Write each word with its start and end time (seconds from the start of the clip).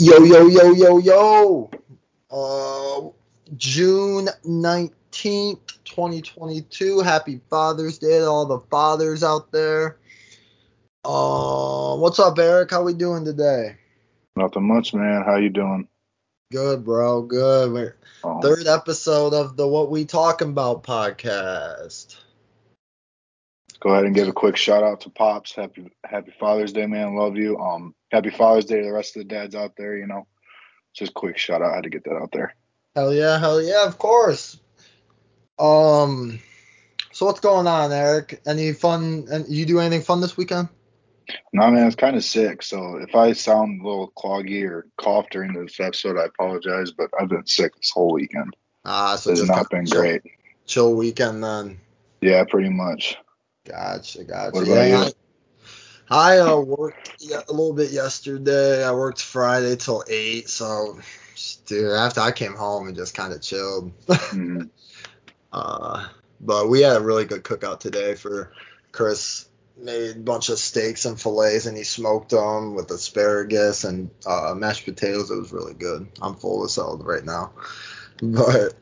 Yo, 0.00 0.16
yo, 0.24 0.46
yo, 0.46 0.72
yo, 0.72 0.98
yo. 0.98 1.70
Uh, 2.30 3.10
June 3.58 4.30
19th, 4.46 5.60
2022. 5.84 7.00
Happy 7.00 7.38
Father's 7.50 7.98
Day 7.98 8.18
to 8.20 8.24
all 8.24 8.46
the 8.46 8.60
fathers 8.70 9.22
out 9.22 9.52
there. 9.52 9.98
Uh, 11.04 11.96
what's 11.96 12.18
up, 12.18 12.38
Eric? 12.38 12.70
How 12.70 12.82
we 12.82 12.94
doing 12.94 13.26
today? 13.26 13.76
Nothing 14.36 14.66
much, 14.66 14.94
man. 14.94 15.22
How 15.22 15.36
you 15.36 15.50
doing? 15.50 15.86
Good, 16.50 16.82
bro. 16.82 17.20
Good. 17.20 17.92
Third 18.40 18.68
episode 18.68 19.34
of 19.34 19.58
the 19.58 19.68
What 19.68 19.90
We 19.90 20.06
Talking 20.06 20.48
About 20.48 20.82
podcast. 20.82 22.16
Go 23.80 23.90
ahead 23.90 24.04
and 24.04 24.14
give 24.14 24.28
a 24.28 24.32
quick 24.32 24.56
shout 24.56 24.82
out 24.82 25.00
to 25.02 25.10
Pops. 25.10 25.54
Happy 25.54 25.90
Happy 26.04 26.32
Father's 26.38 26.72
Day, 26.72 26.86
man. 26.86 27.16
Love 27.16 27.36
you. 27.36 27.58
Um, 27.58 27.94
Happy 28.10 28.30
Father's 28.30 28.64
Day 28.66 28.78
to 28.80 28.86
the 28.86 28.92
rest 28.92 29.16
of 29.16 29.20
the 29.22 29.28
dads 29.28 29.54
out 29.54 29.72
there. 29.76 29.96
You 29.96 30.06
know, 30.06 30.26
just 30.94 31.14
quick 31.14 31.38
shout 31.38 31.62
out. 31.62 31.72
I 31.72 31.76
had 31.76 31.84
to 31.84 31.90
get 31.90 32.04
that 32.04 32.16
out 32.16 32.30
there. 32.32 32.54
Hell 32.94 33.12
yeah, 33.14 33.38
hell 33.38 33.62
yeah, 33.62 33.86
of 33.86 33.98
course. 33.98 34.58
Um, 35.58 36.40
so 37.12 37.26
what's 37.26 37.40
going 37.40 37.66
on, 37.66 37.92
Eric? 37.92 38.40
Any 38.46 38.72
fun? 38.72 39.26
And 39.30 39.46
you 39.48 39.66
do 39.66 39.78
anything 39.80 40.02
fun 40.02 40.20
this 40.20 40.36
weekend? 40.36 40.68
No, 41.52 41.70
man, 41.70 41.86
it's 41.86 41.94
kind 41.96 42.16
of 42.16 42.24
sick. 42.24 42.62
So 42.62 42.96
if 42.96 43.14
I 43.14 43.32
sound 43.34 43.80
a 43.80 43.84
little 43.84 44.12
cloggy 44.16 44.64
or 44.68 44.86
cough 44.96 45.26
during 45.30 45.52
this 45.52 45.78
episode, 45.78 46.18
I 46.18 46.24
apologize. 46.24 46.90
But 46.90 47.10
I've 47.20 47.28
been 47.28 47.46
sick 47.46 47.76
this 47.76 47.90
whole 47.90 48.12
weekend. 48.12 48.56
Ah, 48.84 49.16
so 49.16 49.30
It's 49.30 49.46
not 49.46 49.70
been 49.70 49.86
chill- 49.86 50.00
great. 50.00 50.22
Chill 50.66 50.94
weekend 50.94 51.44
then. 51.44 51.78
Yeah, 52.20 52.42
pretty 52.44 52.70
much. 52.70 53.16
Gotcha, 53.70 54.24
gotcha. 54.24 54.64
Yeah, 54.64 55.06
you? 55.06 55.12
I, 56.10 56.38
uh, 56.38 56.56
worked 56.56 57.22
a 57.22 57.52
little 57.52 57.72
bit 57.72 57.92
yesterday. 57.92 58.84
I 58.84 58.92
worked 58.92 59.22
Friday 59.22 59.76
till 59.76 60.02
eight, 60.08 60.48
so 60.48 60.98
dude, 61.66 61.92
after 61.92 62.20
I 62.20 62.32
came 62.32 62.54
home 62.54 62.88
and 62.88 62.96
just 62.96 63.14
kind 63.14 63.32
of 63.32 63.40
chilled. 63.42 63.92
Mhm. 64.06 64.70
Uh, 65.52 66.06
but 66.40 66.68
we 66.68 66.80
had 66.80 66.96
a 66.96 67.00
really 67.00 67.24
good 67.24 67.42
cookout 67.42 67.80
today 67.80 68.14
for 68.14 68.52
Chris. 68.92 69.48
Made 69.76 70.14
a 70.14 70.20
bunch 70.20 70.48
of 70.48 70.60
steaks 70.60 71.06
and 71.06 71.20
fillets, 71.20 71.66
and 71.66 71.76
he 71.76 71.82
smoked 71.82 72.30
them 72.30 72.76
with 72.76 72.88
asparagus 72.92 73.82
and 73.82 74.10
uh, 74.24 74.54
mashed 74.56 74.84
potatoes. 74.84 75.28
It 75.32 75.40
was 75.40 75.52
really 75.52 75.74
good. 75.74 76.06
I'm 76.22 76.36
full 76.36 76.64
of 76.64 76.70
salad 76.70 77.02
right 77.04 77.24
now. 77.24 77.50
But 78.22 78.74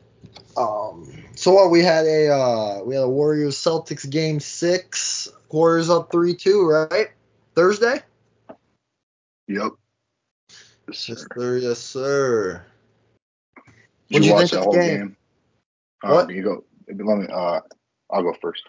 um, 0.57 1.07
so 1.35 1.53
what? 1.53 1.71
We 1.71 1.81
had 1.83 2.05
a 2.05 2.29
uh, 2.29 2.83
we 2.83 2.95
had 2.95 3.03
a 3.03 3.09
Warriors 3.09 3.57
Celtics 3.57 4.09
game 4.09 4.39
six. 4.39 5.27
Warriors 5.51 5.89
up 5.89 6.11
three 6.11 6.35
two, 6.35 6.67
right? 6.67 7.07
Thursday. 7.55 8.01
Yep. 9.47 9.71
Yes, 10.87 10.97
sir. 10.97 11.57
Yes, 11.57 11.79
sir. 11.79 12.65
Did 14.09 14.23
you 14.23 14.29
you 14.29 14.33
watch 14.35 14.51
the 14.51 14.61
whole 14.61 14.73
game? 14.73 14.97
game? 14.97 15.17
What? 16.01 16.25
Um, 16.25 16.31
you 16.31 16.43
go. 16.43 16.63
Let 16.87 17.17
me. 17.17 17.27
Uh, 17.31 17.61
I'll 18.11 18.23
go 18.23 18.33
first. 18.41 18.63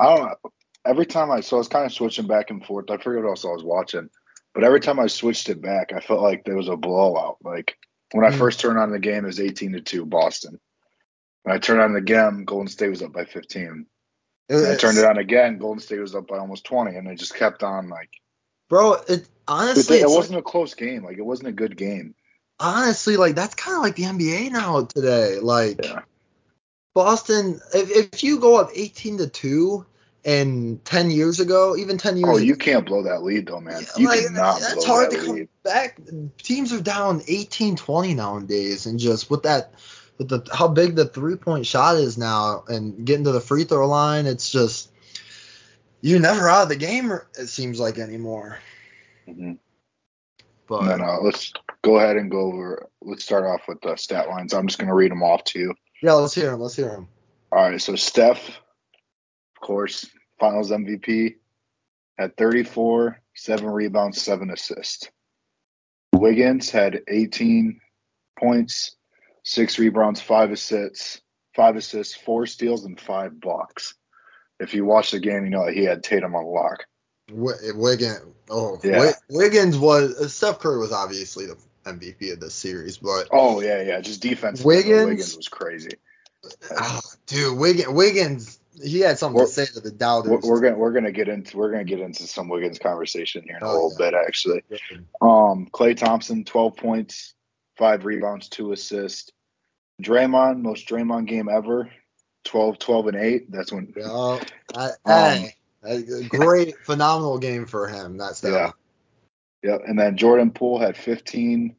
I 0.00 0.16
don't 0.16 0.26
know. 0.26 0.52
Every 0.84 1.06
time 1.06 1.30
I 1.30 1.40
so 1.40 1.56
I 1.56 1.58
was 1.58 1.68
kind 1.68 1.84
of 1.84 1.92
switching 1.92 2.26
back 2.26 2.50
and 2.50 2.64
forth. 2.64 2.90
I 2.90 2.96
forget 2.96 3.22
what 3.22 3.30
else 3.30 3.44
I 3.44 3.48
was 3.48 3.64
watching, 3.64 4.08
but 4.54 4.64
every 4.64 4.80
time 4.80 4.98
I 4.98 5.06
switched 5.06 5.48
it 5.48 5.60
back, 5.60 5.92
I 5.92 6.00
felt 6.00 6.22
like 6.22 6.44
there 6.44 6.56
was 6.56 6.68
a 6.68 6.76
blowout. 6.76 7.36
Like 7.42 7.76
when 8.12 8.24
I 8.24 8.30
Mm. 8.30 8.38
first 8.38 8.60
turned 8.60 8.78
on 8.78 8.90
the 8.90 8.98
game, 8.98 9.24
it 9.24 9.28
was 9.28 9.40
eighteen 9.40 9.72
to 9.72 9.80
two 9.80 10.06
Boston. 10.06 10.60
When 11.42 11.54
I 11.54 11.58
turned 11.58 11.80
on 11.80 11.92
the 11.92 12.00
game, 12.00 12.44
Golden 12.44 12.68
State 12.68 12.90
was 12.90 13.02
up 13.02 13.12
by 13.12 13.24
fifteen. 13.24 13.86
I 14.50 14.76
turned 14.76 14.98
it 14.98 15.04
on 15.04 15.18
again, 15.18 15.58
Golden 15.58 15.80
State 15.80 16.00
was 16.00 16.14
up 16.14 16.26
by 16.28 16.38
almost 16.38 16.64
twenty, 16.64 16.96
and 16.96 17.08
it 17.08 17.16
just 17.18 17.34
kept 17.34 17.62
on 17.62 17.88
like. 17.88 18.10
bro. 18.68 18.94
It 19.08 19.26
honestly, 19.48 19.98
it 20.00 20.06
like- 20.06 20.16
wasn't 20.16 20.38
a 20.38 20.42
close 20.42 20.74
game. 20.74 21.04
Like 21.04 21.18
it 21.18 21.24
wasn't 21.24 21.48
a 21.48 21.52
good 21.52 21.76
game. 21.76 22.14
honestly, 22.60 23.16
like 23.16 23.34
that's 23.34 23.54
kind 23.54 23.76
of 23.76 23.82
like 23.82 23.96
the 23.96 24.04
NBA 24.04 24.50
now 24.52 24.82
today. 24.84 25.38
Like 25.40 25.84
Yeah. 25.84 26.02
Boston, 26.94 27.60
if, 27.74 27.90
if 28.14 28.22
you 28.22 28.38
go 28.38 28.56
up 28.60 28.70
18 28.74 29.18
to 29.18 29.26
two, 29.28 29.86
and 30.24 30.84
10 30.84 31.10
years 31.10 31.40
ago, 31.40 31.76
even 31.76 31.98
10 31.98 32.16
years 32.16 32.28
Oh, 32.28 32.36
ago, 32.36 32.44
you 32.44 32.56
can't 32.56 32.86
blow 32.86 33.02
that 33.02 33.22
lead 33.22 33.46
though, 33.46 33.60
man. 33.60 33.82
You 33.96 34.08
like, 34.08 34.20
cannot 34.26 34.60
that's 34.60 34.74
blow 34.74 34.84
hard 34.84 35.10
that 35.10 35.18
to 35.20 35.26
come 35.26 35.34
lead. 35.36 35.48
back. 35.64 35.98
Teams 36.38 36.72
are 36.72 36.80
down 36.80 37.22
18 37.26 37.76
20 37.76 38.14
nowadays, 38.14 38.86
and 38.86 38.98
just 38.98 39.30
with 39.30 39.42
that, 39.44 39.72
with 40.18 40.28
the 40.28 40.46
how 40.52 40.68
big 40.68 40.94
the 40.94 41.06
three 41.06 41.36
point 41.36 41.66
shot 41.66 41.96
is 41.96 42.16
now, 42.18 42.64
and 42.68 43.04
getting 43.04 43.24
to 43.24 43.32
the 43.32 43.40
free 43.40 43.64
throw 43.64 43.88
line, 43.88 44.26
it's 44.26 44.50
just 44.50 44.90
you're 46.00 46.20
never 46.20 46.48
out 46.48 46.64
of 46.64 46.68
the 46.68 46.76
game. 46.76 47.10
It 47.38 47.48
seems 47.48 47.80
like 47.80 47.98
anymore. 47.98 48.58
Mm-hmm. 49.28 49.52
But 50.68 50.86
then 50.86 51.00
uh, 51.02 51.18
let's 51.20 51.52
go 51.82 51.96
ahead 51.96 52.16
and 52.16 52.30
go 52.30 52.40
over. 52.42 52.88
Let's 53.02 53.24
start 53.24 53.44
off 53.44 53.62
with 53.68 53.80
the 53.82 53.96
stat 53.96 54.28
lines. 54.28 54.54
I'm 54.54 54.66
just 54.66 54.78
going 54.78 54.88
to 54.88 54.94
read 54.94 55.10
them 55.10 55.22
off 55.22 55.44
to 55.44 55.58
you. 55.58 55.74
yeah, 56.02 56.14
let's 56.14 56.34
hear 56.34 56.52
him. 56.52 56.60
Let's 56.60 56.76
hear 56.76 56.90
him. 56.90 57.08
All 57.50 57.68
right. 57.68 57.80
So 57.80 57.94
Steph, 57.96 58.60
course, 59.62 60.06
Finals 60.38 60.70
MVP, 60.70 61.36
had 62.18 62.36
34, 62.36 63.18
seven 63.34 63.66
rebounds, 63.66 64.20
seven 64.20 64.50
assists. 64.50 65.08
Wiggins 66.14 66.70
had 66.70 67.00
18 67.08 67.80
points, 68.38 68.96
six 69.44 69.78
rebounds, 69.78 70.20
five 70.20 70.50
assists, 70.52 71.22
five 71.56 71.76
assists, 71.76 72.14
four 72.14 72.44
steals, 72.46 72.84
and 72.84 73.00
five 73.00 73.40
blocks. 73.40 73.94
If 74.60 74.74
you 74.74 74.84
watch 74.84 75.10
the 75.12 75.18
game, 75.20 75.44
you 75.44 75.50
know 75.50 75.64
that 75.66 75.74
he 75.74 75.84
had 75.84 76.04
Tatum 76.04 76.34
on 76.34 76.44
lock. 76.44 76.84
Wiggins, 77.30 78.20
oh, 78.50 78.78
Yeah. 78.84 79.12
Wiggins 79.30 79.78
was 79.78 80.34
Steph 80.34 80.58
Curry 80.58 80.78
was 80.78 80.92
obviously 80.92 81.46
the 81.46 81.56
MVP 81.84 82.32
of 82.32 82.40
this 82.40 82.54
series, 82.54 82.98
but 82.98 83.28
Oh 83.32 83.60
yeah, 83.60 83.82
yeah. 83.82 84.00
Just 84.00 84.20
defense. 84.20 84.62
Wiggins- 84.62 85.06
Wiggins 85.06 85.36
was 85.36 85.48
crazy. 85.48 85.92
ah, 86.76 87.00
dude, 87.26 87.56
Wiggins, 87.58 87.88
Wiggins, 87.88 88.60
he 88.82 89.00
had 89.00 89.18
something 89.18 89.36
We're- 89.36 89.46
to 89.48 89.52
say 89.52 89.66
to 89.66 89.80
the 89.80 90.22
We're, 90.26 90.38
we're 90.40 90.60
gonna 90.60 90.76
we're 90.76 90.92
gonna 90.92 91.12
get 91.12 91.28
into 91.28 91.56
we're 91.56 91.70
gonna 91.72 91.84
get 91.84 92.00
into 92.00 92.22
some 92.26 92.48
Wiggins 92.48 92.78
conversation 92.78 93.42
here 93.46 93.56
in 93.56 93.62
a 93.62 93.66
Oh, 93.68 93.72
little 93.72 93.92
yeah. 93.98 94.10
bit 94.10 94.14
actually. 94.26 94.62
Um, 95.20 95.68
Klay 95.72 95.96
Thompson, 95.96 96.44
twelve 96.44 96.76
points, 96.76 97.34
five 97.76 98.04
rebounds, 98.04 98.48
two 98.48 98.72
assists. 98.72 99.30
Draymond, 100.02 100.62
most 100.62 100.88
Draymond 100.88 101.26
game 101.26 101.48
ever, 101.48 101.88
12, 102.44 102.78
12 102.80 103.06
and 103.08 103.16
eight. 103.18 103.52
That's 103.52 103.70
when 103.72 103.92
Yeah, 103.96 104.38
I, 104.74 104.88
Um, 105.04 105.46
hey, 105.84 106.24
great, 106.28 106.76
phenomenal 106.78 107.38
game 107.38 107.66
for 107.66 107.86
him. 107.86 108.16
That's 108.16 108.40
that. 108.40 108.50
Yeah. 108.50 108.70
yeah. 109.62 109.78
And 109.86 109.96
then 109.98 110.16
Jordan 110.16 110.50
Poole 110.50 110.80
had 110.80 110.96
15, 110.96 111.76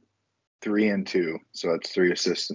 three 0.61 0.87
and 0.89 1.05
two. 1.05 1.37
So 1.51 1.71
that's 1.71 1.91
three 1.91 2.13
assists, 2.13 2.49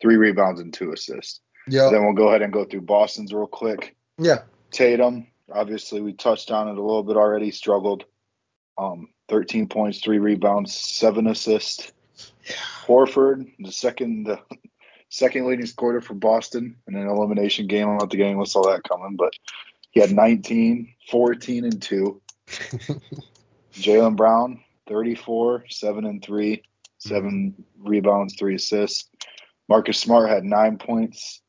three 0.00 0.16
rebounds 0.16 0.60
and 0.60 0.72
two 0.74 0.92
assists. 0.92 1.40
Yeah, 1.68 1.90
Then 1.90 2.04
we'll 2.04 2.14
go 2.14 2.28
ahead 2.28 2.42
and 2.42 2.52
go 2.52 2.64
through 2.64 2.82
Boston's 2.82 3.32
real 3.32 3.46
quick. 3.46 3.96
yeah. 4.18 4.42
Tatum, 4.70 5.26
obviously 5.52 6.00
we 6.00 6.14
touched 6.14 6.50
on 6.50 6.66
it 6.68 6.78
a 6.78 6.82
little 6.82 7.02
bit 7.02 7.16
already, 7.16 7.50
struggled. 7.50 8.04
Um, 8.78 9.08
13 9.28 9.68
points, 9.68 10.00
three 10.00 10.18
rebounds, 10.18 10.74
seven 10.74 11.26
assists. 11.26 11.92
Yeah. 12.44 12.54
Horford, 12.86 13.50
the 13.58 13.70
second 13.70 14.24
the 14.24 14.40
second 15.10 15.46
leading 15.46 15.66
scorer 15.66 16.00
for 16.00 16.14
Boston 16.14 16.76
in 16.88 16.96
an 16.96 17.06
elimination 17.06 17.66
game. 17.66 17.88
I'm 17.88 17.98
not 17.98 18.10
the 18.10 18.16
game 18.16 18.42
saw 18.46 18.62
that 18.70 18.82
coming, 18.84 19.16
but 19.16 19.34
he 19.90 20.00
had 20.00 20.10
19, 20.10 20.88
14 21.10 21.64
and 21.64 21.82
2. 21.82 22.22
Jaylen 23.74 24.16
Brown, 24.16 24.60
34, 24.88 25.64
7 25.68 26.04
and 26.06 26.24
3, 26.24 26.62
7 26.98 27.64
rebounds, 27.78 28.36
3 28.36 28.54
assists. 28.54 29.10
Marcus 29.68 29.98
Smart 29.98 30.30
had 30.30 30.44
9 30.44 30.78
points, 30.78 31.41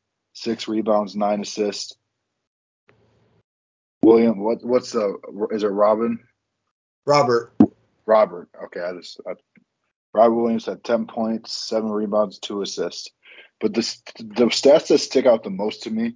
6 0.44 0.68
rebounds, 0.68 1.16
9 1.16 1.42
assists. 1.42 1.96
William, 4.04 4.44
what 4.44 4.64
what's 4.64 4.92
the 4.92 5.16
is 5.52 5.64
it 5.64 5.68
Robin? 5.68 6.20
Robert, 7.06 7.54
Robert. 8.06 8.50
Okay, 8.66 8.82
I 8.82 8.94
just 8.98 9.20
I, 9.26 9.32
Robert 10.14 10.36
Williams 10.36 10.66
had 10.66 10.84
ten 10.84 11.08
points, 11.08 11.54
seven 11.54 11.90
rebounds, 11.90 12.38
two 12.38 12.62
assists. 12.62 13.10
But 13.62 13.74
the 13.74 13.82
the 14.18 14.46
stats 14.48 14.88
that 14.88 14.98
stick 14.98 15.26
out 15.26 15.44
the 15.44 15.50
most 15.50 15.84
to 15.84 15.90
me, 15.90 16.16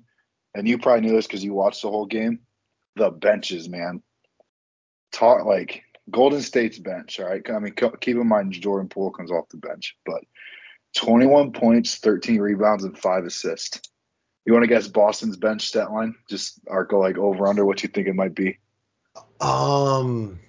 and 0.53 0.67
you 0.67 0.77
probably 0.77 1.07
knew 1.07 1.15
this 1.15 1.27
because 1.27 1.43
you 1.43 1.53
watched 1.53 1.81
the 1.81 1.89
whole 1.89 2.05
game, 2.05 2.39
the 2.97 3.09
benches, 3.09 3.69
man. 3.69 4.03
Talk 5.13 5.45
like 5.45 5.83
Golden 6.11 6.41
State's 6.41 6.79
bench. 6.79 7.21
All 7.21 7.27
right, 7.27 7.49
I 7.49 7.59
mean 7.59 7.73
keep 8.01 8.17
in 8.17 8.27
mind 8.27 8.51
Jordan 8.51 8.89
Poole 8.89 9.11
comes 9.11 9.31
off 9.31 9.47
the 9.49 9.57
bench, 9.57 9.95
but 10.05 10.25
twenty 10.93 11.25
one 11.25 11.53
points, 11.53 11.95
thirteen 11.95 12.41
rebounds, 12.41 12.83
and 12.83 12.97
five 12.97 13.23
assists. 13.23 13.79
You 14.47 14.53
want 14.53 14.63
to 14.63 14.67
guess 14.67 14.87
Boston's 14.87 15.35
bench 15.35 15.67
stat 15.67 15.91
line? 15.91 16.15
Just 16.29 16.61
or 16.67 16.85
go 16.85 16.99
like 16.99 17.17
over 17.17 17.47
under 17.47 17.65
what 17.65 17.83
you 17.83 17.89
think 17.89 18.07
it 18.07 18.15
might 18.15 18.33
be. 18.33 18.57
um, 19.41 20.39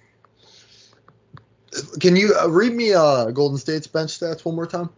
can 1.99 2.15
you 2.15 2.33
uh, 2.41 2.47
read 2.47 2.73
me 2.73 2.93
uh 2.93 3.25
Golden 3.31 3.57
State's 3.57 3.87
bench 3.87 4.17
stats 4.17 4.45
one 4.45 4.55
more 4.55 4.65
time? 4.65 4.89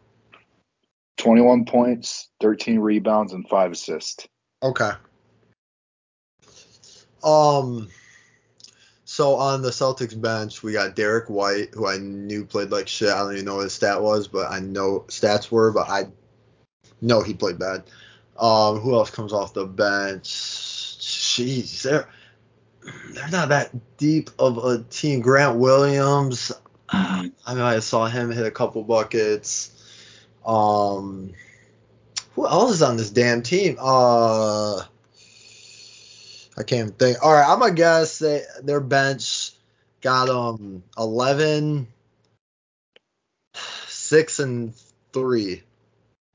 21 1.18 1.66
points, 1.66 2.30
13 2.42 2.80
rebounds, 2.80 3.34
and 3.34 3.50
five 3.50 3.72
assists. 3.72 4.28
Okay. 4.62 4.92
Um, 7.24 7.90
So 9.06 9.36
on 9.36 9.64
the 9.64 9.72
Celtics 9.72 10.20
bench, 10.20 10.62
we 10.64 10.74
got 10.74 10.96
Derrick 10.96 11.28
White, 11.28 11.74
who 11.74 11.88
I 11.88 11.98
knew 11.98 12.46
played 12.46 12.70
like 12.70 12.88
shit. 12.88 13.10
I 13.10 13.18
don't 13.20 13.34
even 13.34 13.46
know 13.46 13.56
what 13.56 13.64
his 13.64 13.74
stat 13.74 14.02
was, 14.02 14.28
but 14.28 14.52
I 14.52 14.60
know 14.60 15.06
stats 15.10 15.52
were, 15.52 15.72
but 15.72 15.90
I 15.90 16.06
know 17.02 17.22
he 17.22 17.34
played 17.34 17.58
bad. 17.60 17.84
Um, 18.38 18.80
who 18.80 18.96
else 18.96 19.10
comes 19.10 19.34
off 19.34 19.54
the 19.54 19.66
bench? 19.66 20.24
Jeez, 20.24 21.84
they're 21.84 22.08
they're 23.14 23.30
not 23.30 23.50
that 23.50 23.98
deep 23.98 24.30
of 24.40 24.58
a 24.58 24.84
team. 24.84 25.22
Grant 25.22 25.58
Williams, 25.58 26.52
I 26.90 27.30
mean, 27.50 27.60
I 27.60 27.80
saw 27.80 28.08
him 28.08 28.32
hit 28.32 28.46
a 28.46 28.52
couple 28.52 28.84
buckets. 28.84 29.72
Um, 30.46 31.34
who 32.34 32.48
else 32.48 32.72
is 32.72 32.82
on 32.82 32.98
this 32.98 33.12
damn 33.12 33.44
team? 33.44 33.78
Uh, 33.80 34.80
I 36.58 36.64
can't 36.66 36.98
think. 36.98 37.18
All 37.24 37.34
right, 37.34 37.48
I'm 37.48 37.60
gonna 37.60 37.74
guess 37.74 38.20
they, 38.20 38.44
their 38.64 38.80
bench 38.80 39.52
got 40.02 40.30
um 40.30 40.84
11, 40.98 41.88
6 43.88 44.40
and 44.40 44.74
3. 45.14 45.64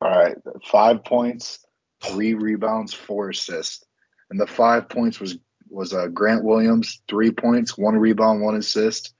All 0.00 0.10
right, 0.10 0.36
five 0.70 1.04
points, 1.04 1.65
three 2.02 2.34
rebounds, 2.34 2.92
four 2.92 3.30
assists, 3.30 3.84
and 4.30 4.40
the 4.40 4.46
five 4.46 4.88
points 4.88 5.20
was 5.20 5.38
was 5.68 5.92
uh, 5.92 6.06
Grant 6.06 6.44
Williams, 6.44 7.02
three 7.08 7.30
points, 7.32 7.76
one 7.76 7.96
rebound, 7.96 8.40
one 8.40 8.54
assist, 8.56 9.14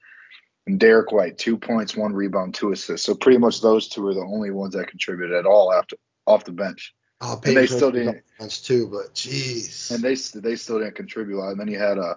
and 0.65 0.79
Derrick 0.79 1.11
White, 1.11 1.37
two 1.37 1.57
points, 1.57 1.95
one 1.95 2.13
rebound, 2.13 2.53
two 2.55 2.71
assists. 2.71 3.05
So 3.05 3.15
pretty 3.15 3.37
much 3.37 3.61
those 3.61 3.89
two 3.89 4.05
are 4.07 4.13
the 4.13 4.21
only 4.21 4.51
ones 4.51 4.73
that 4.73 4.87
contributed 4.87 5.35
at 5.35 5.45
all 5.45 5.73
after 5.73 5.97
off 6.25 6.45
the 6.45 6.51
bench. 6.53 6.93
Oh, 7.19 7.39
And 7.45 7.57
they 7.57 7.67
still 7.67 7.91
didn't- 7.91 8.23
bench 8.39 8.63
too, 8.63 8.87
but 8.87 9.13
jeez. 9.15 9.91
And 9.91 10.03
they 10.03 10.15
they 10.39 10.55
still 10.55 10.79
didn't 10.79 10.95
contribute 10.95 11.37
a 11.37 11.39
lot. 11.39 11.51
And 11.51 11.59
then 11.59 11.67
you 11.67 11.79
had 11.79 11.97
uh, 11.97 12.15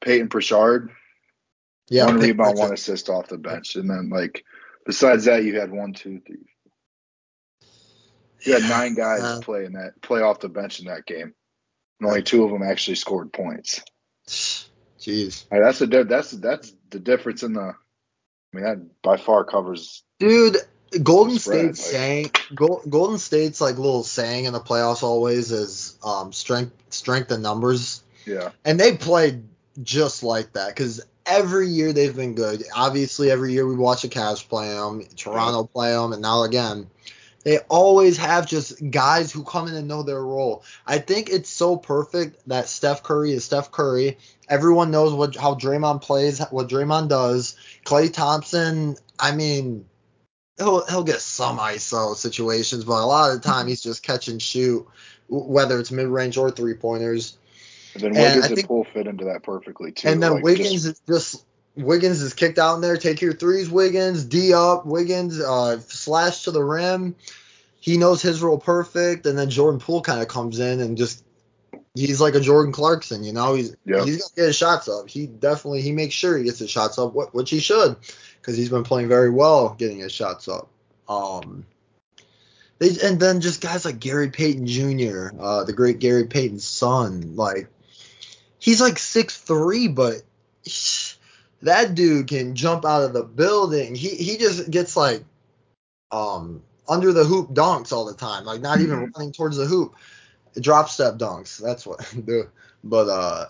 Peyton 0.00 0.28
Pritchard, 0.28 0.90
yeah, 1.88 2.04
one 2.04 2.14
Peyton 2.20 2.28
rebound, 2.36 2.58
one 2.58 2.72
assist 2.72 3.08
off 3.08 3.28
the 3.28 3.38
bench, 3.38 3.76
and 3.76 3.88
then 3.88 4.10
like 4.10 4.44
besides 4.84 5.24
that, 5.26 5.44
you 5.44 5.58
had 5.58 5.70
one, 5.70 5.92
two, 5.92 6.20
three. 6.26 6.44
You 8.42 8.54
had 8.54 8.62
nine 8.62 8.94
guys 8.94 9.22
Uh, 9.22 9.40
play 9.40 9.64
in 9.64 9.72
that 9.72 10.00
play 10.02 10.20
off 10.20 10.40
the 10.40 10.48
bench 10.48 10.80
in 10.80 10.86
that 10.86 11.06
game, 11.06 11.34
and 12.00 12.08
only 12.08 12.22
two 12.22 12.44
of 12.44 12.50
them 12.50 12.62
actually 12.62 12.94
scored 12.96 13.32
points. 13.32 13.82
Jeez. 15.00 15.44
Like, 15.50 15.62
that's 15.62 15.78
the 15.78 16.04
that's 16.04 16.30
that's 16.32 16.72
the 16.90 16.98
difference 16.98 17.42
in 17.42 17.52
the. 17.54 17.60
I 17.60 18.56
mean, 18.56 18.64
that 18.64 19.02
by 19.02 19.16
far 19.16 19.44
covers. 19.44 20.02
Dude, 20.18 20.56
Golden 21.02 21.38
Spread, 21.38 21.58
State 21.58 21.66
like- 21.66 21.76
saying 21.76 22.30
Gol- 22.54 22.82
Golden 22.88 23.18
State's 23.18 23.60
like 23.60 23.76
little 23.76 24.02
saying 24.04 24.46
in 24.46 24.52
the 24.52 24.60
playoffs 24.60 25.02
always 25.02 25.52
is 25.52 25.96
um 26.02 26.32
strength 26.32 26.72
strength 26.90 27.30
in 27.30 27.42
numbers. 27.42 28.02
Yeah, 28.26 28.50
And 28.64 28.78
they 28.78 28.94
played 28.96 29.44
just 29.82 30.22
like 30.22 30.52
that 30.52 30.68
because 30.68 31.00
every 31.24 31.68
year 31.68 31.94
they've 31.94 32.14
been 32.14 32.34
good. 32.34 32.62
Obviously, 32.74 33.30
every 33.30 33.52
year 33.54 33.66
we 33.66 33.74
watch 33.74 34.02
the 34.02 34.08
Cavs 34.08 34.46
play 34.46 34.68
them, 34.68 35.02
Toronto 35.16 35.64
play 35.64 35.92
them, 35.92 36.12
and 36.12 36.20
now 36.20 36.42
again. 36.42 36.88
They 37.44 37.58
always 37.68 38.16
have 38.16 38.46
just 38.46 38.90
guys 38.90 39.30
who 39.32 39.44
come 39.44 39.68
in 39.68 39.74
and 39.74 39.88
know 39.88 40.02
their 40.02 40.22
role. 40.22 40.64
I 40.86 40.98
think 40.98 41.30
it's 41.30 41.48
so 41.48 41.76
perfect 41.76 42.46
that 42.48 42.68
Steph 42.68 43.02
Curry 43.02 43.32
is 43.32 43.44
Steph 43.44 43.70
Curry. 43.70 44.18
Everyone 44.48 44.90
knows 44.90 45.12
what 45.14 45.36
how 45.36 45.54
Draymond 45.54 46.02
plays, 46.02 46.40
what 46.50 46.68
Draymond 46.68 47.08
does. 47.08 47.56
Klay 47.84 48.12
Thompson, 48.12 48.96
I 49.18 49.34
mean, 49.34 49.86
he'll 50.56 50.84
he'll 50.86 51.04
get 51.04 51.20
some 51.20 51.58
ISO 51.58 52.16
situations, 52.16 52.84
but 52.84 53.02
a 53.02 53.06
lot 53.06 53.30
of 53.30 53.40
the 53.40 53.48
time 53.48 53.68
he's 53.68 53.82
just 53.82 54.02
catch 54.02 54.28
and 54.28 54.42
shoot, 54.42 54.86
whether 55.28 55.78
it's 55.78 55.92
mid 55.92 56.08
range 56.08 56.36
or 56.36 56.50
three 56.50 56.74
pointers. 56.74 57.38
and 57.94 58.02
then 58.02 58.12
Wiggins 58.12 58.46
and 58.46 58.54
think- 58.56 58.68
Poole 58.68 58.86
fit 58.92 59.06
into 59.06 59.24
that 59.26 59.42
perfectly 59.42 59.92
too. 59.92 60.08
And 60.08 60.22
then 60.22 60.34
like, 60.34 60.44
Wiggins 60.44 60.84
just- 60.84 60.86
is 60.86 61.00
just 61.08 61.44
Wiggins 61.78 62.20
is 62.20 62.34
kicked 62.34 62.58
out 62.58 62.74
in 62.74 62.80
there. 62.80 62.96
Take 62.96 63.20
your 63.20 63.32
threes, 63.32 63.70
Wiggins. 63.70 64.24
D 64.24 64.52
up, 64.52 64.84
Wiggins. 64.84 65.40
Uh, 65.40 65.80
slash 65.80 66.44
to 66.44 66.50
the 66.50 66.62
rim. 66.62 67.14
He 67.80 67.96
knows 67.96 68.20
his 68.20 68.42
role 68.42 68.58
perfect. 68.58 69.26
And 69.26 69.38
then 69.38 69.50
Jordan 69.50 69.80
Poole 69.80 70.02
kind 70.02 70.20
of 70.20 70.28
comes 70.28 70.58
in 70.58 70.80
and 70.80 70.96
just 70.96 71.24
he's 71.94 72.20
like 72.20 72.34
a 72.34 72.40
Jordan 72.40 72.72
Clarkson, 72.72 73.24
you 73.24 73.32
know. 73.32 73.54
He's 73.54 73.76
Yeah. 73.84 74.04
he's 74.04 74.18
gonna 74.18 74.32
get 74.36 74.46
his 74.46 74.56
shots 74.56 74.88
up. 74.88 75.08
He 75.08 75.26
definitely 75.26 75.80
he 75.82 75.92
makes 75.92 76.14
sure 76.14 76.36
he 76.36 76.44
gets 76.44 76.58
his 76.58 76.70
shots 76.70 76.98
up, 76.98 77.14
which 77.32 77.50
he 77.50 77.60
should, 77.60 77.96
because 78.40 78.56
he's 78.56 78.68
been 78.70 78.84
playing 78.84 79.08
very 79.08 79.30
well 79.30 79.74
getting 79.78 79.98
his 79.98 80.12
shots 80.12 80.48
up. 80.48 80.68
Um. 81.08 81.64
They, 82.78 82.90
and 83.02 83.18
then 83.18 83.40
just 83.40 83.60
guys 83.60 83.84
like 83.84 83.98
Gary 83.98 84.30
Payton 84.30 84.68
Jr., 84.68 85.30
uh, 85.40 85.64
the 85.64 85.72
great 85.72 85.98
Gary 85.98 86.26
Payton's 86.26 86.64
son, 86.64 87.34
like 87.34 87.68
he's 88.60 88.80
like 88.80 89.00
six 89.00 89.36
three, 89.36 89.88
but 89.88 90.22
that 91.62 91.94
dude 91.94 92.26
can 92.28 92.54
jump 92.54 92.84
out 92.84 93.02
of 93.02 93.12
the 93.12 93.22
building. 93.24 93.94
He 93.94 94.10
he 94.10 94.36
just 94.36 94.70
gets 94.70 94.96
like 94.96 95.24
um 96.10 96.62
under 96.88 97.12
the 97.12 97.24
hoop 97.24 97.50
dunks 97.50 97.92
all 97.92 98.06
the 98.06 98.14
time, 98.14 98.44
like 98.44 98.60
not 98.60 98.80
even 98.80 98.98
Mhm. 98.98 99.16
running 99.16 99.32
towards 99.32 99.56
the 99.56 99.66
hoop. 99.66 99.94
Drop 100.60 100.88
step 100.88 101.16
dunks. 101.18 101.58
That's 101.62 101.86
what. 101.86 101.98
the- 102.26 102.48
but 102.84 103.08
uh, 103.08 103.46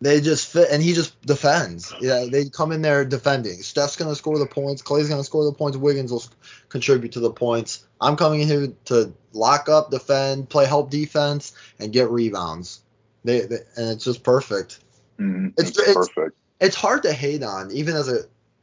they 0.00 0.20
just 0.20 0.46
fit, 0.52 0.68
and 0.70 0.82
he 0.82 0.94
just 0.94 1.20
defends. 1.26 1.92
Yeah, 2.00 2.26
they 2.30 2.48
come 2.48 2.72
in 2.72 2.80
there 2.82 3.04
defending. 3.04 3.60
Steph's 3.62 3.96
gonna 3.96 4.14
score 4.14 4.38
the 4.38 4.46
points. 4.46 4.82
Klay's 4.82 5.08
gonna 5.08 5.24
score 5.24 5.44
the 5.44 5.52
points. 5.52 5.76
Wiggins 5.76 6.10
will 6.12 6.24
contribute 6.68 7.12
to 7.12 7.20
the 7.20 7.30
points. 7.30 7.84
I'm 8.00 8.16
coming 8.16 8.40
in 8.40 8.48
here 8.48 8.72
to 8.86 9.12
lock 9.32 9.68
up, 9.68 9.90
defend, 9.90 10.48
play 10.48 10.64
help 10.66 10.90
defense, 10.90 11.52
and 11.78 11.92
get 11.92 12.08
rebounds. 12.10 12.80
They, 13.24 13.40
they 13.40 13.58
and 13.76 13.90
it's 13.90 14.04
just 14.04 14.22
perfect 14.24 14.80
Mhm, 15.20 15.50
It's- 15.58 15.68
it's, 15.70 15.78
it's- 15.78 15.94
perfect. 15.94 16.36
It's 16.62 16.76
hard 16.76 17.02
to 17.02 17.12
hate 17.12 17.42
on, 17.42 17.70
even 17.72 17.94
as 17.94 18.08
a 18.08 18.20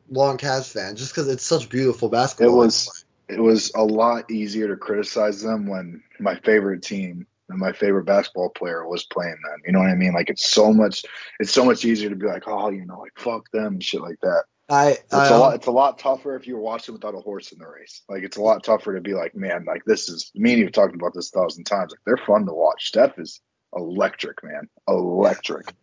long 0.10 0.38
Cavs 0.38 0.72
fan, 0.72 0.96
just 0.96 1.14
because 1.14 1.28
it's 1.28 1.44
such 1.44 1.70
beautiful 1.70 2.10
basketball. 2.10 2.62
It 2.62 2.66
was 2.66 3.06
it 3.28 3.40
was 3.40 3.72
a 3.76 3.84
lot 3.84 4.32
easier 4.32 4.68
to 4.68 4.76
criticize 4.76 5.42
them 5.42 5.68
when 5.68 6.02
my 6.20 6.36
favorite 6.36 6.82
team 6.82 7.28
and 7.50 7.60
my 7.60 7.72
favorite 7.72 8.06
basketball 8.06 8.50
player 8.50 8.88
was 8.88 9.04
playing 9.06 9.38
them. 9.44 9.60
You 9.66 9.74
know 9.74 9.80
what 9.80 9.90
I 9.90 9.96
mean? 9.96 10.14
Like 10.14 10.30
it's 10.30 10.50
so 10.50 10.74
much 10.74 11.04
it's 11.40 11.52
so 11.52 11.66
much 11.66 11.86
easier 11.86 12.10
to 12.10 12.16
be 12.16 12.26
like, 12.26 12.44
oh, 12.48 12.70
you 12.70 12.86
know, 12.86 13.00
like 13.00 13.14
fuck 13.18 13.50
them 13.52 13.74
and 13.74 13.84
shit 13.84 14.02
like 14.02 14.20
that. 14.22 14.44
I, 14.72 14.90
It's 14.92 15.14
I 15.14 15.28
a 15.30 15.38
lot 15.38 15.56
it's 15.56 15.68
a 15.68 15.72
lot 15.72 16.00
tougher 16.00 16.36
if 16.36 16.48
you're 16.48 16.60
watching 16.60 16.94
without 16.94 17.16
a 17.16 17.20
horse 17.20 17.52
in 17.52 17.60
the 17.60 17.68
race. 17.68 18.02
Like 18.08 18.24
it's 18.24 18.38
a 18.38 18.42
lot 18.42 18.64
tougher 18.64 18.96
to 18.96 19.02
be 19.02 19.14
like, 19.14 19.36
man, 19.36 19.66
like 19.66 19.84
this 19.86 20.10
is 20.10 20.32
me 20.36 20.54
and 20.54 20.62
you've 20.62 20.72
talked 20.72 20.96
about 20.96 21.14
this 21.14 21.34
a 21.34 21.40
thousand 21.40 21.66
times. 21.66 21.92
Like 21.92 22.00
they're 22.06 22.26
fun 22.26 22.46
to 22.46 22.54
watch. 22.54 22.88
Steph 22.88 23.20
is 23.20 23.42
electric, 23.76 24.44
man. 24.44 24.70
Electric. 24.88 25.74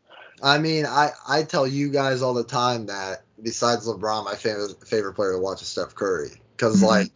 I 0.42 0.58
mean, 0.58 0.86
I, 0.86 1.10
I 1.28 1.42
tell 1.42 1.66
you 1.66 1.90
guys 1.90 2.22
all 2.22 2.34
the 2.34 2.44
time 2.44 2.86
that 2.86 3.22
besides 3.42 3.86
LeBron, 3.86 4.24
my 4.24 4.34
favorite 4.34 4.86
favorite 4.86 5.14
player 5.14 5.32
to 5.32 5.38
watch 5.38 5.62
is 5.62 5.68
Steph 5.68 5.94
Curry, 5.94 6.30
because 6.56 6.82
Mhm. 6.82 6.86
like, 6.86 7.12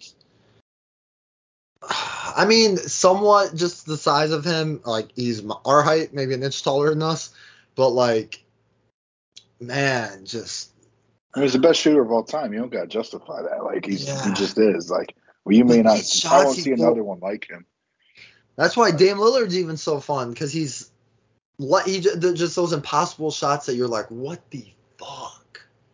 I 2.36 2.44
mean, 2.46 2.76
somewhat 2.76 3.54
just 3.54 3.86
the 3.86 3.96
size 3.96 4.30
of 4.30 4.44
him, 4.44 4.80
like 4.84 5.10
he's 5.14 5.42
our 5.64 5.82
height, 5.82 6.14
maybe 6.14 6.34
an 6.34 6.42
inch 6.42 6.62
taller 6.62 6.90
than 6.90 7.02
us, 7.02 7.30
but 7.74 7.90
like, 7.90 8.42
man, 9.60 10.24
just 10.24 10.70
I 11.34 11.38
mean, 11.40 11.44
he's 11.44 11.52
the 11.52 11.58
best 11.60 11.80
shooter 11.80 12.02
of 12.02 12.10
all 12.10 12.24
time. 12.24 12.52
You 12.52 12.60
don't 12.60 12.72
gotta 12.72 12.86
justify 12.86 13.42
that. 13.42 13.64
Like 13.64 13.86
he's 13.86 14.06
Yeah. 14.06 14.24
he 14.24 14.34
just 14.34 14.58
is. 14.58 14.90
Like 14.90 15.14
well, 15.44 15.54
you 15.54 15.64
may 15.64 15.82
not 15.82 15.98
I 16.30 16.44
won't 16.44 16.56
see 16.56 16.72
another 16.72 17.04
one 17.04 17.20
like 17.20 17.48
him. 17.48 17.66
That's 18.56 18.76
why 18.76 18.90
Dame 18.90 19.16
Lillard's 19.16 19.56
even 19.56 19.76
so 19.76 20.00
fun 20.00 20.30
because 20.30 20.52
he's 20.52 20.90
he 21.84 22.00
just 22.00 22.56
those 22.56 22.72
impossible 22.72 23.30
shots 23.30 23.66
that 23.66 23.74
you're 23.74 23.88
like, 23.88 24.06
what 24.06 24.50
the 24.50 24.64
fuck? 24.98 25.40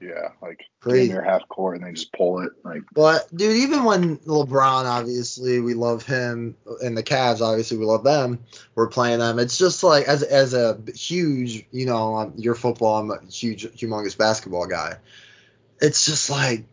Yeah, 0.00 0.28
like 0.42 0.60
Crazy. 0.80 1.12
near 1.12 1.22
half 1.22 1.48
court 1.48 1.76
and 1.76 1.86
they 1.86 1.92
just 1.92 2.12
pull 2.12 2.40
it. 2.42 2.52
Like 2.64 2.82
But 2.92 3.34
dude, 3.34 3.56
even 3.56 3.84
when 3.84 4.18
LeBron, 4.18 4.84
obviously 4.84 5.60
we 5.60 5.74
love 5.74 6.04
him, 6.04 6.54
and 6.82 6.96
the 6.96 7.02
Cavs, 7.02 7.40
obviously 7.40 7.78
we 7.78 7.86
love 7.86 8.04
them. 8.04 8.44
We're 8.74 8.88
playing 8.88 9.20
them. 9.20 9.38
It's 9.38 9.58
just 9.58 9.82
like 9.82 10.06
as 10.06 10.22
as 10.22 10.54
a 10.54 10.78
huge, 10.94 11.66
you 11.72 11.86
know, 11.86 12.16
um, 12.16 12.34
your 12.36 12.54
football. 12.54 12.98
I'm 12.98 13.10
a 13.10 13.20
huge, 13.30 13.64
humongous 13.64 14.16
basketball 14.16 14.66
guy. 14.66 14.96
It's 15.80 16.06
just 16.06 16.30
like 16.30 16.64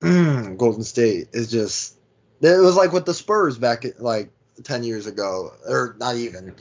mm, 0.00 0.56
Golden 0.56 0.84
State 0.84 1.28
is 1.32 1.50
just. 1.50 1.96
It 2.40 2.60
was 2.60 2.76
like 2.76 2.92
with 2.92 3.04
the 3.04 3.14
Spurs 3.14 3.58
back 3.58 3.84
at, 3.84 4.00
like 4.00 4.30
ten 4.64 4.84
years 4.84 5.06
ago, 5.06 5.52
or 5.68 5.96
not 5.98 6.16
even. 6.16 6.54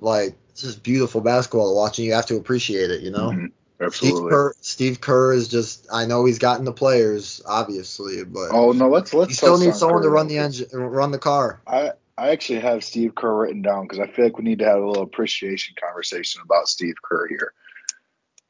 Like 0.00 0.36
it's 0.58 0.66
just 0.66 0.82
beautiful 0.82 1.20
basketball 1.20 1.70
to 1.70 1.76
watch, 1.76 1.98
and 1.98 2.06
you 2.06 2.14
have 2.14 2.26
to 2.26 2.36
appreciate 2.36 2.90
it, 2.90 3.00
you 3.02 3.12
know. 3.12 3.30
mhm, 3.30 3.52
Steve 3.76 3.86
absolutely. 3.86 4.30
Kerr, 4.30 4.54
Steve 4.60 5.00
Kerr 5.00 5.32
is 5.32 5.46
just. 5.46 5.86
I 5.92 6.04
know 6.04 6.24
he's 6.24 6.40
gotten 6.40 6.64
the 6.64 6.72
players, 6.72 7.40
obviously, 7.46 8.24
but 8.24 8.50
Oh 8.52 8.72
no, 8.72 8.88
let's 8.88 9.14
let's 9.14 9.30
you 9.30 9.36
still 9.36 9.56
need 9.56 9.74
someone 9.74 9.98
Kerr, 9.98 10.08
to 10.08 10.10
run 10.10 10.26
the 10.26 10.38
engine, 10.38 10.66
run 10.72 11.12
the 11.12 11.18
car. 11.18 11.60
I 11.66 11.92
I 12.16 12.30
actually 12.30 12.58
have 12.58 12.82
Steve 12.82 13.14
Kerr 13.14 13.36
written 13.36 13.62
down 13.62 13.84
because 13.84 14.00
I 14.00 14.08
feel 14.08 14.24
like 14.24 14.36
we 14.36 14.44
need 14.44 14.58
to 14.58 14.64
have 14.64 14.82
a 14.82 14.86
little 14.86 15.04
appreciation 15.04 15.76
conversation 15.80 16.42
about 16.44 16.66
Steve 16.66 16.96
Kerr 17.04 17.28
here. 17.28 17.52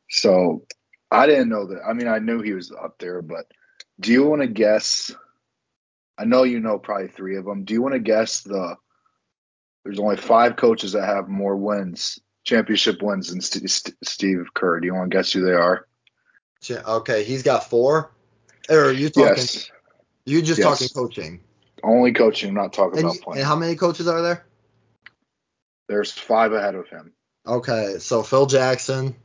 So 0.08 0.64
I 1.10 1.26
didn't 1.26 1.50
know 1.50 1.66
that. 1.66 1.82
I 1.86 1.92
mean, 1.92 2.08
I 2.08 2.20
knew 2.20 2.40
he 2.40 2.54
was 2.54 2.72
up 2.72 2.98
there, 2.98 3.20
but 3.20 3.44
do 4.00 4.12
you 4.12 4.24
want 4.24 4.40
to 4.40 4.48
guess? 4.48 5.14
I 6.16 6.24
know 6.24 6.44
you 6.44 6.60
know 6.60 6.78
probably 6.78 7.08
three 7.08 7.36
of 7.36 7.44
them. 7.44 7.64
Do 7.64 7.74
you 7.74 7.82
want 7.82 7.92
to 7.92 8.00
guess 8.00 8.40
the? 8.40 8.76
There's 9.88 10.00
only 10.00 10.18
five 10.18 10.56
coaches 10.56 10.92
that 10.92 11.06
have 11.06 11.28
more 11.28 11.56
wins 11.56 12.20
championship 12.44 13.00
wins 13.00 13.30
and 13.30 13.42
St- 13.42 13.70
St- 13.70 13.96
Steve 14.04 14.44
Kerr. 14.52 14.80
Do 14.80 14.86
you 14.86 14.94
want 14.94 15.10
to 15.10 15.16
guess 15.16 15.32
who 15.32 15.42
they 15.42 15.52
are? 15.54 15.86
Okay, 16.70 17.24
he's 17.24 17.42
got 17.42 17.70
four. 17.70 18.10
Or 18.68 18.84
are 18.84 18.92
you 18.92 19.08
talking? 19.08 19.36
Yes. 19.36 19.70
You 20.26 20.42
just 20.42 20.58
Yes. 20.58 20.66
talking 20.78 20.88
coaching? 20.94 21.40
Only 21.82 22.12
coaching, 22.12 22.50
I'm 22.50 22.54
not 22.54 22.74
talking 22.74 22.98
And, 22.98 23.06
about 23.08 23.20
playing. 23.22 23.38
and 23.38 23.46
how 23.48 23.56
many 23.56 23.76
coaches 23.76 24.06
are 24.08 24.20
there? 24.20 24.44
There's 25.88 26.12
five 26.12 26.52
ahead 26.52 26.74
of 26.74 26.86
him. 26.88 27.12
Okay, 27.46 27.96
so 27.98 28.22
Phil 28.22 28.44
Jackson, 28.44 29.16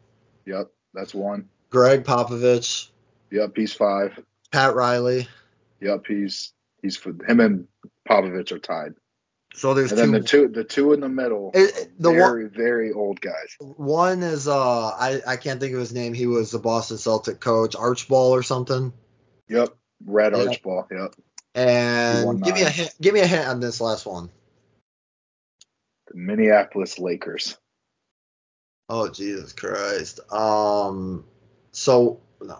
Yep, 0.45 0.71
that's 0.93 1.13
one. 1.13 1.49
Gregg 1.71 2.05
Popovich, 2.05 2.87
Yep, 3.31 3.51
he's 3.57 3.73
five. 3.73 4.17
Pat 4.51 4.75
Riley. 4.75 5.27
Yep, 5.81 6.05
he's 6.07 6.53
he's 6.81 6.95
for 6.95 7.09
him 7.27 7.41
and 7.41 7.67
Popovich 8.07 8.53
are 8.53 8.59
tied. 8.59 8.93
So 9.55 9.73
there's 9.73 9.91
And 9.91 9.99
then 9.99 10.11
two. 10.11 10.11
the 10.11 10.21
two 10.21 10.47
the 10.49 10.63
two 10.63 10.93
in 10.93 10.99
the 11.01 11.09
middle, 11.09 11.51
It- 11.53 11.91
the 11.99 12.11
one, 12.11 12.17
very 12.17 12.49
very 12.49 12.91
old 12.91 13.21
guys. 13.21 13.57
one 13.59 14.23
is 14.23 14.47
uh 14.47 14.89
I, 14.89 15.21
I 15.27 15.37
can't 15.37 15.59
think 15.59 15.73
of 15.73 15.79
his 15.79 15.93
name. 15.93 16.13
He 16.13 16.27
was 16.27 16.51
the 16.51 16.59
Boston 16.59 16.97
Celtic 16.97 17.39
coach, 17.39 17.75
Archball 17.75 18.31
or 18.31 18.43
something. 18.43 18.93
Yep, 19.49 19.75
Red 20.05 20.33
Yeah. 20.33 20.55
Archball. 20.55 20.87
Yep, 20.91 21.15
And 21.55 22.43
give 22.43 22.55
me 22.55 22.63
a 22.63 22.69
hint, 22.69 22.93
give 23.01 23.13
me 23.13 23.21
a 23.21 23.27
hint 23.27 23.47
on 23.47 23.59
this 23.59 23.81
last 23.81 24.05
one. 24.05 24.29
the 26.07 26.17
Minneapolis 26.17 26.99
Lakers. 26.99 27.57
Oh 28.89 29.09
Jesus 29.09 29.53
Christ. 29.53 30.19
Um. 30.31 31.25
So 31.71 32.21
no. 32.41 32.59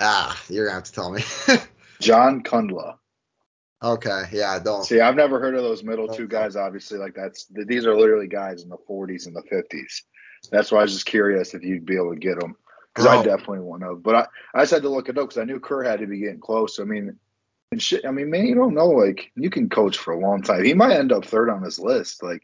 Ah, 0.00 0.40
you're 0.48 0.66
gonna 0.66 0.76
have 0.76 0.84
to 0.84 0.92
tell 0.92 1.12
me. 1.12 1.22
John 2.00 2.42
Kundla. 2.42 2.98
Okay, 3.82 4.24
yeah, 4.32 4.52
I 4.52 4.58
don't. 4.58 4.84
See, 4.84 5.00
I've 5.00 5.16
never 5.16 5.40
heard 5.40 5.54
of 5.54 5.62
those 5.62 5.82
middle 5.82 6.08
two 6.08 6.28
guys. 6.28 6.56
Obviously, 6.56 6.98
like 6.98 7.14
that's 7.14 7.46
these 7.50 7.86
are 7.86 7.96
literally 7.96 8.28
guys 8.28 8.62
in 8.62 8.68
the 8.68 8.78
40s 8.88 9.26
and 9.26 9.34
the 9.34 9.42
50s. 9.42 10.02
That's 10.50 10.72
why 10.72 10.80
I 10.80 10.82
was 10.82 10.92
just 10.92 11.06
curious 11.06 11.54
if 11.54 11.62
you'd 11.62 11.84
be 11.84 11.96
able 11.96 12.14
to 12.14 12.18
get 12.18 12.40
them 12.40 12.56
because 12.94 13.06
I 13.06 13.16
oh. 13.18 13.22
definitely 13.22 13.60
want 13.60 13.82
to. 13.82 13.94
But 13.94 14.14
I, 14.14 14.26
I 14.54 14.62
just 14.62 14.72
had 14.72 14.82
to 14.82 14.88
look 14.88 15.08
it 15.08 15.18
up 15.18 15.28
because 15.28 15.40
I 15.40 15.44
knew 15.44 15.60
Kerr 15.60 15.82
had 15.82 16.00
to 16.00 16.06
be 16.06 16.18
getting 16.18 16.40
close. 16.40 16.78
I 16.78 16.84
mean, 16.84 17.18
and 17.72 17.82
shit. 17.82 18.04
I 18.04 18.10
mean, 18.10 18.30
man, 18.30 18.46
you 18.46 18.54
don't 18.54 18.74
know. 18.74 18.88
Like 18.88 19.30
you 19.36 19.50
can 19.50 19.68
coach 19.68 19.98
for 19.98 20.12
a 20.12 20.18
long 20.18 20.42
time. 20.42 20.64
He 20.64 20.74
might 20.74 20.96
end 20.96 21.12
up 21.12 21.24
third 21.24 21.50
on 21.50 21.62
his 21.62 21.78
list. 21.78 22.22
Like 22.22 22.42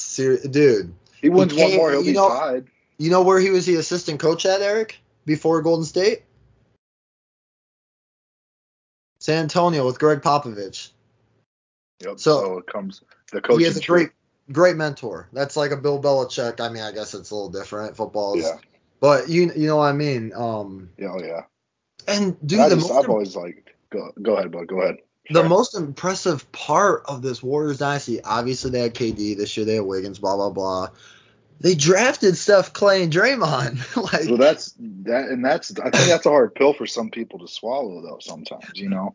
Ser- 0.00 0.38
dude, 0.48 0.94
he 1.20 1.28
wins 1.28 1.54
one 1.54 1.68
came- 1.68 1.76
more, 1.76 1.90
he'll 1.90 2.04
be 2.04 2.12
know- 2.12 2.28
tied. 2.28 2.66
you 2.98 3.10
know 3.10 3.22
where 3.22 3.38
he 3.38 3.50
was 3.50 3.66
the 3.66 3.76
assistant 3.76 4.20
coach 4.20 4.46
at, 4.46 4.62
Eric, 4.62 4.98
before 5.26 5.60
Golden 5.62 5.84
State? 5.84 6.22
San 9.30 9.42
Antonio 9.44 9.86
with 9.86 9.98
Gregg 10.00 10.22
Popovich. 10.22 10.90
Yep. 12.00 12.18
So- 12.18 12.40
So, 12.40 12.58
it 12.58 12.66
comes 12.66 13.02
the 13.32 13.40
coaching. 13.40 13.60
he 13.60 13.66
is 13.66 13.76
a 13.76 13.80
tree. 13.80 14.04
great, 14.04 14.10
great 14.50 14.76
mentor. 14.76 15.28
That's 15.32 15.56
like 15.56 15.70
a 15.70 15.76
Bill 15.76 16.02
Belichick. 16.02 16.60
I 16.60 16.68
mean, 16.68 16.82
I 16.82 16.90
guess 16.92 17.14
it's 17.14 17.30
a 17.30 17.34
little 17.34 17.50
different. 17.50 17.96
Football 17.96 18.36
is, 18.38 18.44
Yeah. 18.44 18.56
but 19.00 19.28
you, 19.28 19.52
you 19.54 19.68
know 19.68 19.76
what 19.76 19.84
I 19.86 19.92
mean. 19.92 20.32
Um, 20.34 20.90
Yeah. 20.98 21.12
Oh 21.12 21.20
yeah. 21.22 21.42
and 22.08 22.36
dude, 22.44 22.58
I 22.60 22.68
the 22.70 22.76
just, 22.76 22.88
most 22.88 23.04
I've 23.04 23.10
always 23.10 23.36
like 23.36 23.76
go 23.90 24.10
go 24.20 24.34
ahead, 24.36 24.50
bud. 24.50 24.66
Go 24.66 24.80
ahead. 24.80 24.96
The 25.32 25.44
most 25.44 25.76
impressive 25.76 26.50
part 26.50 27.04
of 27.06 27.22
this 27.22 27.40
Warriors 27.40 27.78
dynasty, 27.78 28.20
obviously 28.24 28.72
they 28.72 28.80
had 28.80 28.94
KD 28.94 29.36
this 29.36 29.56
year, 29.56 29.64
they 29.64 29.76
had 29.76 29.84
Wiggins, 29.84 30.18
blah 30.18 30.34
blah 30.34 30.50
blah. 30.50 30.88
They 31.60 31.74
drafted 31.74 32.36
Steph, 32.38 32.72
Klay, 32.72 33.02
and 33.04 33.12
Draymond. 33.12 33.94
like, 34.12 34.26
Well, 34.26 34.38
that's 34.38 34.74
that, 35.02 35.28
and 35.28 35.44
that's 35.44 35.70
I 35.78 35.90
think 35.90 36.08
that's 36.08 36.24
a 36.26 36.30
hard 36.30 36.54
pill 36.56 36.72
for 36.72 36.86
some 36.86 37.10
people 37.10 37.38
to 37.40 37.46
swallow, 37.48 38.00
though. 38.02 38.18
Sometimes, 38.18 38.64
you 38.74 38.88
know, 38.88 39.14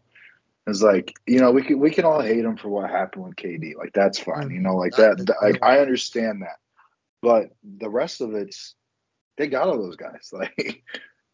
it's 0.68 0.82
like 0.82 1.14
you 1.28 1.40
know 1.40 1.52
we 1.52 1.62
can 1.62 1.80
we 1.80 1.92
can 1.92 2.06
all 2.06 2.22
hate 2.22 2.44
him 2.44 2.58
for 2.58 2.70
what 2.70 2.90
happened 2.90 3.26
with 3.26 3.36
KD, 3.36 3.76
like 3.78 3.94
that's 3.94 4.20
fine, 4.20 4.50
you 4.50 4.60
know, 4.62 4.76
like 4.76 4.96
that. 4.96 5.34
Like 5.42 5.64
I 5.64 5.80
understand 5.80 6.42
that, 6.42 6.58
but 7.22 7.52
the 7.64 7.90
rest 7.90 8.22
of 8.22 8.34
it's 8.34 8.76
they 9.38 9.48
got 9.48 9.68
all 9.68 9.78
those 9.82 9.96
guys, 9.98 10.30
like 10.34 10.84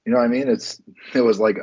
you 0.06 0.12
know 0.12 0.18
what 0.18 0.26
I 0.26 0.28
mean. 0.28 0.50
It's 0.50 0.82
it 1.14 1.22
was 1.22 1.40
like 1.40 1.58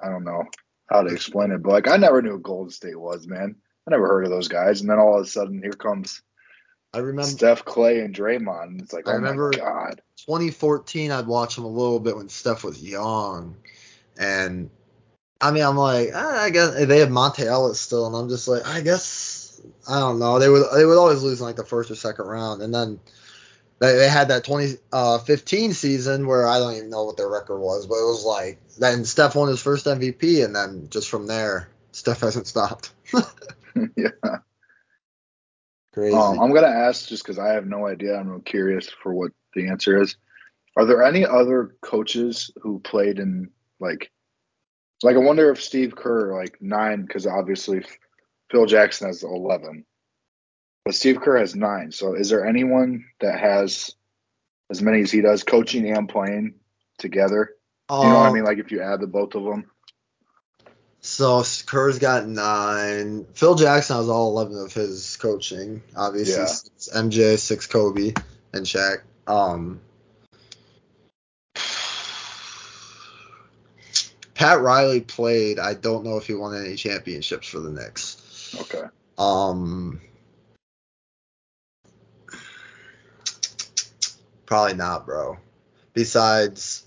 I 0.00 0.08
don't 0.08 0.24
know 0.24 0.44
how 0.90 1.02
to 1.02 1.12
explain 1.12 1.50
it, 1.50 1.62
but 1.62 1.72
like 1.72 1.88
I 1.88 1.96
never 1.96 2.20
knew 2.20 2.32
what 2.32 2.42
Golden 2.42 2.70
State 2.70 2.98
was, 3.00 3.26
man. 3.26 3.56
I 3.86 3.90
never 3.90 4.06
heard 4.06 4.24
of 4.24 4.30
those 4.30 4.48
guys, 4.48 4.80
and 4.80 4.90
then 4.90 4.98
all 4.98 5.18
of 5.18 5.24
a 5.24 5.28
sudden 5.28 5.62
here 5.62 5.72
comes 5.72 6.22
I 6.94 6.98
remember 6.98 7.28
Steph, 7.28 7.64
Klay, 7.64 8.04
and 8.04 8.14
Draymond. 8.14 8.80
It's 8.80 8.92
like, 8.92 9.08
I 9.08 9.12
oh 9.12 9.16
remember- 9.16 9.50
my 9.52 9.58
god. 9.58 10.00
2014, 10.26 11.10
I'd 11.10 11.26
watch 11.26 11.56
them 11.56 11.64
a 11.64 11.68
little 11.68 11.98
bit 11.98 12.16
when 12.16 12.28
Steph 12.28 12.62
was 12.62 12.82
young, 12.82 13.56
and 14.16 14.70
I 15.40 15.50
mean, 15.50 15.62
I'm 15.62 15.76
like, 15.76 16.10
ah, 16.14 16.42
I 16.42 16.50
guess 16.50 16.74
they 16.86 17.00
have 17.00 17.08
Monta 17.08 17.44
Ellis 17.44 17.80
still, 17.80 18.06
and 18.06 18.16
I'm 18.16 18.28
just 18.28 18.48
like, 18.48 18.66
I 18.66 18.80
guess 18.80 19.60
I 19.88 19.98
don't 19.98 20.18
know. 20.18 20.38
They 20.38 20.48
would 20.48 20.64
they 20.74 20.84
would 20.84 20.98
always 20.98 21.22
lose 21.22 21.40
in 21.40 21.46
like 21.46 21.56
the 21.56 21.64
first 21.64 21.90
or 21.90 21.94
second 21.94 22.26
round, 22.26 22.62
and 22.62 22.72
then 22.74 23.00
they, 23.78 23.96
they 23.96 24.08
had 24.08 24.28
that 24.28 24.44
2015 24.44 25.72
season 25.72 26.26
where 26.26 26.46
I 26.46 26.58
don't 26.58 26.74
even 26.74 26.90
know 26.90 27.04
what 27.04 27.16
their 27.16 27.28
record 27.28 27.58
was, 27.58 27.86
but 27.86 27.96
it 27.96 28.06
was 28.06 28.24
like 28.24 28.60
then 28.78 29.04
Steph 29.04 29.34
won 29.34 29.48
his 29.48 29.60
first 29.60 29.86
MVP, 29.86 30.44
and 30.44 30.54
then 30.54 30.88
just 30.90 31.08
from 31.08 31.26
there, 31.26 31.68
Steph 31.92 32.20
hasn't 32.20 32.46
stopped. 32.46 32.92
yeah. 33.96 34.08
Crazy. 35.92 36.16
Um, 36.16 36.40
I'm 36.40 36.52
gonna 36.52 36.66
ask 36.66 37.08
just 37.08 37.22
because 37.22 37.38
I 37.38 37.52
have 37.52 37.66
no 37.66 37.86
idea. 37.86 38.18
I'm 38.18 38.40
curious 38.42 38.88
for 38.88 39.12
what 39.14 39.32
the 39.54 39.68
answer 39.68 40.00
is. 40.00 40.16
Are 40.76 40.84
there 40.84 41.04
any 41.04 41.24
other 41.24 41.76
coaches 41.82 42.50
who 42.60 42.80
played 42.80 43.20
in 43.20 43.50
like, 43.78 44.10
like 45.02 45.16
I 45.16 45.18
wonder 45.18 45.50
if 45.50 45.62
Steve 45.62 45.94
Kerr 45.96 46.34
like 46.34 46.60
nine 46.60 47.02
because 47.02 47.26
obviously 47.26 47.84
Phil 48.50 48.66
Jackson 48.66 49.08
has 49.08 49.22
eleven, 49.22 49.84
but 50.84 50.94
Steve 50.94 51.20
Kerr 51.20 51.38
has 51.38 51.54
nine. 51.54 51.92
So 51.92 52.14
is 52.14 52.28
there 52.30 52.46
anyone 52.46 53.04
that 53.20 53.38
has 53.40 53.94
as 54.70 54.80
many 54.80 55.02
as 55.02 55.10
he 55.10 55.20
does, 55.20 55.42
coaching 55.42 55.90
and 55.90 56.08
playing 56.08 56.54
together? 56.98 57.50
You 57.90 58.08
know 58.08 58.16
what 58.16 58.24
I 58.24 58.28
Um, 58.28 58.34
mean? 58.34 58.44
Like 58.44 58.58
if 58.58 58.70
you 58.70 58.80
add 58.80 59.00
the 59.00 59.06
both 59.06 59.34
of 59.34 59.44
them. 59.44 59.70
So 61.00 61.42
Kerr's 61.66 61.98
got 61.98 62.26
nine. 62.26 63.26
Phil 63.34 63.56
Jackson 63.56 63.96
has 63.96 64.08
all 64.08 64.30
eleven 64.30 64.56
of 64.58 64.72
his 64.72 65.18
coaching. 65.18 65.82
Obviously, 65.94 66.34
Yeah. 66.34 66.46
six 66.46 66.88
MJ, 66.94 67.36
six 67.38 67.66
Kobe, 67.66 68.14
and 68.54 68.64
Shaq. 68.64 69.02
Um, 69.26 69.80
Pat 74.44 74.60
Riley 74.60 75.00
played. 75.00 75.58
I 75.58 75.72
don't 75.72 76.04
know 76.04 76.18
if 76.18 76.26
he 76.26 76.34
won 76.34 76.54
any 76.54 76.76
championships 76.76 77.48
for 77.48 77.60
the 77.60 77.70
Knicks. 77.70 78.54
Okay. 78.60 78.82
Um, 79.16 80.02
probably 84.44 84.74
not, 84.74 85.06
bro. 85.06 85.38
Besides, 85.94 86.84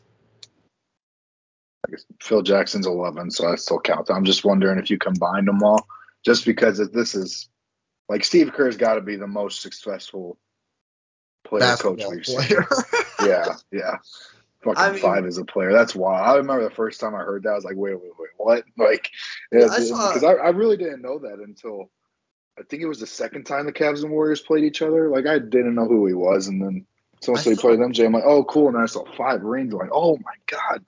I 1.87 1.89
guess 1.89 2.05
Phil 2.21 2.43
Jackson's 2.43 2.85
11, 2.85 3.31
so 3.31 3.51
I 3.51 3.55
still 3.55 3.79
count. 3.79 4.11
I'm 4.11 4.25
just 4.25 4.45
wondering 4.45 4.77
if 4.77 4.91
you 4.91 4.99
combined 4.99 5.47
them 5.47 5.63
all, 5.63 5.87
just 6.23 6.45
because 6.45 6.77
this 6.91 7.15
is 7.15 7.49
like 8.07 8.23
Steve 8.23 8.53
Kerr's 8.53 8.77
got 8.77 8.95
to 8.95 9.01
be 9.01 9.15
the 9.15 9.25
most 9.25 9.61
successful 9.61 10.37
player 11.43 11.75
coach 11.75 12.03
we've 12.07 12.23
seen. 12.23 12.57
Yeah, 13.25 13.55
yeah. 13.71 13.95
Fucking 14.67 14.83
I 14.83 14.91
mean- 14.91 15.01
five 15.01 15.25
as 15.25 15.38
a 15.38 15.45
player. 15.45 15.71
That's 15.71 15.95
wild. 15.95 16.27
I 16.27 16.36
remember 16.38 16.63
the 16.63 16.75
first 16.75 17.00
time 17.00 17.15
I 17.15 17.19
heard 17.19 17.43
that, 17.43 17.51
I 17.51 17.55
was 17.55 17.63
like, 17.63 17.77
wait, 17.77 17.95
wait, 17.95 18.12
wait, 18.19 18.29
what? 18.38 18.63
Like, 18.77 19.09
Yeah, 19.51 19.59
yeah, 19.59 19.65
I 19.71 19.79
because 19.79 20.24
I, 20.24 20.33
I 20.33 20.50
really 20.50 20.77
didn't 20.77 21.01
know 21.01 21.19
that 21.19 21.39
until 21.39 21.89
I 22.59 22.63
think 22.63 22.81
it 22.81 22.88
was 22.88 23.00
the 23.00 23.07
second 23.07 23.45
time 23.45 23.65
the 23.65 23.71
Cavs 23.71 24.03
and 24.03 24.12
Warriors 24.12 24.41
played 24.41 24.63
each 24.63 24.81
other. 24.81 25.09
Like, 25.09 25.25
I 25.25 25.39
didn't 25.39 25.75
know 25.75 25.88
who 25.88 26.05
he 26.05 26.13
was, 26.13 26.47
and 26.47 26.62
then 26.62 26.86
someone 27.21 27.41
said 27.41 27.51
he 27.51 27.55
played 27.57 27.79
MJ. 27.79 28.05
I'm 28.05 28.12
like, 28.12 28.24
oh, 28.25 28.43
cool. 28.43 28.67
And 28.67 28.75
then 28.75 28.83
I 28.83 28.88
saw 28.88 29.05
five 29.15 29.41
rings. 29.41 29.74
I'm 29.74 29.79
like, 29.79 29.89
oh 29.93 30.17
my 30.17 30.33
god. 30.45 30.83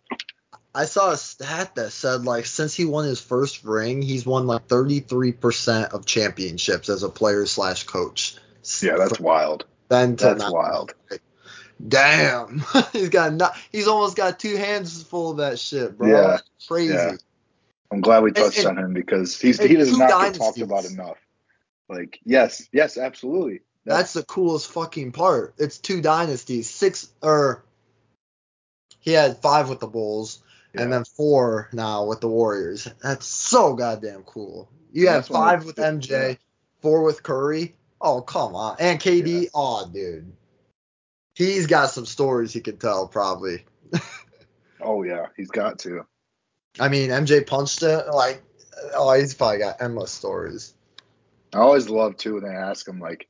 I 0.74 0.86
saw 0.86 1.12
a 1.12 1.18
stat 1.18 1.76
that 1.76 1.92
said 1.92 2.26
like 2.26 2.46
since 2.46 2.76
he 2.76 2.86
won 2.86 3.06
his 3.06 3.20
first 3.20 3.64
ring, 3.64 4.02
he's 4.02 4.26
won 4.26 4.46
like 4.46 4.68
33% 4.68 5.94
of 5.94 6.06
championships 6.06 6.90
as 6.90 7.04
a 7.04 7.10
player 7.10 7.46
slash 7.46 7.84
coach. 7.86 8.36
Yeah, 8.82 8.98
that's 8.98 9.20
wild. 9.20 9.66
then 9.88 10.16
That's 10.16 10.44
now. 10.44 10.52
wild. 10.52 10.94
Damn, 11.88 12.62
he's 12.94 13.10
got 13.10 13.34
not, 13.34 13.56
he's 13.72 13.88
almost 13.88 14.18
got 14.18 14.40
two 14.40 14.58
hands 14.58 15.02
full 15.04 15.32
of 15.32 15.38
that 15.38 15.60
shit, 15.60 15.98
bro. 15.98 16.10
Yeah, 16.10 16.28
That's 16.28 16.68
crazy. 16.68 16.94
yeah. 16.94 17.16
I'm 17.92 18.02
glad 18.02 18.22
we 18.24 18.32
touched 18.32 18.60
And- 18.60 18.68
on 18.68 18.78
him 18.78 18.94
because 18.94 19.40
he's 19.40 19.60
he 19.62 19.76
does 19.76 19.98
not 19.98 20.10
get 20.10 20.36
talked 20.36 20.60
about 20.60 20.86
enough. 20.86 21.18
Like, 21.88 22.20
yes, 22.24 22.68
yes, 22.72 22.98
absolutely. 22.98 23.62
That's 23.86 24.14
the 24.14 24.24
coolest 24.24 24.70
fucking 24.72 25.14
part. 25.14 25.56
It's 25.58 25.80
two 25.80 26.02
dynasties, 26.02 26.70
six 26.70 27.10
or 27.24 27.64
he 29.00 29.14
had 29.14 29.38
five 29.42 29.70
with 29.70 29.80
the 29.80 29.88
Bulls 29.88 30.44
and 30.76 30.94
then 30.94 31.04
four 31.06 31.70
now 31.74 32.06
with 32.06 32.22
the 32.22 32.28
Warriors. 32.28 32.88
That's 33.02 33.26
so 33.26 33.74
goddamn 33.74 34.24
cool. 34.24 34.70
You 34.92 35.06
Yeah, 35.06 35.14
have 35.14 35.28
five 35.28 35.66
with 35.66 35.78
MJ, 35.78 36.38
four 36.82 37.02
with 37.04 37.24
Curry. 37.24 37.74
Oh 38.02 38.22
come 38.22 38.54
on, 38.56 38.76
and 38.80 39.00
KD. 39.00 39.44
Yeah. 39.44 39.50
Oh 39.56 39.90
dude, 39.92 40.32
he's 41.40 41.68
got 41.68 41.90
some 41.90 42.06
stories 42.06 42.54
he 42.54 42.62
could 42.62 42.80
tell 42.80 43.08
probably. 43.08 43.66
Oh 44.82 45.04
yeah, 45.04 45.26
he's 45.36 45.50
got 45.50 45.80
to. 45.80 46.06
I 46.80 46.88
mean, 46.88 47.10
MJ 47.10 47.46
punched 47.46 47.84
it 47.84 48.08
like. 48.14 48.42
Oh, 48.94 49.12
he's 49.12 49.34
probably 49.34 49.58
got 49.58 49.82
endless 49.82 50.10
stories. 50.10 50.74
I 51.54 51.58
always 51.58 51.90
love 51.90 52.16
too 52.16 52.36
when 52.36 52.44
they 52.44 52.56
ask 52.56 52.88
him 52.88 53.00
like, 53.00 53.28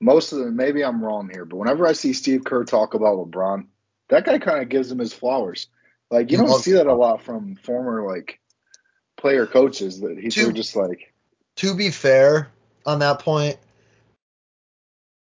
most 0.00 0.32
of 0.32 0.40
them. 0.40 0.56
Maybe 0.56 0.82
I'm 0.84 1.04
wrong 1.04 1.30
here, 1.32 1.44
but 1.44 1.58
whenever 1.58 1.86
I 1.86 1.92
see 1.92 2.12
Steve 2.12 2.42
Kerr 2.42 2.64
talk 2.64 2.94
about 2.94 3.18
LeBron, 3.18 3.66
that 4.08 4.24
guy 4.24 4.40
kind 4.40 4.62
of 4.62 4.68
gives 4.68 4.90
him 4.90 4.98
his 4.98 5.12
flowers. 5.12 5.68
Like 6.10 6.32
you 6.32 6.38
He 6.38 6.44
don't 6.44 6.58
see 6.58 6.72
that 6.72 6.88
a 6.88 6.94
lot 6.94 7.22
from 7.22 7.54
former 7.54 8.04
like 8.04 8.40
player 9.16 9.46
coaches. 9.46 10.00
That 10.00 10.18
he's 10.18 10.34
just 10.34 10.74
like, 10.74 11.14
to 11.58 11.74
be 11.76 11.90
fair 11.90 12.50
on 12.84 12.98
that 12.98 13.20
point, 13.20 13.58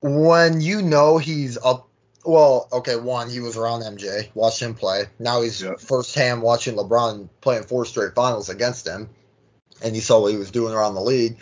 when 0.05 0.61
you 0.61 0.83
know 0.83 1.17
he's 1.17 1.57
up, 1.57 1.89
well, 2.27 2.69
okay, 2.71 2.97
one, 2.97 3.31
he 3.31 3.41
was 3.41 3.57
around 3.57 3.81
MJ, 3.83 4.29
watched 4.35 4.61
him 4.61 4.75
play. 4.75 5.05
Now 5.19 5.41
he's 5.41 5.63
Yep. 5.63 5.81
firsthand 5.81 6.43
watching 6.43 6.77
LeBron 6.77 7.31
playing 7.41 7.63
four 7.63 7.87
straight 7.87 8.15
finals 8.15 8.51
against 8.51 8.87
him, 8.87 9.09
and 9.83 9.95
he 9.95 10.03
saw 10.03 10.21
what 10.21 10.31
he 10.33 10.37
was 10.37 10.51
doing 10.51 10.75
around 10.75 10.95
the 10.95 11.01
league. 11.01 11.39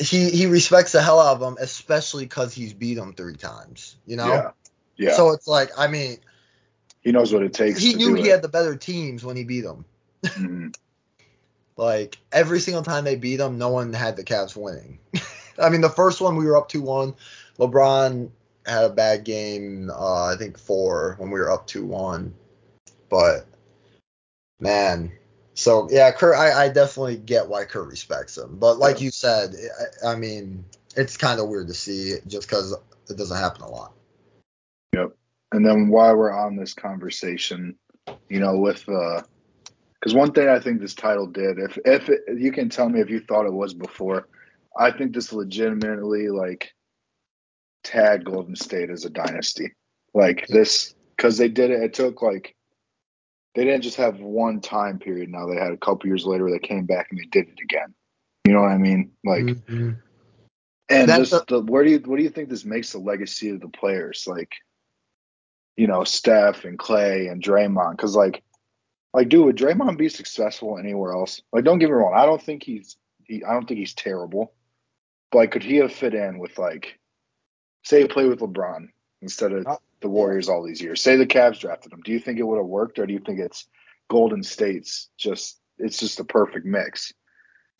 He 0.00 0.30
he 0.30 0.46
respects 0.46 0.90
the 0.90 1.00
hell 1.02 1.20
out 1.20 1.40
of 1.40 1.42
him, 1.42 1.56
especially 1.60 2.24
because 2.24 2.52
he's 2.52 2.72
beat 2.72 2.98
him 2.98 3.12
three 3.12 3.36
times. 3.36 3.94
You 4.06 4.16
know, 4.16 4.26
yeah, 4.26 4.50
yeah. 4.96 5.12
so 5.16 5.30
it's 5.30 5.46
like, 5.46 5.70
I 5.78 5.86
mean, 5.86 6.16
he 7.00 7.12
knows 7.12 7.32
what 7.32 7.44
it 7.44 7.52
takes. 7.52 7.80
he 7.80 7.94
knew 7.94 8.14
he 8.14 8.26
it. 8.26 8.30
had 8.32 8.42
the 8.42 8.48
better 8.48 8.74
teams 8.74 9.24
when 9.24 9.36
he 9.36 9.44
beat 9.44 9.60
them. 9.62 9.84
Mhm. 10.24 10.74
Like 11.74 12.18
every 12.30 12.60
single 12.60 12.82
time 12.82 13.04
they 13.04 13.16
beat 13.16 13.36
them, 13.36 13.56
no 13.56 13.70
one 13.70 13.94
had 13.94 14.16
the 14.16 14.24
Cavs 14.24 14.54
winning. 14.54 14.98
I 15.58 15.70
mean, 15.70 15.80
the 15.80 15.88
first 15.88 16.20
one 16.20 16.36
we 16.36 16.44
were 16.44 16.56
up 16.56 16.68
two 16.68 16.82
one. 16.82 17.14
LeBron 17.58 18.30
had 18.66 18.84
a 18.84 18.90
bad 18.90 19.24
game. 19.24 19.90
Uh, 19.90 20.24
I 20.24 20.36
think 20.36 20.58
four 20.58 21.16
when 21.18 21.30
we 21.30 21.40
were 21.40 21.50
up 21.50 21.66
two 21.66 21.84
one. 21.84 22.34
But 23.08 23.46
man, 24.60 25.12
so 25.54 25.88
yeah, 25.90 26.10
Kerr. 26.12 26.34
I, 26.34 26.64
I 26.64 26.68
definitely 26.68 27.16
get 27.16 27.48
why 27.48 27.64
Kerr 27.64 27.84
respects 27.84 28.38
him. 28.38 28.56
But 28.58 28.78
like 28.78 29.00
Yeah. 29.00 29.04
you 29.04 29.10
said, 29.10 29.54
I, 30.04 30.12
I 30.12 30.16
mean, 30.16 30.64
it's 30.96 31.16
kind 31.16 31.40
of 31.40 31.48
weird 31.48 31.68
to 31.68 31.74
see 31.74 32.16
just 32.26 32.48
because 32.48 32.72
it 33.10 33.16
doesn't 33.16 33.36
happen 33.36 33.62
a 33.62 33.68
lot. 33.68 33.92
Yep. 34.94 35.16
And 35.52 35.66
then 35.66 35.88
while 35.88 36.16
we're 36.16 36.32
on 36.32 36.56
this 36.56 36.72
conversation, 36.72 37.76
you 38.28 38.40
know, 38.40 38.56
with 38.56 38.88
uh, 38.88 39.22
because 40.00 40.14
one 40.14 40.32
thing 40.32 40.48
I 40.48 40.58
think 40.58 40.80
this 40.80 40.94
title 40.94 41.26
did, 41.26 41.58
if 41.58 41.78
if 41.84 42.08
it, 42.08 42.22
you 42.36 42.52
can 42.52 42.68
tell 42.68 42.88
me 42.88 43.00
if 43.00 43.10
you 43.10 43.20
thought 43.20 43.46
it 43.46 43.52
was 43.52 43.74
before, 43.74 44.28
I 44.76 44.90
think 44.90 45.12
this 45.14 45.32
legitimately 45.32 46.28
like 46.28 46.72
tagged 47.84 48.24
Golden 48.24 48.56
State 48.56 48.90
as 48.90 49.04
a 49.04 49.10
dynasty. 49.10 49.72
Like 50.14 50.46
this, 50.48 50.94
because 51.16 51.38
they 51.38 51.48
did 51.48 51.70
it. 51.70 51.82
It 51.82 51.94
took 51.94 52.20
like 52.20 52.54
they 53.54 53.64
didn't 53.64 53.82
just 53.82 53.96
have 53.96 54.20
one 54.20 54.60
time 54.60 54.98
period. 54.98 55.30
Now 55.30 55.46
they 55.46 55.56
had 55.56 55.72
a 55.72 55.76
couple 55.76 56.06
years 56.06 56.26
later 56.26 56.44
where 56.44 56.52
they 56.52 56.66
came 56.66 56.86
back 56.86 57.08
and 57.10 57.18
they 57.18 57.24
did 57.24 57.48
it 57.48 57.60
again. 57.62 57.94
You 58.44 58.52
know 58.52 58.60
what 58.60 58.72
I 58.72 58.78
mean? 58.78 59.12
Like, 59.24 59.44
Mhm. 59.44 60.00
and 60.88 61.08
That's 61.08 61.30
just 61.30 61.46
the, 61.46 61.60
where 61.60 61.84
do 61.84 61.90
you 61.90 61.98
what 62.00 62.16
do 62.16 62.22
you 62.22 62.28
think 62.28 62.48
this 62.48 62.64
makes 62.64 62.92
the 62.92 62.98
legacy 62.98 63.50
of 63.50 63.60
the 63.60 63.68
players? 63.68 64.24
Like, 64.26 64.52
you 65.76 65.86
know, 65.86 66.04
Steph 66.04 66.64
and 66.64 66.78
Klay 66.78 67.30
and 67.30 67.42
Draymond, 67.42 67.92
because 67.92 68.14
like, 68.14 68.42
like, 69.14 69.28
dude, 69.28 69.46
would 69.46 69.56
Draymond 69.56 69.96
be 69.96 70.08
successful 70.08 70.78
anywhere 70.78 71.12
else? 71.12 71.40
Like, 71.52 71.64
don't 71.64 71.78
get 71.78 71.86
me 71.88 71.92
wrong, 71.92 72.14
I 72.14 72.26
don't 72.26 72.42
think 72.42 72.62
he's 72.62 72.96
he, 73.24 73.44
I 73.44 73.52
don't 73.54 73.66
think 73.66 73.78
he's 73.78 73.94
terrible, 73.94 74.52
but 75.30 75.38
like, 75.38 75.52
could 75.52 75.62
he 75.62 75.76
have 75.76 75.92
fit 75.92 76.14
in 76.14 76.38
with 76.38 76.58
like, 76.58 76.98
say, 77.82 78.02
he 78.02 78.08
played 78.08 78.28
with 78.28 78.40
LeBron 78.40 78.88
instead 79.20 79.52
of 79.52 79.66
the 80.00 80.08
Warriors 80.08 80.48
all 80.48 80.62
these 80.62 80.80
years? 80.80 81.02
Say 81.02 81.16
the 81.16 81.26
Cavs 81.26 81.60
drafted 81.60 81.92
him. 81.92 82.00
Do 82.02 82.12
you 82.12 82.18
think 82.18 82.38
it 82.38 82.44
would 82.44 82.58
have 82.58 82.66
worked, 82.66 82.98
or 82.98 83.06
do 83.06 83.12
you 83.12 83.20
think 83.20 83.38
it's 83.40 83.66
Golden 84.08 84.42
State's 84.42 85.08
just 85.18 85.60
it's 85.78 85.98
just 85.98 86.20
a 86.20 86.24
perfect 86.24 86.66
mix? 86.66 87.12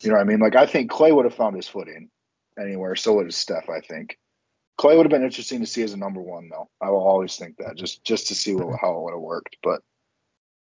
You 0.01 0.09
know 0.09 0.15
what 0.15 0.21
I 0.21 0.25
mean? 0.25 0.39
Like, 0.39 0.55
I 0.55 0.65
think 0.65 0.91
Klay 0.91 1.15
would 1.15 1.25
have 1.25 1.35
found 1.35 1.55
his 1.55 1.67
footing 1.67 2.09
anywhere. 2.59 2.95
So 2.95 3.13
would 3.15 3.33
Steph. 3.33 3.69
I 3.69 3.79
think. 3.79 4.17
Klay 4.79 4.97
would 4.97 5.05
have 5.05 5.11
been 5.11 5.23
interesting 5.23 5.59
to 5.59 5.67
see 5.67 5.83
as 5.83 5.93
a 5.93 5.97
number 5.97 6.19
one, 6.19 6.49
though. 6.49 6.67
I 6.81 6.89
will 6.89 7.07
always 7.07 7.35
think 7.35 7.57
that 7.57 7.75
just 7.75 8.03
just 8.03 8.27
to 8.27 8.35
see 8.35 8.55
what, 8.55 8.79
how 8.81 8.97
it 8.97 9.01
would 9.03 9.13
have 9.13 9.21
worked. 9.21 9.57
But 9.61 9.81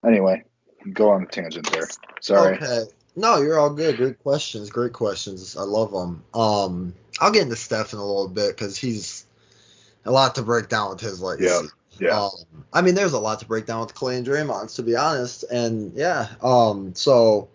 anyway, 0.06 0.44
go 0.92 1.10
on 1.10 1.24
a 1.24 1.26
tangent 1.26 1.70
there. 1.72 1.88
Sorry. 2.20 2.56
Okay. 2.56 2.82
No, 3.16 3.40
you're 3.40 3.58
all 3.58 3.70
good. 3.70 3.96
Great 3.96 4.18
questions. 4.22 4.70
Great 4.70 4.92
questions. 4.92 5.56
I 5.56 5.62
love 5.62 5.90
them. 5.90 6.22
Um, 6.34 6.94
I'll 7.20 7.30
get 7.30 7.42
into 7.42 7.56
Steph 7.56 7.92
in 7.92 7.98
a 7.98 8.04
little 8.04 8.28
bit 8.28 8.56
because 8.56 8.76
he's 8.76 9.26
a 10.04 10.10
lot 10.10 10.34
to 10.36 10.42
break 10.42 10.68
down 10.68 10.90
with 10.90 11.00
his 11.00 11.20
legacy. 11.20 11.68
Yeah. 11.98 12.24
Um, 12.24 12.64
I 12.72 12.82
mean, 12.82 12.94
there's 12.94 13.14
a 13.14 13.18
lot 13.18 13.40
to 13.40 13.46
break 13.46 13.66
down 13.66 13.80
with 13.80 13.94
Klay 13.94 14.18
and 14.18 14.26
Draymond, 14.26 14.74
to 14.76 14.82
be 14.82 14.96
honest. 14.96 15.44
And 15.44 15.94
yeah. 15.94 16.28
Um, 16.42 16.94
so 16.94 17.48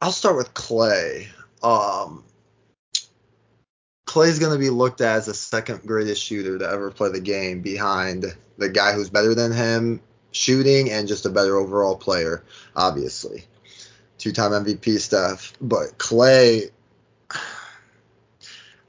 I'll 0.00 0.12
start 0.12 0.36
with 0.36 0.52
Klay. 0.54 1.26
Um, 1.62 2.24
Klay's 4.06 4.40
going 4.40 4.52
to 4.52 4.58
be 4.58 4.70
looked 4.70 5.00
at 5.00 5.18
as 5.18 5.26
the 5.26 5.34
second 5.34 5.82
greatest 5.86 6.22
shooter 6.22 6.58
to 6.58 6.68
ever 6.68 6.90
play 6.90 7.10
the 7.10 7.20
game 7.20 7.60
behind 7.60 8.24
the 8.58 8.68
guy 8.68 8.92
who's 8.92 9.10
better 9.10 9.34
than 9.34 9.52
him 9.52 10.00
shooting 10.32 10.90
and 10.90 11.08
just 11.08 11.26
a 11.26 11.30
better 11.30 11.56
overall 11.56 11.96
player, 11.96 12.42
obviously. 12.74 13.44
Two 14.18 14.32
time 14.32 14.52
MVP 14.52 14.98
Steph. 14.98 15.52
But 15.60 15.98
Klay, 15.98 16.70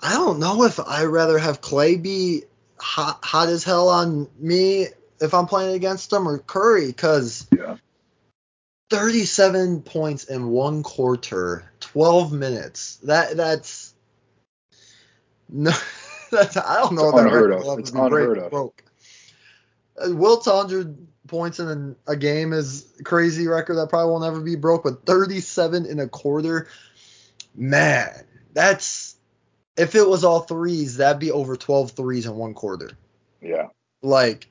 I 0.02 0.14
don't 0.14 0.40
know 0.40 0.64
if 0.64 0.80
I'd 0.80 1.06
rather 1.06 1.38
have 1.38 1.62
Klay 1.62 2.02
be 2.02 2.44
hot, 2.80 3.20
hot 3.24 3.50
as 3.50 3.64
hell 3.64 3.90
on 3.90 4.28
me 4.40 4.88
if 5.20 5.34
I'm 5.34 5.46
playing 5.46 5.76
against 5.76 6.12
him 6.12 6.28
or 6.28 6.40
Curry 6.40 6.88
because 6.88 7.46
Yeah. 7.56 7.78
37 8.90 9.82
points 9.84 10.26
in 10.26 10.50
one 10.50 10.84
quarter, 10.84 11.72
12 11.80 12.32
minutes. 12.34 12.98
That 13.04 13.38
that's 13.38 13.94
no, 15.48 15.72
that's 16.32 16.58
I 16.58 16.82
don't 16.82 16.96
know 16.96 17.04
It's 17.10 17.10
if 17.10 17.16
that 17.16 17.26
unheard 17.26 17.52
of. 17.54 17.80
It's 17.80 17.92
break- 17.92 18.04
unheard 18.04 18.38
of. 18.40 18.52
broke. 18.52 18.84
Uh, 19.98 20.14
Wilt's 20.16 20.48
100 20.48 21.08
points 21.28 21.60
in 21.60 21.96
a 22.08 22.16
game 22.16 22.52
is 22.54 22.86
a 23.00 23.04
crazy 23.04 23.48
record 23.48 23.76
that 23.76 23.90
probably 23.90 24.12
will 24.12 24.20
never 24.20 24.42
be 24.42 24.56
broke, 24.56 24.84
but 24.84 25.06
37 25.06 25.86
in 25.86 26.00
a 26.00 26.08
quarter, 26.08 26.68
man, 27.56 28.26
that's 28.54 29.11
if 29.78 29.96
it 29.96 30.08
was 30.08 30.24
all 30.24 30.42
threes, 30.42 30.98
that'd 30.98 31.20
be 31.20 31.32
over 31.32 31.56
12 31.56 31.92
threes 31.92 32.26
in 32.26 32.36
one 32.36 32.54
quarter. 32.54 32.92
Yeah. 33.42 33.68
Like, 34.02 34.48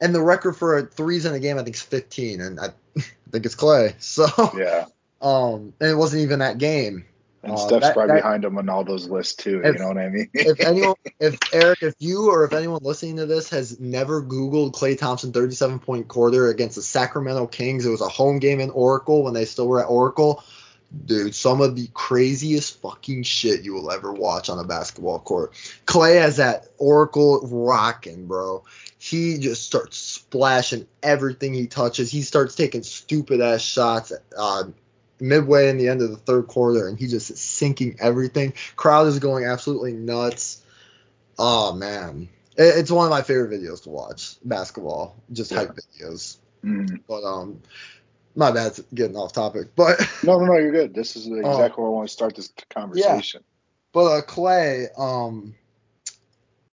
and 0.00 0.14
the 0.14 0.22
record 0.22 0.54
for 0.56 0.82
threes 0.82 1.24
in 1.26 1.34
a 1.34 1.40
game, 1.40 1.58
I 1.58 1.62
think, 1.62 1.76
is 1.76 1.82
15, 1.82 2.40
and 2.40 2.60
I 2.60 2.68
think 3.30 3.46
it's 3.46 3.56
Klay. 3.56 3.94
So, 4.00 4.26
Yeah. 4.56 4.86
um, 5.22 5.72
and 5.80 5.90
it 5.90 5.94
wasn't 5.96 6.22
even 6.22 6.38
that 6.40 6.58
game. 6.58 7.04
And 7.42 7.52
Uh, 7.52 7.56
Steph's 7.56 7.82
that- 7.82 7.94
probably 7.94 8.14
that- 8.14 8.22
behind 8.22 8.44
him 8.44 8.56
on 8.56 8.68
all 8.70 8.84
those 8.84 9.08
lists 9.08 9.34
too. 9.34 9.60
If- 9.64 9.74
you 9.74 9.80
know 9.80 9.88
what 9.88 9.98
I 9.98 10.08
mean? 10.08 10.30
If 10.32 10.60
anyone, 10.66 10.94
if 11.20 11.38
Eric, 11.52 11.82
if 11.82 11.94
you 11.98 12.30
or 12.30 12.44
if 12.44 12.52
anyone 12.54 12.80
listening 12.82 13.16
to 13.16 13.26
this 13.26 13.50
has 13.50 13.78
never 13.80 14.22
Googled 14.22 14.72
Klay 14.72 14.96
Thompson 14.96 15.32
37 15.32 15.78
point 15.80 16.08
quarter 16.08 16.48
against 16.48 16.76
the 16.76 16.82
Sacramento 16.82 17.46
Kings, 17.48 17.84
it 17.84 17.90
was 17.90 18.00
a 18.00 18.08
home 18.08 18.38
game 18.38 18.60
in 18.60 18.70
Oracle 18.70 19.22
when 19.24 19.34
they 19.34 19.44
still 19.44 19.68
were 19.68 19.80
at 19.82 19.88
Oracle. 19.90 20.42
Dude, 21.06 21.34
some 21.34 21.60
of 21.60 21.76
the 21.76 21.88
craziest 21.92 22.80
fucking 22.80 23.24
shit 23.24 23.62
you 23.62 23.74
will 23.74 23.90
ever 23.90 24.12
watch 24.12 24.48
on 24.48 24.58
a 24.58 24.64
basketball 24.64 25.18
court. 25.18 25.52
Klay 25.86 26.20
has 26.20 26.36
that 26.36 26.66
Oracle 26.78 27.40
rocking, 27.46 28.26
bro. 28.26 28.64
He 28.98 29.38
just 29.38 29.64
starts 29.64 29.96
splashing 29.98 30.86
everything 31.02 31.52
he 31.52 31.66
touches. 31.66 32.10
He 32.10 32.22
starts 32.22 32.54
taking 32.54 32.82
stupid 32.82 33.40
ass 33.40 33.60
shots 33.60 34.12
uh, 34.36 34.64
midway 35.20 35.68
in 35.68 35.76
the 35.78 35.88
end 35.88 36.00
of 36.00 36.10
the 36.10 36.16
third 36.16 36.46
quarter, 36.46 36.88
and 36.88 36.98
he 36.98 37.06
just 37.06 37.30
is 37.30 37.40
sinking 37.40 37.96
everything. 38.00 38.54
Crowd 38.76 39.06
is 39.08 39.18
going 39.18 39.44
absolutely 39.44 39.92
nuts. 39.92 40.62
Oh 41.38 41.72
man, 41.74 42.28
It- 42.56 42.78
it's 42.78 42.90
one 42.90 43.04
of 43.04 43.10
my 43.10 43.22
favorite 43.22 43.50
videos 43.50 43.82
to 43.82 43.90
watch. 43.90 44.36
Basketball, 44.44 45.16
just 45.32 45.50
Yeah. 45.50 45.58
hype 45.58 45.76
videos. 45.76 46.36
Mhm. 46.64 47.00
But 47.08 47.24
um, 47.24 47.60
my 48.36 48.50
bad 48.50 48.72
getting 48.94 49.16
off 49.16 49.32
topic. 49.32 49.68
But 49.76 50.00
No, 50.22 50.38
no, 50.38 50.46
no. 50.46 50.54
You're 50.58 50.72
good. 50.72 50.94
This 50.94 51.16
is 51.16 51.28
Oh. 51.32 51.50
exactly 51.50 51.82
where 51.82 51.90
I 51.90 51.94
want 51.94 52.08
to 52.08 52.12
start 52.12 52.34
this 52.36 52.52
conversation. 52.70 53.40
Yeah. 53.42 53.52
but 53.92 54.04
uh, 54.06 54.22
Klay, 54.22 54.86
um, 54.98 55.54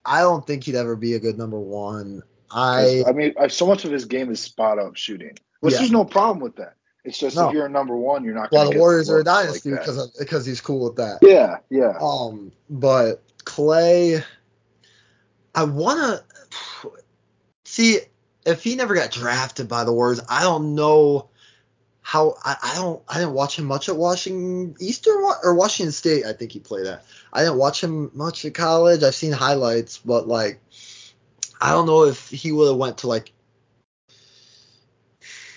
I 0.05 0.21
don't 0.21 0.47
think 0.47 0.65
he'd 0.65 0.75
ever 0.77 0.97
be 0.97 1.15
a 1.15 1.19
good 1.21 1.37
number 1.39 1.59
one. 1.59 2.23
I 2.51 3.05
I 3.07 3.13
mean, 3.13 3.35
so 3.49 3.67
much 3.67 3.85
of 3.85 3.93
his 3.93 4.07
game 4.07 4.31
is 4.31 4.41
spot 4.41 4.79
up 4.79 4.97
shooting, 4.97 5.39
which 5.61 5.73
Yeah. 5.75 5.79
there's 5.81 5.93
no 5.93 6.05
problem 6.05 6.41
with 6.41 6.57
that. 6.57 6.75
It's 7.05 7.19
just 7.19 7.37
No. 7.37 7.49
if 7.49 7.55
you're 7.55 7.67
a 7.67 7.71
number 7.71 7.97
one, 7.97 8.25
you're 8.25 8.35
not. 8.35 8.51
well, 8.53 8.71
the 8.71 8.79
Warriors 8.79 9.09
are 9.09 9.15
a 9.15 9.19
looks 9.19 9.27
like 9.29 9.45
dynasty 9.47 9.71
because 9.71 9.99
of, 9.99 10.11
because 10.19 10.45
he's 10.47 10.61
cool 10.61 10.85
with 10.85 10.97
that. 10.97 11.19
Yeah, 11.23 11.59
yeah. 11.71 11.97
Um, 12.01 12.53
but 12.69 13.23
Klay, 13.45 14.23
I 15.55 15.65
wanna 15.65 16.23
see 17.65 18.01
if 18.47 18.63
he 18.63 18.75
never 18.77 18.95
got 18.95 19.11
drafted 19.11 19.69
by 19.69 19.85
the 19.85 19.93
Warriors. 19.93 20.21
I 20.29 20.43
don't 20.43 20.75
know 20.75 21.29
how. 22.03 22.37
I, 22.45 22.57
I 22.63 22.75
don't. 22.77 23.03
I 23.09 23.19
didn't 23.19 23.35
watch 23.35 23.59
him 23.59 23.67
much 23.67 23.89
at 23.89 23.97
Washington 23.97 24.75
Eastern 24.81 25.23
or 25.43 25.55
Washington 25.55 25.93
State. 25.93 26.25
I 26.25 26.33
think 26.33 26.53
he 26.53 26.61
played 26.61 26.87
at. 26.87 27.05
I 27.33 27.41
didn't 27.41 27.59
watch 27.59 27.83
him 27.83 28.11
much 28.15 28.45
at 28.45 28.55
college. 28.55 29.03
I've 29.03 29.15
seen 29.15 29.33
highlights, 29.33 29.99
but 29.99 30.29
like, 30.29 30.61
I 31.61 31.71
don't 31.73 31.87
know 31.87 32.05
if 32.05 32.31
he 32.31 32.53
would 32.53 32.69
have 32.69 32.77
went 32.77 32.99
to 32.99 33.09
like. 33.09 33.33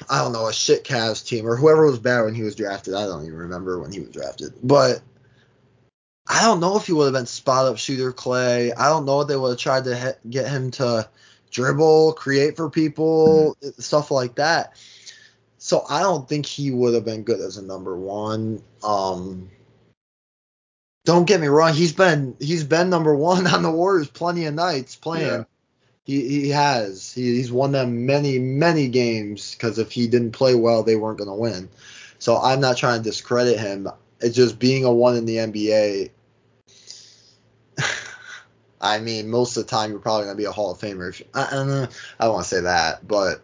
I 0.10 0.20
don't 0.20 0.34
know 0.34 0.48
a 0.48 0.54
shit 0.54 0.84
Cavs 0.84 1.26
team 1.26 1.48
or 1.48 1.56
whoever 1.56 1.86
was 1.86 1.98
bad 1.98 2.24
when 2.24 2.36
he 2.36 2.44
was 2.44 2.56
drafted. 2.56 2.94
I 2.94 3.06
don't 3.06 3.26
even 3.26 3.38
remember 3.38 3.80
when 3.80 3.92
he 3.92 4.02
was 4.02 4.10
drafted, 4.10 4.54
but 4.62 5.02
I 6.28 6.42
don't 6.42 6.60
know 6.60 6.78
if 6.78 6.88
he 6.88 6.94
would 6.94 7.06
have 7.06 7.14
been 7.14 7.26
spot 7.26 7.66
up 7.66 7.78
shooter 7.78 8.14
Klay. 8.14 8.72
I 8.78 8.90
don't 8.90 9.06
know 9.06 9.22
if 9.22 9.28
they 9.28 9.36
would 9.36 9.50
have 9.50 9.60
tried 9.60 9.86
to 9.86 9.96
he- 9.96 10.30
get 10.30 10.50
him 10.50 10.72
to 10.72 11.10
dribble, 11.52 12.14
create 12.14 12.56
for 12.56 12.70
people, 12.70 13.56
mm-hmm. 13.62 13.82
stuff 13.82 14.10
like 14.10 14.36
that. 14.36 14.74
So 15.64 15.86
I 15.90 16.02
don't 16.02 16.28
think 16.28 16.46
he 16.46 16.72
would 16.72 16.94
have 16.94 17.06
been 17.06 17.24
good 17.24 17.40
as 17.40 17.56
a 17.56 17.62
number 17.62 17.96
one. 17.96 18.62
Um, 18.84 19.50
don't 21.06 21.24
get 21.24 21.40
me 21.40 21.48
wrong, 21.48 21.74
he's 21.74 21.94
been 21.94 22.36
he's 22.38 22.66
been 22.66 22.90
number 22.90 23.16
one 23.16 23.48
on 23.54 23.64
the 23.64 23.72
Warriors 23.72 24.10
plenty 24.10 24.44
of 24.44 24.56
nights 24.56 24.98
playing. 24.98 25.26
Yeah. 25.26 25.44
He 26.04 26.28
he 26.28 26.50
has 26.50 27.14
he, 27.14 27.36
he's 27.36 27.50
won 27.50 27.72
them 27.72 28.06
many 28.06 28.40
many 28.40 28.90
games 28.90 29.54
because 29.54 29.80
if 29.80 29.90
he 29.90 30.06
didn't 30.08 30.34
play 30.34 30.54
well, 30.54 30.84
they 30.84 30.98
weren't 30.98 31.18
going 31.18 31.30
to 31.30 31.34
win. 31.34 31.70
So 32.20 32.38
I'm 32.38 32.60
not 32.60 32.76
trying 32.76 33.02
to 33.02 33.10
discredit 33.10 33.58
him. 33.58 33.88
It's 34.20 34.36
just 34.36 34.60
being 34.60 34.84
a 34.84 34.92
one 34.92 35.16
in 35.16 35.24
the 35.24 35.38
NBA. 35.38 36.10
I 38.82 39.00
mean, 39.00 39.30
most 39.30 39.56
of 39.56 39.64
the 39.64 39.70
time 39.70 39.92
you're 39.92 40.00
probably 40.00 40.26
going 40.26 40.36
to 40.36 40.42
be 40.42 40.44
a 40.44 40.52
Hall 40.52 40.72
of 40.72 40.80
Famer. 40.80 41.08
If, 41.08 41.22
I, 41.34 41.48
I 41.48 41.52
don't 41.52 41.70
know. 41.70 41.88
I 42.20 42.26
don't 42.26 42.34
want 42.34 42.44
to 42.48 42.54
say 42.54 42.60
that, 42.60 43.08
but 43.08 43.42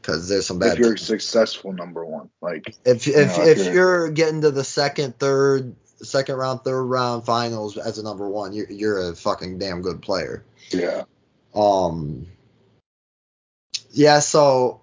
because 0.00 0.28
there's 0.28 0.46
some 0.46 0.58
bad. 0.58 0.74
If 0.74 0.78
you're 0.78 0.96
successful 0.96 1.72
number 1.72 2.04
one, 2.04 2.30
like 2.40 2.74
if 2.84 3.06
if 3.06 3.36
know, 3.36 3.44
if, 3.44 3.58
if 3.58 3.66
you're, 3.66 3.74
you're, 3.74 4.10
getting 4.10 4.42
to 4.42 4.50
the 4.50 4.64
second, 4.64 5.18
third, 5.18 5.74
second 6.02 6.36
round, 6.36 6.62
third 6.62 6.84
round 6.84 7.24
finals 7.24 7.76
as 7.76 7.98
a 7.98 8.02
number 8.02 8.28
one, 8.28 8.52
you're 8.52 8.70
you're 8.70 9.10
a 9.10 9.14
fucking 9.14 9.58
damn 9.58 9.82
good 9.82 10.02
player. 10.02 10.44
Yeah. 10.70 11.04
Um. 11.54 12.26
Yeah. 13.90 14.20
So, 14.20 14.80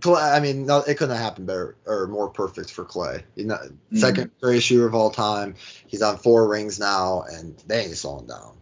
Klay. 0.00 0.36
I 0.36 0.40
mean, 0.40 0.66
no, 0.66 0.78
it 0.78 0.96
couldn't 0.96 1.16
have 1.16 1.24
happened 1.24 1.46
better 1.46 1.76
or 1.86 2.06
more 2.08 2.28
perfect 2.28 2.70
for 2.70 2.84
Klay. 2.84 3.22
You 3.34 3.46
know, 3.46 3.56
mm-hmm. 3.56 3.96
second 3.96 4.30
greatest 4.40 4.66
shooter 4.66 4.86
of 4.86 4.94
all 4.94 5.10
time. 5.10 5.54
He's 5.86 6.02
on 6.02 6.18
four 6.18 6.48
rings 6.48 6.78
now, 6.78 7.22
and 7.22 7.56
they 7.66 7.84
ain't 7.84 7.96
slowing 7.96 8.26
down. 8.26 8.56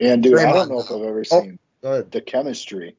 And 0.00 0.22
dude, 0.22 0.34
Draymond, 0.34 0.46
I 0.46 0.52
don't 0.52 0.68
know 0.70 0.80
if 0.80 0.90
I've 0.90 1.02
ever 1.02 1.24
oh, 1.30 1.42
seen 1.42 1.58
oh, 1.84 2.02
the 2.02 2.20
chemistry 2.20 2.96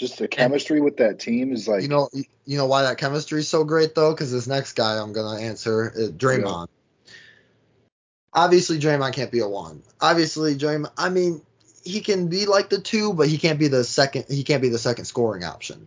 just 0.00 0.16
the 0.16 0.26
chemistry 0.26 0.80
with 0.80 0.96
that 0.96 1.18
team 1.18 1.52
is 1.52 1.68
like 1.68 1.82
you 1.82 1.88
know 1.88 2.08
you 2.46 2.56
know 2.56 2.64
why 2.64 2.82
that 2.82 2.96
chemistry 2.96 3.40
is 3.40 3.48
so 3.48 3.64
great 3.64 3.94
though 3.94 4.12
because 4.12 4.32
this 4.32 4.46
next 4.46 4.72
guy 4.72 4.98
I'm 4.98 5.12
gonna 5.12 5.38
answer 5.40 5.92
is 5.94 6.12
Draymond. 6.12 6.68
Yeah. 6.68 7.12
Obviously 8.32 8.78
Draymond 8.78 9.12
can't 9.12 9.30
be 9.30 9.40
a 9.40 9.48
one. 9.48 9.82
Obviously 10.00 10.56
Draymond. 10.56 10.92
I 10.96 11.10
mean 11.10 11.42
he 11.84 12.00
can 12.00 12.28
be 12.28 12.46
like 12.46 12.70
the 12.70 12.80
two, 12.80 13.12
but 13.12 13.28
he 13.28 13.36
can't 13.36 13.58
be 13.58 13.68
the 13.68 13.84
second. 13.84 14.24
He 14.28 14.42
can't 14.42 14.62
be 14.62 14.70
the 14.70 14.78
second 14.78 15.04
scoring 15.04 15.44
option. 15.44 15.86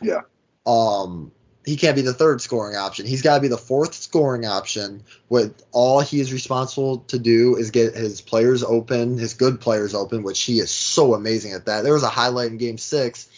Yeah. 0.00 0.22
Um 0.64 1.30
he 1.66 1.76
can't 1.76 1.94
be 1.94 2.02
the 2.02 2.14
third 2.14 2.40
scoring 2.40 2.76
option. 2.76 3.04
He's 3.04 3.20
got 3.20 3.34
to 3.34 3.42
be 3.42 3.48
the 3.48 3.58
fourth 3.58 3.92
scoring 3.92 4.46
option. 4.46 5.04
With 5.28 5.62
all 5.72 6.00
he 6.00 6.18
is 6.18 6.32
responsible 6.32 7.00
to 7.08 7.18
do 7.18 7.56
is 7.56 7.70
get 7.70 7.94
his 7.94 8.22
players 8.22 8.64
open, 8.64 9.18
his 9.18 9.34
good 9.34 9.60
players 9.60 9.94
open, 9.94 10.22
which 10.22 10.40
he 10.40 10.58
is 10.58 10.70
so 10.70 11.12
amazing 11.12 11.52
at 11.52 11.66
that. 11.66 11.82
There 11.82 11.92
was 11.92 12.02
a 12.02 12.08
highlight 12.08 12.50
in 12.50 12.56
Game 12.56 12.78
Six 12.78 13.28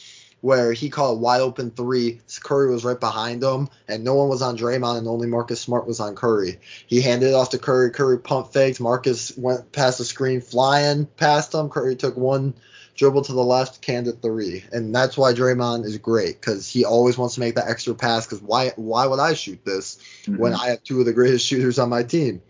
where 0.42 0.72
he 0.72 0.90
caught 0.90 1.12
a 1.12 1.14
wide 1.14 1.40
open 1.40 1.70
three. 1.70 2.20
Curry 2.42 2.70
was 2.70 2.84
right 2.84 2.98
behind 2.98 3.42
him, 3.42 3.68
and 3.88 4.04
no 4.04 4.14
one 4.14 4.28
was 4.28 4.42
on 4.42 4.58
Draymond, 4.58 4.98
and 4.98 5.08
only 5.08 5.28
Marcus 5.28 5.60
Smart 5.60 5.86
was 5.86 6.00
on 6.00 6.14
Curry. 6.14 6.58
He 6.86 7.00
handed 7.00 7.30
it 7.30 7.34
off 7.34 7.50
to 7.50 7.58
Curry. 7.58 7.90
Curry 7.90 8.18
pump 8.18 8.52
fakes. 8.52 8.80
Marcus 8.80 9.32
went 9.38 9.72
past 9.72 9.98
the 9.98 10.04
screen, 10.04 10.40
flying 10.40 11.06
past 11.06 11.54
him. 11.54 11.70
Curry 11.70 11.94
took 11.94 12.16
one 12.16 12.54
dribble 12.96 13.22
to 13.22 13.32
the 13.32 13.42
left, 13.42 13.80
canned 13.80 14.08
a 14.08 14.12
three, 14.12 14.64
and 14.72 14.92
that's 14.92 15.16
why 15.16 15.32
Draymond 15.32 15.84
is 15.84 15.96
great 15.98 16.40
because 16.40 16.68
he 16.68 16.84
always 16.84 17.16
wants 17.16 17.34
to 17.34 17.40
make 17.40 17.54
that 17.54 17.68
extra 17.68 17.94
pass. 17.94 18.26
Because 18.26 18.42
why? 18.42 18.72
Why 18.74 19.06
would 19.06 19.20
I 19.20 19.34
shoot 19.34 19.64
this 19.64 19.98
mm-hmm. 20.24 20.38
when 20.38 20.54
I 20.54 20.70
have 20.70 20.82
two 20.82 20.98
of 20.98 21.06
the 21.06 21.12
greatest 21.12 21.46
shooters 21.46 21.78
on 21.78 21.88
my 21.88 22.02
team? 22.02 22.42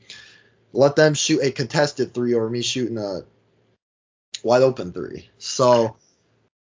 Let 0.73 0.97
them 0.97 1.13
shoot 1.13 1.41
a 1.43 1.51
contested 1.51 2.15
three 2.15 2.33
over 2.33 2.49
me 2.49 2.63
shooting 2.63 2.97
a 2.97 3.21
wide 4.43 4.63
open 4.63 4.95
three. 4.95 5.29
So 5.37 5.97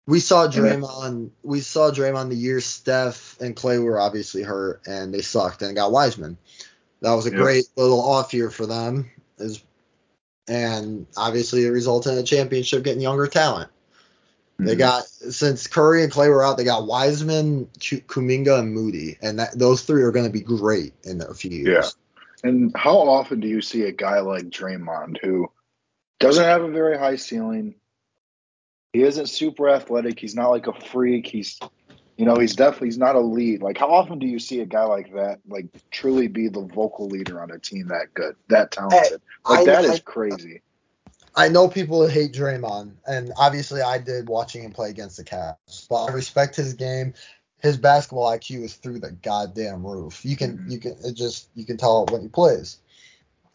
we 0.06 0.20
saw 0.20 0.46
Draymond. 0.46 1.30
We 1.42 1.60
saw 1.60 1.90
Draymond 1.90 2.28
the 2.28 2.36
year 2.36 2.60
Steph 2.60 3.40
and 3.40 3.56
Klay 3.56 3.82
were 3.82 3.98
obviously 3.98 4.42
hurt 4.42 4.82
and 4.86 5.12
they 5.12 5.22
sucked 5.22 5.62
and 5.62 5.74
got 5.74 5.92
Wiseman. 5.92 6.36
That 7.00 7.14
was 7.14 7.26
a 7.26 7.30
yep. 7.30 7.38
great 7.38 7.64
little 7.76 8.00
off 8.00 8.34
year 8.34 8.50
for 8.50 8.66
them. 8.66 9.10
Is 9.38 9.62
and 10.46 11.06
obviously 11.16 11.64
it 11.64 11.70
resulted 11.70 12.12
in 12.12 12.18
a 12.18 12.22
championship 12.22 12.84
getting 12.84 13.00
younger 13.00 13.26
talent. 13.26 13.70
Mm-hmm. 14.54 14.66
They 14.66 14.76
got 14.76 15.04
since 15.04 15.66
Curry 15.66 16.04
and 16.04 16.12
Klay 16.12 16.28
were 16.28 16.44
out, 16.44 16.56
they 16.56 16.64
got 16.64 16.86
Wiseman, 16.86 17.66
Kuminga, 17.78 18.60
and 18.60 18.72
Moody, 18.72 19.18
and 19.20 19.38
that, 19.38 19.58
those 19.58 19.82
three 19.82 20.02
are 20.02 20.12
going 20.12 20.26
to 20.26 20.32
be 20.32 20.42
great 20.42 20.92
in 21.02 21.22
a 21.22 21.34
few 21.34 21.50
years. 21.50 21.96
Yeah. 22.44 22.50
And 22.50 22.76
how 22.76 22.98
often 22.98 23.40
do 23.40 23.48
you 23.48 23.62
see 23.62 23.82
a 23.82 23.92
guy 23.92 24.20
like 24.20 24.50
Draymond 24.50 25.18
who 25.22 25.50
doesn't 26.20 26.44
have 26.44 26.62
a 26.62 26.70
very 26.70 26.96
high 26.96 27.16
ceiling, 27.16 27.74
he 28.94 29.02
isn't 29.02 29.26
super 29.26 29.68
athletic. 29.68 30.20
He's 30.20 30.36
not 30.36 30.50
like 30.50 30.68
a 30.68 30.72
freak. 30.72 31.26
He's 31.26 31.58
you 32.16 32.24
know, 32.24 32.36
he's 32.36 32.54
definitely 32.54 32.88
he's 32.88 32.98
not 32.98 33.16
a 33.16 33.20
lead. 33.20 33.60
Like 33.60 33.76
how 33.76 33.90
often 33.90 34.20
do 34.20 34.26
you 34.26 34.38
see 34.38 34.60
a 34.60 34.66
guy 34.66 34.84
like 34.84 35.12
that 35.14 35.40
like 35.48 35.66
truly 35.90 36.28
be 36.28 36.48
the 36.48 36.60
vocal 36.60 37.08
leader 37.08 37.42
on 37.42 37.50
a 37.50 37.58
team 37.58 37.88
that 37.88 38.14
good, 38.14 38.36
that 38.48 38.70
talented? 38.70 39.20
Like 39.44 39.60
I, 39.60 39.64
that 39.64 39.84
I, 39.84 39.92
is 39.92 40.00
crazy. 40.00 40.62
I 41.34 41.48
know 41.48 41.66
people 41.66 42.06
hate 42.06 42.32
Draymond, 42.32 42.92
and 43.08 43.32
obviously 43.36 43.82
I 43.82 43.98
did 43.98 44.28
watching 44.28 44.62
him 44.62 44.70
play 44.70 44.90
against 44.90 45.16
the 45.16 45.24
Cavs, 45.24 45.88
but 45.90 46.04
I 46.04 46.12
respect 46.12 46.54
his 46.54 46.74
game. 46.74 47.14
His 47.60 47.76
basketball 47.76 48.30
IQ 48.30 48.62
is 48.62 48.74
through 48.74 49.00
the 49.00 49.10
goddamn 49.10 49.84
roof. 49.84 50.24
You 50.24 50.36
can 50.36 50.58
mm-hmm. 50.58 50.70
you 50.70 50.78
can 50.78 50.96
it 51.04 51.14
just 51.14 51.48
you 51.56 51.66
can 51.66 51.78
tell 51.78 52.06
when 52.06 52.22
he 52.22 52.28
plays. 52.28 52.78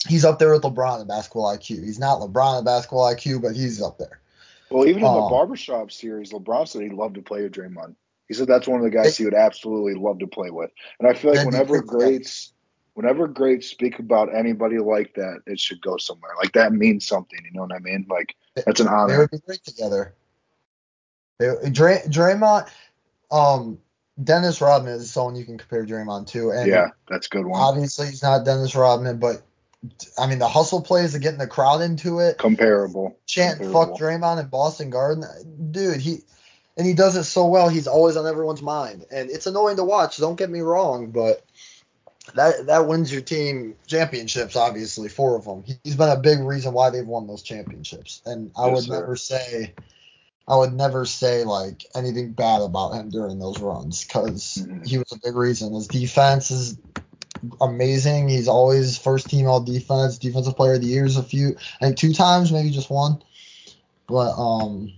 He's 0.06 0.26
up 0.26 0.38
there 0.38 0.52
with 0.52 0.64
LeBron 0.64 1.00
in 1.00 1.08
basketball 1.08 1.56
IQ. 1.56 1.86
He's 1.86 2.00
not 2.00 2.20
LeBron 2.20 2.60
in 2.60 2.66
basketball 2.66 3.14
IQ, 3.14 3.42
but 3.42 3.56
he's 3.56 3.82
up 3.82 3.98
there. 3.98 4.20
Well, 4.70 4.86
even 4.86 4.98
in 4.98 5.04
the 5.04 5.22
um, 5.22 5.30
barbershop 5.30 5.92
series, 5.92 6.32
LeBron 6.32 6.68
said 6.68 6.84
he'd 6.84 6.94
love 6.94 7.14
to 7.14 7.22
play 7.22 7.44
with 7.44 7.54
Draymond. 7.54 7.96
He 8.28 8.36
said 8.36 8.48
that's 8.48 8.68
one 8.68 8.80
of 8.80 8.84
the 8.84 8.96
guys 8.96 9.18
he 9.18 9.26
would 9.26 9.34
absolutely 9.34 9.96
love 9.96 10.20
to 10.20 10.28
play 10.28 10.52
with. 10.52 10.70
And 11.00 11.10
I 11.10 11.14
feel 11.14 11.34
like 11.34 11.46
whenever 11.46 11.82
greats 11.82 12.54
whenever 13.00 13.30
greats 13.30 13.68
speak 13.68 13.98
about 13.98 14.36
anybody 14.36 14.78
like 14.78 15.14
that, 15.14 15.40
it 15.46 15.58
should 15.58 15.82
go 15.82 15.96
somewhere. 15.96 16.32
Like 16.38 16.52
that 16.52 16.74
means 16.74 17.08
something, 17.08 17.40
you 17.46 17.52
know 17.54 17.62
what 17.62 17.72
I 17.72 17.80
mean? 17.80 18.06
Like 18.10 18.36
that's 18.56 18.82
an 18.82 18.90
honor. 18.90 19.14
They 19.14 19.18
would 19.20 19.32
be 19.32 19.40
great 19.40 19.64
together. 19.64 20.14
They, 21.40 21.70
Dray, 21.70 22.02
Draymond, 22.08 22.70
um, 23.32 23.80
Dennis 24.22 24.60
Rodman 24.60 24.96
is 24.96 25.12
someone 25.12 25.38
you 25.38 25.46
can 25.46 25.58
compare 25.58 25.86
Draymond 25.86 26.28
to. 26.28 26.52
And 26.52 26.70
yeah, 26.70 26.90
that's 27.08 27.28
a 27.28 27.30
good 27.30 27.46
one. 27.46 27.62
Obviously, 27.62 28.08
he's 28.08 28.22
not 28.22 28.44
Dennis 28.44 28.76
Rodman, 28.76 29.18
but 29.18 29.44
I 30.18 30.28
mean, 30.28 30.40
the 30.40 30.50
hustle 30.50 30.82
plays 30.82 31.16
of 31.16 31.22
getting 31.22 31.40
the 31.40 31.48
crowd 31.48 31.82
into 31.82 32.20
it. 32.20 32.38
Comparable. 32.38 33.18
Comparable. 33.40 33.74
fuck 33.74 34.00
Draymond 34.00 34.42
in 34.42 34.48
Boston 34.48 34.90
Garden. 34.90 35.24
Dude, 35.72 36.02
he 36.02 36.20
and 36.78 36.88
he 36.88 36.94
does 36.94 37.16
it 37.16 37.26
so 37.26 37.46
well. 37.46 37.70
He's 37.70 37.88
always 37.88 38.16
on 38.16 38.26
everyone's 38.26 38.62
mind, 38.62 39.06
and 39.12 39.30
it's 39.30 39.48
annoying 39.48 39.78
to 39.78 39.84
watch. 39.84 40.18
Don't 40.18 40.38
get 40.38 40.50
me 40.50 40.62
wrong, 40.62 41.12
but 41.12 41.44
that 42.36 42.68
that 42.68 42.88
wins 42.88 43.12
your 43.12 43.22
team 43.22 43.76
championships. 43.88 44.56
Obviously, 44.56 45.10
four 45.10 45.36
of 45.36 45.46
them. 45.46 45.64
He's 45.84 45.96
been 45.96 46.10
a 46.10 46.20
big 46.20 46.40
reason 46.40 46.74
why 46.74 46.90
they've 46.90 47.06
won 47.06 47.28
those 47.28 47.44
championships, 47.44 48.22
and 48.26 48.52
I 48.58 48.68
yes, 48.68 48.76
would 48.76 48.84
sir. 48.86 49.00
never 49.00 49.16
say. 49.16 49.74
I 50.48 50.56
would 50.56 50.74
never 50.74 51.06
say 51.06 51.44
like 51.44 51.86
anything 51.94 52.32
bad 52.32 52.64
about 52.64 52.94
him 52.94 53.12
during 53.12 53.38
those 53.38 53.60
runs 53.60 54.04
because 54.04 54.58
mm-hmm. 54.60 54.84
he 54.84 54.98
was 54.98 55.12
a 55.12 55.20
big 55.24 55.36
reason. 55.36 55.76
His 55.76 55.88
defense 55.88 56.50
is 56.50 56.76
amazing. 57.62 58.30
He's 58.30 58.48
always 58.48 58.98
first 58.98 59.30
team 59.30 59.48
all 59.48 59.62
defense, 59.62 60.18
defensive 60.18 60.56
player 60.56 60.74
of 60.74 60.82
the 60.82 60.88
years 60.88 61.18
a 61.18 61.24
few, 61.24 61.56
I 61.82 61.86
think 61.86 61.98
two 61.98 62.14
times, 62.14 62.52
maybe 62.52 62.70
just 62.72 62.90
one. 62.90 63.22
But 64.10 64.32
um, 64.42 64.92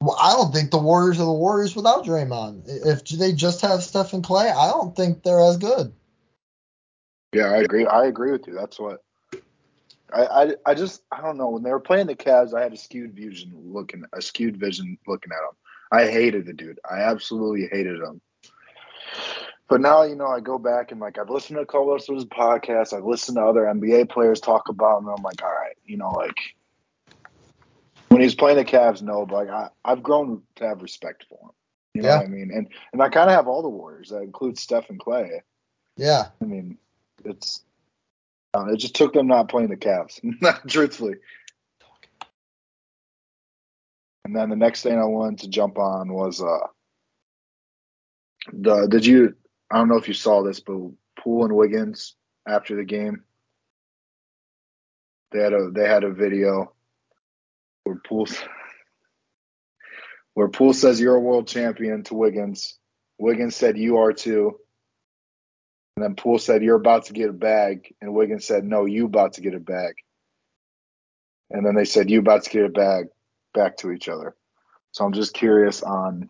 well, 0.00 0.18
I 0.20 0.34
don't 0.34 0.52
think 0.52 0.70
the 0.70 0.78
Warriors 0.78 1.18
are 1.18 1.24
the 1.24 1.32
Warriors 1.32 1.74
without 1.74 2.04
Draymond. 2.04 2.64
If 2.66 3.08
they 3.08 3.32
just 3.32 3.62
have 3.62 3.82
Stephen 3.82 4.20
Klay, 4.20 4.54
I 4.54 4.68
don't 4.68 4.94
think 4.94 5.22
they're 5.22 5.40
as 5.40 5.56
good. 5.56 5.94
Yeah, 7.32 7.46
I 7.46 7.56
agree. 7.56 7.86
I 7.86 8.04
agree 8.04 8.32
with 8.32 8.46
you. 8.46 8.54
That's 8.54 8.78
what 8.78 9.02
I, 10.12 10.26
I, 10.26 10.54
I 10.66 10.74
just 10.74 11.02
I 11.10 11.22
don't 11.22 11.38
know 11.38 11.48
when 11.48 11.62
they 11.62 11.70
were 11.70 11.80
playing 11.80 12.06
the 12.06 12.14
Cavs, 12.14 12.52
I 12.52 12.62
had 12.62 12.74
a 12.74 12.76
skewed 12.76 13.14
vision 13.14 13.52
looking 13.64 14.04
a 14.12 14.20
skewed 14.20 14.58
vision 14.58 14.98
looking 15.06 15.32
at 15.32 15.38
him. 15.38 15.56
I 15.90 16.10
hated 16.10 16.44
the 16.44 16.52
dude. 16.52 16.78
I 16.88 16.98
absolutely 16.98 17.66
hated 17.72 18.02
him. 18.02 18.20
But 19.68 19.80
now, 19.80 20.02
you 20.02 20.14
know, 20.14 20.28
I 20.28 20.40
go 20.40 20.58
back 20.58 20.92
and 20.92 21.00
like 21.00 21.18
I've 21.18 21.30
listened 21.30 21.58
to 21.58 21.78
of 21.78 22.06
his 22.06 22.24
podcasts. 22.26 22.92
I've 22.92 23.04
listened 23.04 23.36
to 23.36 23.44
other 23.44 23.62
NBA 23.62 24.10
players 24.10 24.40
talk 24.40 24.68
about 24.68 24.98
him. 24.98 25.08
I'm 25.08 25.22
like, 25.22 25.42
all 25.42 25.48
right, 25.48 25.76
you 25.84 25.96
know, 25.96 26.10
like 26.10 26.36
when 28.08 28.22
he's 28.22 28.34
playing 28.34 28.56
the 28.56 28.64
Cavs, 28.64 29.02
no, 29.02 29.26
but 29.26 29.46
like 29.46 29.48
I, 29.48 29.68
I've 29.84 30.02
grown 30.02 30.42
to 30.56 30.66
have 30.66 30.82
respect 30.82 31.26
for 31.28 31.38
him. 31.42 31.50
You 31.94 32.02
know 32.02 32.08
yeah. 32.08 32.16
what 32.18 32.26
I 32.26 32.28
mean? 32.28 32.50
And 32.54 32.68
and 32.92 33.02
I 33.02 33.08
kind 33.08 33.30
of 33.30 33.36
have 33.36 33.48
all 33.48 33.62
the 33.62 33.68
Warriors. 33.68 34.10
That 34.10 34.22
includes 34.22 34.60
Steph 34.60 34.90
and 34.90 35.00
Klay. 35.00 35.40
Yeah. 35.96 36.26
I 36.42 36.44
mean, 36.44 36.78
it's 37.24 37.64
uh, 38.54 38.66
it 38.66 38.76
just 38.76 38.94
took 38.94 39.12
them 39.12 39.26
not 39.26 39.48
playing 39.48 39.70
the 39.70 39.76
Cavs, 39.76 40.20
truthfully. 40.68 41.14
And 44.24 44.34
then 44.34 44.50
the 44.50 44.56
next 44.56 44.82
thing 44.82 44.98
I 44.98 45.04
wanted 45.04 45.40
to 45.40 45.48
jump 45.48 45.78
on 45.78 46.12
was 46.12 46.42
uh 46.42 46.66
the 48.52 48.86
did 48.88 49.06
you 49.06 49.34
I 49.70 49.78
don't 49.78 49.88
know 49.88 49.96
if 49.96 50.08
you 50.08 50.14
saw 50.14 50.42
this, 50.42 50.60
but 50.60 50.78
Poole 51.18 51.44
and 51.44 51.56
Wiggins 51.56 52.14
after 52.46 52.76
the 52.76 52.84
game 52.84 53.24
they 55.32 55.40
had 55.40 55.52
a 55.52 55.70
they 55.70 55.86
had 55.86 56.04
a 56.04 56.10
video 56.10 56.72
where 57.86 58.00
Poole 58.04 58.26
where 60.34 60.48
Poole 60.48 60.74
says 60.74 61.00
you're 61.00 61.14
a 61.14 61.20
world 61.20 61.48
champion 61.48 62.02
to 62.04 62.14
Wiggins. 62.14 62.78
Wiggins 63.16 63.56
said 63.56 63.78
you 63.78 63.98
are 63.98 64.12
too. 64.12 64.58
And 65.96 66.04
then 66.04 66.14
Poole 66.14 66.38
said 66.38 66.62
you're 66.62 66.76
about 66.76 67.06
to 67.06 67.14
get 67.14 67.30
a 67.30 67.32
bag, 67.32 67.94
and 68.02 68.12
Wiggins 68.12 68.44
said 68.44 68.64
no, 68.64 68.84
you 68.84 69.06
about 69.06 69.34
to 69.34 69.40
get 69.40 69.54
a 69.54 69.60
bag. 69.60 69.94
And 71.50 71.64
then 71.64 71.74
they 71.74 71.86
said 71.86 72.10
you 72.10 72.18
about 72.18 72.42
to 72.42 72.50
get 72.50 72.66
a 72.66 72.68
bag 72.68 73.06
back 73.54 73.78
to 73.78 73.92
each 73.92 74.08
other. 74.08 74.34
So 74.90 75.04
I'm 75.04 75.12
just 75.12 75.32
curious 75.32 75.82
on 75.82 76.28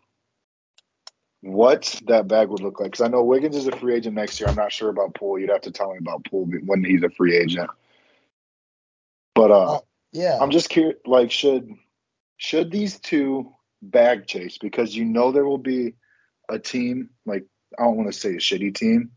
what 1.40 2.00
that 2.06 2.28
bag 2.28 2.48
would 2.48 2.60
look 2.60 2.80
like 2.80 2.92
because 2.92 3.04
I 3.04 3.08
know 3.08 3.24
Wiggins 3.24 3.56
is 3.56 3.66
a 3.66 3.76
free 3.76 3.94
agent 3.94 4.14
next 4.14 4.38
year. 4.38 4.48
I'm 4.48 4.56
not 4.56 4.72
sure 4.72 4.90
about 4.90 5.14
Poole. 5.14 5.38
You'd 5.38 5.50
have 5.50 5.62
to 5.62 5.72
tell 5.72 5.90
me 5.90 5.98
about 5.98 6.24
Poole 6.26 6.46
when 6.64 6.84
he's 6.84 7.02
a 7.02 7.10
free 7.10 7.36
agent. 7.36 7.70
But 9.34 9.50
uh, 9.50 9.80
yeah. 10.16 10.38
I'm 10.40 10.50
just 10.50 10.68
curious. 10.68 10.96
Like, 11.06 11.30
should 11.30 11.70
should 12.38 12.70
these 12.70 12.98
two 13.00 13.52
bag 13.82 14.26
chase 14.26 14.58
because 14.58 14.96
you 14.96 15.04
know 15.04 15.30
there 15.32 15.44
will 15.46 15.58
be 15.58 15.94
a 16.48 16.58
team 16.58 17.10
like 17.26 17.44
I 17.78 17.84
don't 17.84 17.96
want 17.96 18.12
to 18.12 18.18
say 18.18 18.30
a 18.30 18.38
shitty 18.38 18.74
team, 18.74 19.10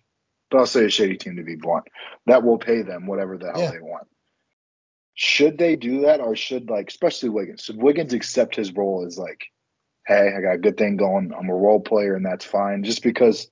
but 0.51 0.57
I'll 0.59 0.65
say 0.65 0.81
a 0.83 0.87
shitty 0.87 1.19
team 1.19 1.37
to 1.37 1.43
be 1.43 1.55
blunt 1.55 1.85
that 2.25 2.43
will 2.43 2.57
pay 2.57 2.81
them 2.81 3.07
whatever 3.07 3.37
the 3.37 3.51
hell 3.51 3.61
Yeah. 3.61 3.71
they 3.71 3.79
want. 3.79 4.07
Should 5.15 5.57
they 5.57 5.75
do 5.75 6.01
that, 6.01 6.21
or 6.21 6.35
should 6.35 6.69
like 6.69 6.89
especially 6.89 7.29
Wiggins? 7.29 7.63
Should 7.63 7.81
Wiggins 7.81 8.13
accept 8.13 8.55
his 8.55 8.71
role 8.73 9.05
as 9.05 9.17
like, 9.17 9.45
hey, 10.07 10.33
I 10.37 10.41
got 10.41 10.53
a 10.55 10.57
good 10.57 10.77
thing 10.77 10.95
going. 10.97 11.33
I'm 11.37 11.49
a 11.49 11.55
role 11.55 11.81
player, 11.81 12.15
and 12.15 12.25
that's 12.25 12.45
fine. 12.45 12.83
Just 12.83 13.03
because 13.03 13.49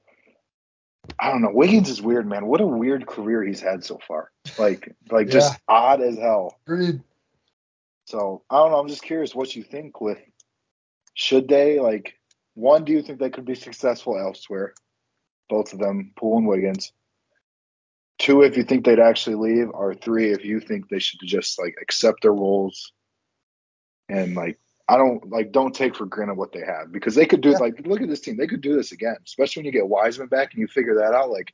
I 1.20 1.30
don't 1.32 1.42
know, 1.42 1.52
Wiggins 1.54 1.90
is 1.90 2.02
weird, 2.02 2.28
man. 2.28 2.48
What 2.48 2.62
a 2.62 2.68
weird 2.68 3.06
career 3.08 3.44
he's 3.44 3.62
had 3.62 3.84
so 3.84 4.00
far. 4.08 4.32
Like, 4.58 4.94
like 5.12 5.30
just 5.30 5.58
odd 5.68 6.02
as 6.02 6.18
hell. 6.18 6.58
Agreed. 6.68 7.02
So 8.08 8.44
I 8.50 8.58
don't 8.58 8.72
know. 8.72 8.80
I'm 8.80 8.88
just 8.88 9.04
curious 9.04 9.36
what 9.36 9.54
you 9.56 9.64
think 9.64 10.00
with 10.00 10.20
should 11.14 11.48
they 11.48 11.80
like 11.80 12.14
one, 12.54 12.86
do 12.86 12.94
you 12.94 13.02
think 13.02 13.20
they 13.20 13.30
could 13.30 13.46
be 13.46 13.54
successful 13.56 14.18
elsewhere? 14.18 14.74
Both 15.50 15.74
of 15.74 15.80
them, 15.80 16.14
Poole 16.16 16.38
and 16.40 16.48
Wiggins. 16.48 16.92
Two, 18.18 18.42
if 18.42 18.58
you 18.58 18.64
think 18.64 18.84
they'd 18.84 19.00
actually 19.00 19.36
leave, 19.36 19.70
or 19.70 19.94
three, 19.94 20.32
if 20.32 20.44
you 20.44 20.60
think 20.60 20.90
they 20.90 21.00
should 21.00 21.20
just 21.24 21.60
like 21.60 21.76
accept 21.82 22.24
their 22.24 22.34
roles 22.34 22.92
and 24.10 24.36
like 24.36 24.58
I 24.88 24.96
don't 24.98 25.30
like 25.30 25.52
don't 25.52 25.76
take 25.76 25.96
for 25.96 26.06
granted 26.06 26.38
what 26.38 26.54
they 26.54 26.62
have 26.66 26.92
because 26.94 27.14
they 27.14 27.26
could 27.26 27.42
do 27.42 27.52
Yeah. 27.52 27.58
like 27.58 27.86
look 27.86 28.02
at 28.02 28.08
this 28.08 28.22
team. 28.22 28.38
They 28.38 28.48
could 28.48 28.62
do 28.62 28.76
this 28.76 28.94
again, 28.94 29.18
especially 29.26 29.62
when 29.62 29.66
you 29.66 29.74
get 29.74 29.90
Wiseman 29.90 30.30
back 30.30 30.54
and 30.54 30.62
you 30.62 30.68
figure 30.68 30.96
that 30.96 31.14
out. 31.14 31.30
Like 31.30 31.54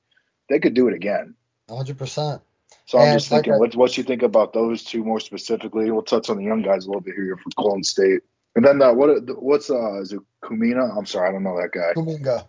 they 0.49 0.59
could 0.59 0.75
do 0.75 0.87
it 0.87 0.93
again. 0.93 1.35
100%. 1.67 2.41
So 2.85 2.99
I'm 2.99 3.05
And 3.07 3.19
just 3.19 3.31
like 3.31 3.45
thinking, 3.45 3.53
I- 3.53 3.57
what 3.57 3.75
what 3.75 3.97
you 3.97 4.03
think 4.03 4.23
about 4.23 4.53
those 4.53 4.83
two 4.83 5.03
more 5.03 5.19
specifically? 5.19 5.89
We'll 5.89 6.01
touch 6.01 6.29
on 6.29 6.37
the 6.37 6.43
young 6.43 6.61
guys 6.61 6.85
a 6.85 6.87
little 6.87 7.01
bit 7.01 7.15
here 7.15 7.37
from 7.37 7.51
Golden 7.55 7.83
State, 7.83 8.21
and 8.55 8.65
then 8.65 8.81
uh, 8.81 8.93
what 8.93 9.09
what's 9.41 9.69
uh 9.69 10.01
is 10.01 10.11
it 10.13 10.19
Kumina? 10.43 10.95
I'm 10.97 11.05
sorry, 11.05 11.29
I 11.29 11.31
don't 11.31 11.43
know 11.43 11.59
that 11.61 11.71
guy. 11.71 11.93
Kuminga. 11.95 12.45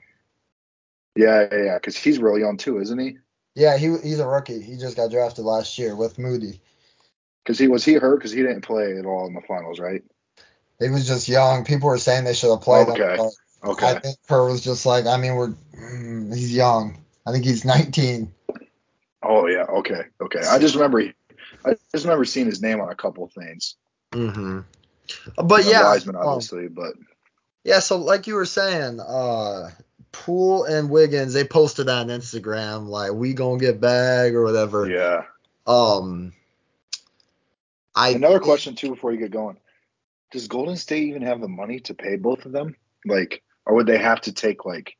Yeah, 1.16 1.46
yeah, 1.52 1.62
yeah, 1.64 1.74
because 1.74 1.96
he's 1.96 2.18
really 2.18 2.40
young 2.40 2.56
too, 2.56 2.80
isn't 2.80 2.98
he? 2.98 3.18
Yeah, 3.54 3.76
he 3.78 3.96
he's 4.02 4.18
a 4.18 4.26
rookie. 4.26 4.60
He 4.60 4.76
just 4.76 4.96
got 4.96 5.10
drafted 5.12 5.44
last 5.44 5.78
year 5.78 5.94
with 5.94 6.18
Moody. 6.18 6.60
Because 7.44 7.58
he 7.58 7.68
was 7.68 7.84
he 7.84 7.94
hurt 7.94 8.16
because 8.16 8.32
he 8.32 8.42
didn't 8.42 8.62
play 8.62 8.98
at 8.98 9.06
all 9.06 9.26
in 9.28 9.34
the 9.34 9.42
finals, 9.42 9.78
right? 9.78 10.02
He 10.80 10.88
was 10.88 11.06
just 11.06 11.28
young. 11.28 11.64
People 11.64 11.88
were 11.88 11.98
saying 11.98 12.24
they 12.24 12.34
should 12.34 12.50
have 12.50 12.62
played 12.62 12.88
Okay. 12.88 13.16
him. 13.22 13.30
Okay, 13.64 13.86
I 13.86 13.94
think 14.00 14.16
Kerr 14.28 14.46
was 14.48 14.62
just 14.62 14.84
like, 14.84 15.06
I 15.06 15.16
mean, 15.16 15.36
we're 15.36 15.54
mm, 15.78 16.34
he's 16.34 16.54
young. 16.54 16.98
I 17.26 17.32
think 17.32 17.44
he's 17.44 17.64
19. 17.64 18.32
Oh 19.24 19.46
yeah, 19.46 19.64
okay, 19.64 20.02
okay. 20.20 20.40
I 20.40 20.58
just 20.58 20.74
remember 20.74 21.02
I 21.64 21.74
just 21.92 22.04
remember 22.04 22.24
seeing 22.24 22.46
his 22.46 22.62
name 22.62 22.80
on 22.80 22.90
a 22.90 22.94
couple 22.94 23.24
of 23.24 23.32
things. 23.32 23.76
Mm-hmm. 24.12 24.60
But 25.44 25.64
yeah, 25.66 25.84
Wiseman 25.84 26.16
um, 26.16 26.22
obviously, 26.26 26.68
but 26.68 26.94
yeah. 27.64 27.80
So 27.80 27.96
like 27.96 28.26
you 28.26 28.34
were 28.34 28.46
saying, 28.46 29.00
uh, 29.00 29.70
Poole 30.12 30.64
and 30.64 30.90
Wiggins, 30.90 31.34
they 31.34 31.44
posted 31.44 31.88
on 31.88 32.08
Instagram 32.08 32.86
like, 32.88 33.12
"We 33.12 33.34
gonna 33.34 33.58
get 33.58 33.80
bag" 33.80 34.34
or 34.34 34.44
whatever. 34.44 34.88
yeah. 34.88 35.24
Um, 35.66 36.32
I 37.94 38.10
Another 38.10 38.40
question 38.40 38.74
too 38.74 38.90
before 38.90 39.12
you 39.12 39.18
get 39.18 39.30
going: 39.30 39.58
Does 40.32 40.48
Golden 40.48 40.76
State 40.76 41.08
even 41.08 41.22
have 41.22 41.40
the 41.40 41.48
money 41.48 41.80
to 41.80 41.94
pay 41.94 42.16
both 42.16 42.46
of 42.46 42.52
them? 42.52 42.76
Like, 43.04 43.42
or 43.66 43.74
would 43.74 43.86
they 43.86 43.98
have 43.98 44.20
to 44.22 44.32
take 44.32 44.64
like 44.64 44.96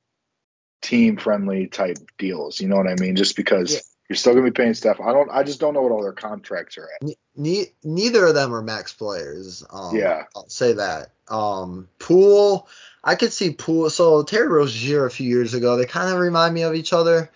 team 0.83 1.17
friendly 1.17 1.67
type 1.67 1.99
deals? 2.19 2.61
You 2.61 2.69
know 2.69 2.77
what 2.77 2.89
I 2.89 2.95
mean? 2.97 3.17
Just 3.17 3.37
because 3.37 3.75
Yeah. 3.75 3.81
You're 4.09 4.17
still 4.17 4.35
gonna 4.35 4.45
be 4.45 4.51
paying 4.51 4.75
Steph. 4.75 5.01
I 5.01 5.13
don't. 5.13 5.31
I 5.31 5.43
just 5.43 5.61
don't 5.61 5.73
know 5.73 5.83
what 5.83 5.93
all 5.93 6.03
their 6.03 6.13
contracts 6.13 6.77
are 6.77 6.89
at. 6.95 7.17
Ne- 7.37 7.73
neither 7.83 8.27
of 8.27 8.35
them 8.35 8.55
are 8.55 8.63
max 8.63 8.93
players. 8.93 9.65
Um, 9.71 9.97
Yeah. 9.97 10.25
I'll 10.37 10.49
say 10.49 10.75
that. 10.75 11.13
Um, 11.29 11.89
Poole, 11.99 12.69
I 13.03 13.15
could 13.15 13.33
see 13.33 13.53
Poole. 13.53 13.89
So 13.89 14.23
Terry 14.23 14.47
Rozier 14.47 15.07
a 15.07 15.11
few 15.11 15.29
years 15.29 15.55
ago, 15.55 15.77
they 15.77 15.87
kind 15.87 16.13
of 16.13 16.19
remind 16.19 16.55
me 16.55 16.63
of 16.63 16.75
each 16.75 16.93
other. 16.93 17.31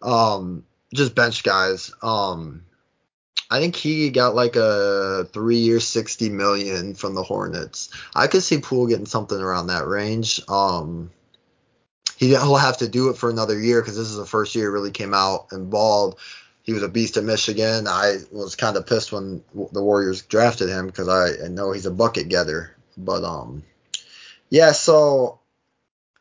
Um, 0.00 0.64
just 0.94 1.14
bench 1.14 1.42
guys. 1.42 1.92
Um, 2.02 2.62
I 3.50 3.60
think 3.60 3.76
he 3.76 4.10
got 4.10 4.34
like 4.34 4.56
a 4.56 5.28
three-year, 5.32 5.80
sixty 5.80 6.30
million 6.30 6.94
from 6.94 7.14
the 7.14 7.22
Hornets. 7.22 7.90
I 8.14 8.26
could 8.26 8.42
see 8.42 8.58
Poole 8.58 8.86
getting 8.86 9.06
something 9.06 9.38
around 9.38 9.66
that 9.66 9.86
range. 9.86 10.40
Um, 10.48 11.10
he 12.16 12.28
he'll 12.28 12.56
have 12.56 12.78
to 12.78 12.88
do 12.88 13.10
it 13.10 13.16
for 13.16 13.30
another 13.30 13.58
year 13.60 13.80
because 13.80 13.96
this 13.96 14.08
is 14.08 14.16
the 14.16 14.26
first 14.26 14.54
year 14.54 14.64
he 14.64 14.72
really 14.72 14.90
came 14.90 15.14
out 15.14 15.48
and 15.52 15.70
balled. 15.70 16.18
He 16.62 16.72
was 16.72 16.82
a 16.82 16.88
beast 16.88 17.16
at 17.16 17.24
Michigan. 17.24 17.86
I 17.86 18.18
was 18.32 18.56
kind 18.56 18.76
of 18.76 18.86
pissed 18.86 19.12
when 19.12 19.42
the 19.72 19.82
Warriors 19.82 20.22
drafted 20.22 20.68
him 20.68 20.86
because 20.86 21.08
I, 21.08 21.44
I 21.44 21.48
know 21.48 21.70
he's 21.70 21.86
a 21.86 21.92
bucket 21.92 22.28
getter. 22.28 22.76
But 22.96 23.22
um, 23.22 23.62
yeah. 24.50 24.72
So 24.72 25.38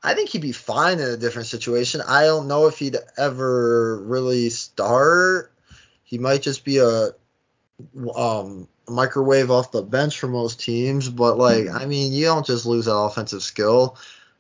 I 0.04 0.14
think 0.14 0.30
he'd 0.30 0.42
be 0.42 0.52
fine 0.52 1.00
in 1.00 1.10
a 1.10 1.18
different 1.18 1.48
situation. 1.48 2.02
I 2.08 2.26
don't 2.26 2.48
know 2.48 2.68
if 2.68 2.78
he'd 2.78 2.98
ever 3.18 4.04
really 4.04 4.50
start. 4.52 5.52
He 6.04 6.20
might 6.20 6.44
just 6.44 6.64
be 6.64 6.78
a 6.78 7.10
um 8.16 8.68
microwave 8.88 9.50
off 9.50 9.72
the 9.72 9.82
bench 9.82 10.20
for 10.20 10.28
most 10.28 10.60
teams. 10.60 11.10
But 11.10 11.38
like, 11.38 11.68
I 11.70 11.86
mean, 11.86 12.14
you 12.14 12.26
don't 12.26 12.46
just 12.46 12.66
lose 12.66 12.86
that 12.86 12.96
offensive 12.96 13.42
skill. 13.42 13.98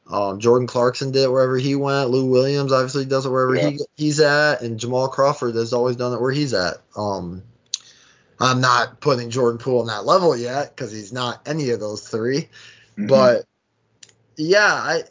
Um, 0.09 0.39
Jordan 0.39 0.67
Clarkson 0.67 1.11
did 1.11 1.23
it 1.23 1.31
wherever 1.31 1.57
he 1.57 1.75
went. 1.75 2.11
Lou 2.11 2.25
Williams 2.25 2.71
obviously 2.71 3.05
does 3.05 3.25
it 3.25 3.29
wherever 3.29 3.55
he 3.55 3.79
he's 3.95 4.19
at, 4.19 4.61
and 4.61 4.79
Jamal 4.79 5.07
Crawford 5.07 5.55
has 5.55 5.73
always 5.73 5.95
done 5.95 6.13
it 6.13 6.21
where 6.21 6.31
he's 6.31 6.53
at. 6.53 6.75
Um, 6.95 7.41
I'm 8.39 8.61
not 8.61 8.99
putting 8.99 9.29
Jordan 9.29 9.57
Poole 9.57 9.81
on 9.81 9.87
that 9.87 10.05
level 10.05 10.37
yet 10.37 10.75
because 10.75 10.91
he's 10.91 11.13
not 11.13 11.47
any 11.47 11.69
of 11.71 11.79
those 11.79 12.07
3 12.07 12.49
Mhm. 12.97 13.07
But 13.07 13.45
yeah, 14.37 14.73
I 14.73 15.03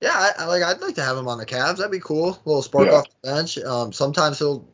yeah, 0.00 0.12
I, 0.14 0.30
I 0.38 0.44
like 0.46 0.62
I'd 0.62 0.80
like 0.80 0.94
to 0.94 1.02
have 1.02 1.16
him 1.16 1.28
on 1.28 1.38
the 1.38 1.46
Cavs. 1.46 1.76
That'd 1.76 1.90
be 1.90 2.00
cool. 2.00 2.30
A 2.30 2.48
little 2.48 2.62
spark 2.62 2.86
Yeah. 2.86 2.98
off 2.98 3.08
the 3.22 3.28
bench. 3.28 3.58
Um, 3.58 3.92
sometimes 3.92 4.38
he'll 4.38 4.66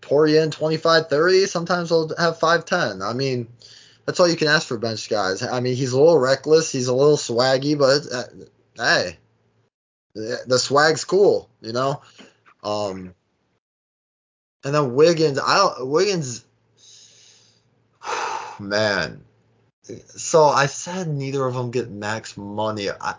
pour 0.00 0.26
you 0.26 0.40
in 0.40 0.50
25, 0.50 1.08
30. 1.08 1.46
Sometimes 1.46 1.88
he'll 1.90 2.16
have 2.16 2.38
5, 2.38 2.64
10. 2.64 3.02
I 3.02 3.12
mean, 3.12 3.48
that's 4.06 4.20
all 4.20 4.28
you 4.28 4.36
can 4.36 4.48
ask 4.48 4.66
for 4.68 4.78
bench 4.78 5.08
guys. 5.08 5.42
I 5.42 5.60
mean, 5.60 5.74
he's 5.74 5.92
a 5.92 5.98
little 5.98 6.18
reckless. 6.18 6.70
He's 6.70 6.86
a 6.86 6.94
little 6.94 7.16
swaggy, 7.16 7.76
but 7.76 8.02
uh, 8.12 8.44
hey, 8.76 9.18
the, 10.14 10.58
swag's 10.58 11.04
cool, 11.04 11.50
you 11.60 11.72
know. 11.72 12.00
Um, 12.62 13.14
and 14.64 14.74
then 14.74 14.94
Wiggins, 14.94 15.38
I 15.38 15.56
don't, 15.56 15.88
Wiggins, 15.88 16.44
man. 18.60 19.22
So 20.08 20.44
I 20.44 20.66
said 20.66 21.08
neither 21.08 21.44
of 21.44 21.54
them 21.54 21.70
get 21.70 21.90
max 21.90 22.36
money. 22.36 22.88
I, 22.90 23.14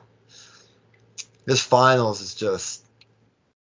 this 1.45 1.62
finals 1.62 2.21
is 2.21 2.34
just 2.34 2.86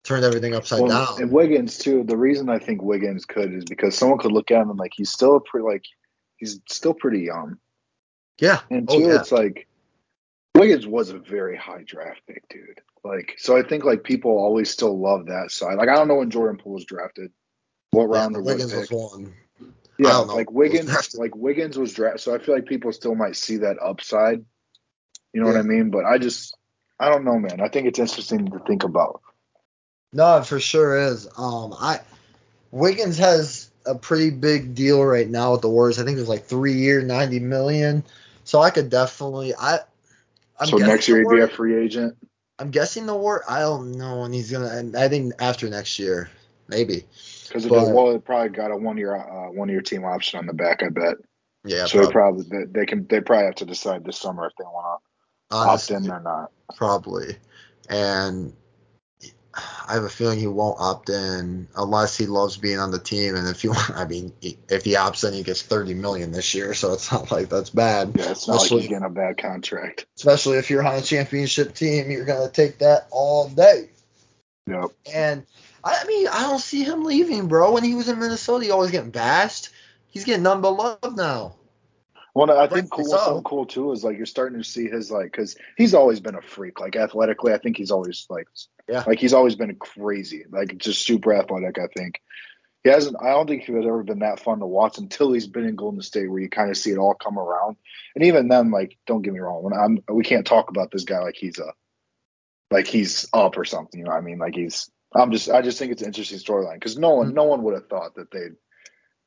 turned 0.03 0.25
everything 0.25 0.55
upside 0.55 0.81
Well, 0.81 1.05
down. 1.05 1.21
and 1.21 1.31
Wiggins 1.31 1.77
too. 1.77 2.03
The 2.03 2.17
reason 2.17 2.49
I 2.49 2.57
think 2.57 2.81
Wiggins 2.81 3.25
could 3.25 3.53
is 3.53 3.65
because 3.65 3.97
someone 3.97 4.17
could 4.17 4.31
look 4.31 4.51
at 4.51 4.61
him 4.61 4.69
and 4.69 4.79
like 4.79 4.93
he's 4.95 5.11
still 5.11 5.37
a 5.37 5.41
pretty 5.41 5.65
like 5.65 5.85
he's 6.41 6.59
still 6.69 6.93
pretty 6.93 7.19
young. 7.21 7.57
yeah. 8.39 8.59
And 8.69 8.89
Oh, 8.89 8.99
two, 8.99 9.07
yeah. 9.07 9.21
it's 9.21 9.31
like 9.31 9.67
Wiggins 10.57 10.85
was 10.85 11.11
a 11.11 11.19
very 11.19 11.55
high 11.55 11.83
draft 11.85 12.21
pick, 12.27 12.43
dude. 12.49 12.81
Like, 13.03 13.35
so 13.37 13.55
I 13.57 13.63
think 13.63 13.85
like 13.85 14.03
people 14.03 14.31
always 14.31 14.69
still 14.69 14.99
love 14.99 15.27
that 15.27 15.51
side. 15.51 15.77
Like, 15.77 15.87
I 15.87 15.95
don't 15.95 16.07
know 16.09 16.15
when 16.15 16.29
Jordan 16.31 16.57
Poole 16.61 16.73
was 16.73 16.85
drafted, 16.85 17.31
what 17.91 18.09
Yeah, 18.09 18.19
round 18.19 18.43
Wiggins 18.43 18.73
was 18.73 18.89
pick. 18.89 18.97
one. 18.97 19.33
I 19.61 19.65
Yeah, 19.99 20.11
don't 20.13 20.27
know 20.27 20.35
like 20.35 20.51
Wiggins, 20.51 21.15
like 21.15 21.35
Wiggins 21.35 21.77
was 21.77 21.93
drafted. 21.93 22.21
So 22.21 22.35
I 22.35 22.39
feel 22.39 22.55
like 22.55 22.65
people 22.65 22.91
still 22.91 23.15
might 23.15 23.35
see 23.35 23.57
that 23.57 23.77
upside. 23.81 24.43
You 25.33 25.41
know 25.41 25.47
what 25.47 25.55
I 25.57 25.61
mean? 25.61 25.91
But 25.91 26.05
I 26.05 26.17
just, 26.17 26.57
I 26.99 27.09
don't 27.09 27.23
know, 27.23 27.39
man. 27.39 27.61
I 27.61 27.69
think 27.69 27.87
it's 27.87 27.99
interesting 27.99 28.47
to 28.51 28.59
think 28.67 28.83
about. 28.83 29.21
No, 30.13 30.37
it 30.39 30.45
for 30.45 30.59
sure 30.59 30.97
is. 30.97 31.27
Um, 31.37 31.73
I 31.79 32.01
Wiggins 32.71 33.17
has 33.17 33.70
a 33.85 33.95
pretty 33.95 34.29
big 34.29 34.75
deal 34.75 35.03
right 35.03 35.29
now 35.29 35.51
with 35.53 35.61
the 35.61 35.69
Warriors. 35.69 35.99
I 35.99 36.05
think 36.05 36.17
it's 36.17 36.29
like 36.29 36.45
three 36.45 36.73
year, 36.73 37.01
ninety 37.01 37.39
million. 37.39 38.03
So 38.43 38.61
I 38.61 38.69
could 38.69 38.89
definitely. 38.89 39.53
I. 39.55 39.79
I'm 40.59 40.67
so 40.67 40.77
next 40.77 41.07
year 41.07 41.19
he'd 41.19 41.35
be 41.35 41.41
a 41.41 41.47
free 41.47 41.75
agent. 41.75 42.15
I'm 42.59 42.69
guessing 42.69 43.07
the 43.07 43.15
war. 43.15 43.43
I 43.49 43.59
don't 43.59 43.93
know 43.93 44.21
when 44.21 44.33
he's 44.33 44.51
gonna. 44.51 44.91
I 44.97 45.07
think 45.07 45.33
after 45.39 45.69
next 45.69 45.97
year, 45.97 46.29
maybe. 46.67 47.05
Because 47.47 47.65
it, 47.65 47.71
well, 47.71 48.11
it 48.11 48.23
probably 48.23 48.49
got 48.49 48.71
a 48.71 48.77
one 48.77 48.97
year 48.97 49.15
uh, 49.15 49.51
one 49.51 49.69
year 49.69 49.81
team 49.81 50.05
option 50.05 50.39
on 50.39 50.45
the 50.45 50.53
back. 50.53 50.83
I 50.83 50.89
bet. 50.89 51.15
Yeah, 51.63 51.85
so 51.85 52.05
they 52.05 52.11
probably 52.11 52.45
they, 52.49 52.65
they 52.65 52.85
can 52.85 53.07
they 53.07 53.19
probably 53.19 53.45
have 53.45 53.55
to 53.55 53.65
decide 53.65 54.05
this 54.05 54.17
summer 54.17 54.45
if 54.45 54.53
they 54.57 54.63
want 54.63 55.01
to 55.49 55.55
opt 55.55 55.91
in 55.91 56.09
or 56.09 56.19
not. 56.19 56.51
probably. 56.75 57.35
And 57.89 58.53
I 59.53 59.93
have 59.93 60.03
a 60.03 60.09
feeling 60.09 60.39
he 60.39 60.47
won't 60.47 60.79
opt 60.79 61.09
in 61.09 61.67
unless 61.75 62.17
he 62.17 62.25
loves 62.25 62.57
being 62.57 62.79
on 62.79 62.91
the 62.91 62.99
team. 62.99 63.35
And 63.35 63.47
if 63.47 63.63
you, 63.63 63.73
I 63.95 64.05
mean, 64.05 64.33
if 64.41 64.83
he 64.83 64.95
opts 64.95 65.27
in, 65.27 65.33
he 65.33 65.43
gets 65.43 65.61
30 65.61 65.93
million 65.95 66.31
this 66.31 66.53
year, 66.53 66.73
so 66.73 66.93
it's 66.93 67.11
not 67.11 67.31
like 67.31 67.49
that's 67.49 67.69
bad. 67.69 68.13
Yeah, 68.15 68.31
it's 68.31 68.47
not 68.47 68.61
like 68.61 68.69
he's 68.69 68.87
getting 68.87 69.03
a 69.03 69.09
bad 69.09 69.37
contract. 69.37 70.05
Especially 70.15 70.57
if 70.57 70.69
you're 70.69 70.85
on 70.85 70.95
a 70.95 71.01
championship 71.01 71.73
team, 71.73 72.09
you're 72.09 72.25
gonna 72.25 72.49
take 72.49 72.79
that 72.79 73.07
all 73.11 73.49
day. 73.49 73.89
Yep. 74.67 74.91
And 75.13 75.45
I 75.83 76.05
mean, 76.05 76.27
I 76.27 76.41
don't 76.41 76.59
see 76.59 76.83
him 76.83 77.03
leaving, 77.03 77.47
bro. 77.47 77.73
When 77.73 77.83
he 77.83 77.95
was 77.95 78.07
in 78.07 78.19
Minnesota, 78.19 78.65
he 78.65 78.71
always 78.71 78.91
getting 78.91 79.11
bashed. 79.11 79.69
He's 80.07 80.25
getting 80.25 80.43
none 80.43 80.61
but 80.61 80.71
love 80.71 81.15
now. 81.15 81.55
Well, 82.33 82.49
I 82.57 82.67
think 82.67 82.89
cool, 82.89 83.05
so. 83.05 83.17
something 83.17 83.43
cool 83.43 83.65
too 83.65 83.91
is 83.91 84.03
like 84.03 84.15
you're 84.17 84.25
starting 84.25 84.57
to 84.59 84.63
see 84.63 84.87
his 84.87 85.11
like 85.11 85.25
because 85.31 85.57
he's 85.77 85.93
always 85.93 86.19
been 86.21 86.35
a 86.35 86.41
freak. 86.41 86.79
Like 86.79 86.95
athletically, 86.95 87.53
I 87.53 87.57
think 87.57 87.75
he's 87.77 87.91
always 87.91 88.25
like 88.29 88.47
Yeah. 88.87 89.03
like 89.05 89.19
he's 89.19 89.33
always 89.33 89.55
been 89.55 89.75
crazy. 89.75 90.45
Like 90.49 90.77
just 90.77 91.05
super 91.05 91.33
athletic. 91.33 91.77
I 91.77 91.87
think 91.87 92.21
he 92.83 92.89
hasn't. 92.89 93.17
I 93.21 93.31
don't 93.31 93.47
think 93.47 93.63
he 93.63 93.73
has 93.73 93.85
ever 93.85 94.03
been 94.03 94.19
that 94.19 94.39
fun 94.39 94.59
to 94.59 94.65
watch 94.65 94.97
until 94.97 95.33
he's 95.33 95.47
been 95.47 95.65
in 95.67 95.75
Golden 95.75 96.01
State, 96.01 96.29
where 96.31 96.39
you 96.39 96.49
kind 96.49 96.69
of 96.71 96.77
see 96.77 96.91
it 96.91 96.97
all 96.97 97.13
come 97.13 97.37
around. 97.37 97.75
And 98.15 98.23
even 98.23 98.47
then, 98.47 98.71
like 98.71 98.97
don't 99.05 99.21
get 99.21 99.33
me 99.33 99.39
wrong, 99.39 99.61
when 99.63 99.73
I'm 99.73 99.99
we 100.15 100.23
can't 100.23 100.47
talk 100.47 100.69
about 100.69 100.89
this 100.91 101.03
guy 101.03 101.19
like 101.19 101.35
he's 101.35 101.59
a 101.59 101.73
like 102.71 102.87
he's 102.87 103.27
up 103.33 103.57
or 103.57 103.65
something. 103.65 103.99
You 103.99 104.05
know, 104.05 104.11
what 104.11 104.17
I 104.17 104.21
mean, 104.21 104.39
like 104.39 104.55
he's. 104.55 104.89
I'm 105.13 105.31
just. 105.33 105.49
I 105.49 105.61
just 105.61 105.77
think 105.77 105.91
it's 105.91 106.01
an 106.01 106.07
interesting 106.07 106.39
storyline 106.39 106.75
because 106.75 106.97
no 106.97 107.15
one, 107.15 107.27
Mm-hmm. 107.27 107.35
no 107.35 107.43
one 107.43 107.63
would 107.63 107.73
have 107.73 107.87
thought 107.89 108.15
that 108.15 108.31
they. 108.31 108.39
would 108.39 108.55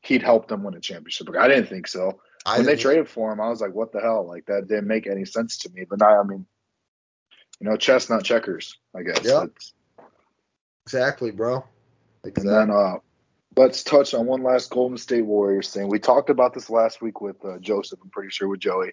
He'd 0.01 0.23
help 0.23 0.49
them 0.49 0.63
win 0.65 0.75
a 0.75 0.81
championship. 0.81 1.29
Like, 1.31 1.39
I 1.39 1.49
didn't 1.49 1.69
think 1.71 1.87
so 1.87 2.21
I 2.47 2.59
when 2.59 2.67
they 2.67 2.77
traded 2.77 3.09
for 3.09 3.33
him, 3.33 3.41
I 3.41 3.49
was 3.49 3.61
like, 3.61 3.75
what 3.75 3.93
the 3.93 4.01
hell? 4.01 4.27
Like 4.27 4.47
that 4.47 4.69
didn't 4.69 4.87
make 4.87 5.07
any 5.07 5.25
sense 5.25 5.59
to 5.59 5.71
me. 5.71 5.85
But 5.89 6.01
now, 6.01 6.21
I 6.21 6.25
mean, 6.25 6.47
you 7.61 7.69
know, 7.69 7.77
chess 7.77 8.11
not 8.11 8.25
checkers, 8.25 8.79
I 8.95 9.03
guess. 9.03 9.21
Yeah. 9.25 9.45
It's- 9.45 9.73
exactly, 10.87 11.31
bro. 11.31 11.65
Exactly. 12.25 12.51
And 12.53 12.71
then 12.71 12.77
uh 12.77 12.97
let's 13.57 13.83
touch 13.83 14.15
on 14.15 14.27
one 14.27 14.43
last 14.43 14.71
Golden 14.71 14.99
State 14.99 15.25
Warriors 15.25 15.71
thing. 15.71 15.89
We 15.89 15.99
talked 15.99 16.29
about 16.31 16.55
this 16.55 16.69
last 16.69 17.01
week 17.01 17.21
with 17.21 17.43
uh, 17.45 17.59
Joseph, 17.61 18.01
I'm 18.03 18.11
pretty 18.11 18.31
sure 18.31 18.49
with 18.49 18.61
Joey. 18.61 18.93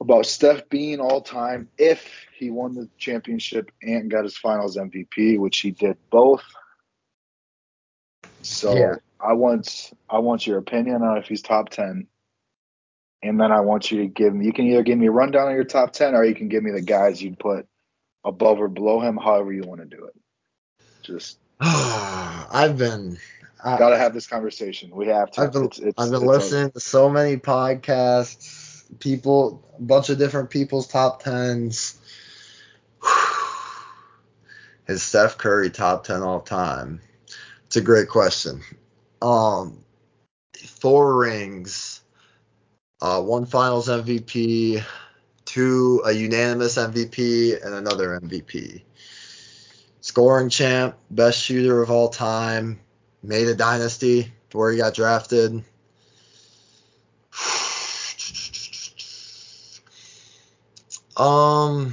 About 0.00 0.26
Steph 0.26 0.68
being 0.68 1.00
all 1.00 1.20
time 1.20 1.68
if 1.78 2.08
he 2.36 2.50
won 2.50 2.74
the 2.74 2.88
championship 2.98 3.70
and 3.82 4.10
got 4.10 4.24
his 4.24 4.36
finals 4.36 4.76
MVP, 4.76 5.38
which 5.38 5.60
he 5.60 5.70
did 5.70 5.96
both. 6.10 6.42
So 8.42 8.74
Yeah. 8.74 8.94
I 9.20 9.34
want 9.34 9.92
I 10.10 10.18
want 10.18 10.46
your 10.46 10.58
opinion 10.58 11.02
on 11.02 11.18
if 11.18 11.26
he's 11.26 11.42
top 11.42 11.70
ten. 11.70 12.08
And 13.22 13.40
then 13.40 13.52
I 13.52 13.60
want 13.60 13.90
you 13.90 13.98
to 14.02 14.06
give 14.08 14.34
me 14.34 14.46
you 14.46 14.52
can 14.52 14.66
either 14.66 14.82
give 14.82 14.98
me 14.98 15.06
a 15.06 15.12
rundown 15.12 15.48
on 15.48 15.54
your 15.54 15.64
top 15.64 15.92
ten 15.92 16.14
or 16.14 16.24
you 16.24 16.34
can 16.34 16.48
give 16.48 16.62
me 16.62 16.72
the 16.72 16.82
guys 16.82 17.22
you'd 17.22 17.38
put 17.38 17.66
above 18.24 18.60
or 18.60 18.68
below 18.68 19.00
him, 19.00 19.16
however 19.16 19.52
you 19.52 19.62
want 19.62 19.80
to 19.80 19.86
do 19.86 20.06
it. 20.06 20.14
Just 21.02 21.38
I've 21.60 22.76
been. 22.76 23.18
I, 23.64 23.78
gotta 23.78 23.96
have 23.96 24.12
this 24.12 24.26
conversation. 24.26 24.90
We 24.90 25.06
have 25.06 25.30
to. 25.32 25.42
I've 25.42 25.52
been, 25.52 25.64
It's- 25.66 25.78
it's- 25.78 25.94
I've 25.96 26.10
been 26.10 26.26
listening 26.26 26.72
to 26.72 26.80
so 26.80 27.08
many 27.08 27.36
podcasts, 27.36 28.82
people, 28.98 29.62
a 29.78 29.82
bunch 29.82 30.08
of 30.08 30.18
different 30.18 30.50
people's 30.50 30.88
top 30.88 31.22
tens. 31.22 31.96
Is 34.88 35.02
Steph 35.02 35.38
Curry 35.38 35.70
top 35.70 36.02
ten 36.04 36.22
all 36.22 36.40
time? 36.40 37.00
It's 37.66 37.76
a 37.76 37.80
great 37.80 38.08
question. 38.08 38.62
Um, 39.22 39.78
four 40.80 41.16
rings, 41.16 41.91
uh, 43.02 43.20
one 43.20 43.46
Finals 43.46 43.88
MVP, 43.88 44.82
two 45.44 46.02
a 46.06 46.12
unanimous 46.12 46.76
MVP, 46.76 47.60
and 47.62 47.74
another 47.74 48.20
MVP. 48.20 48.82
Scoring 50.00 50.48
champ, 50.48 50.96
best 51.10 51.42
shooter 51.42 51.82
of 51.82 51.90
all 51.90 52.10
time, 52.10 52.78
made 53.20 53.48
a 53.48 53.56
dynasty 53.56 54.32
where 54.52 54.70
he 54.70 54.78
got 54.78 54.94
drafted. 54.94 55.64
Um, 61.14 61.92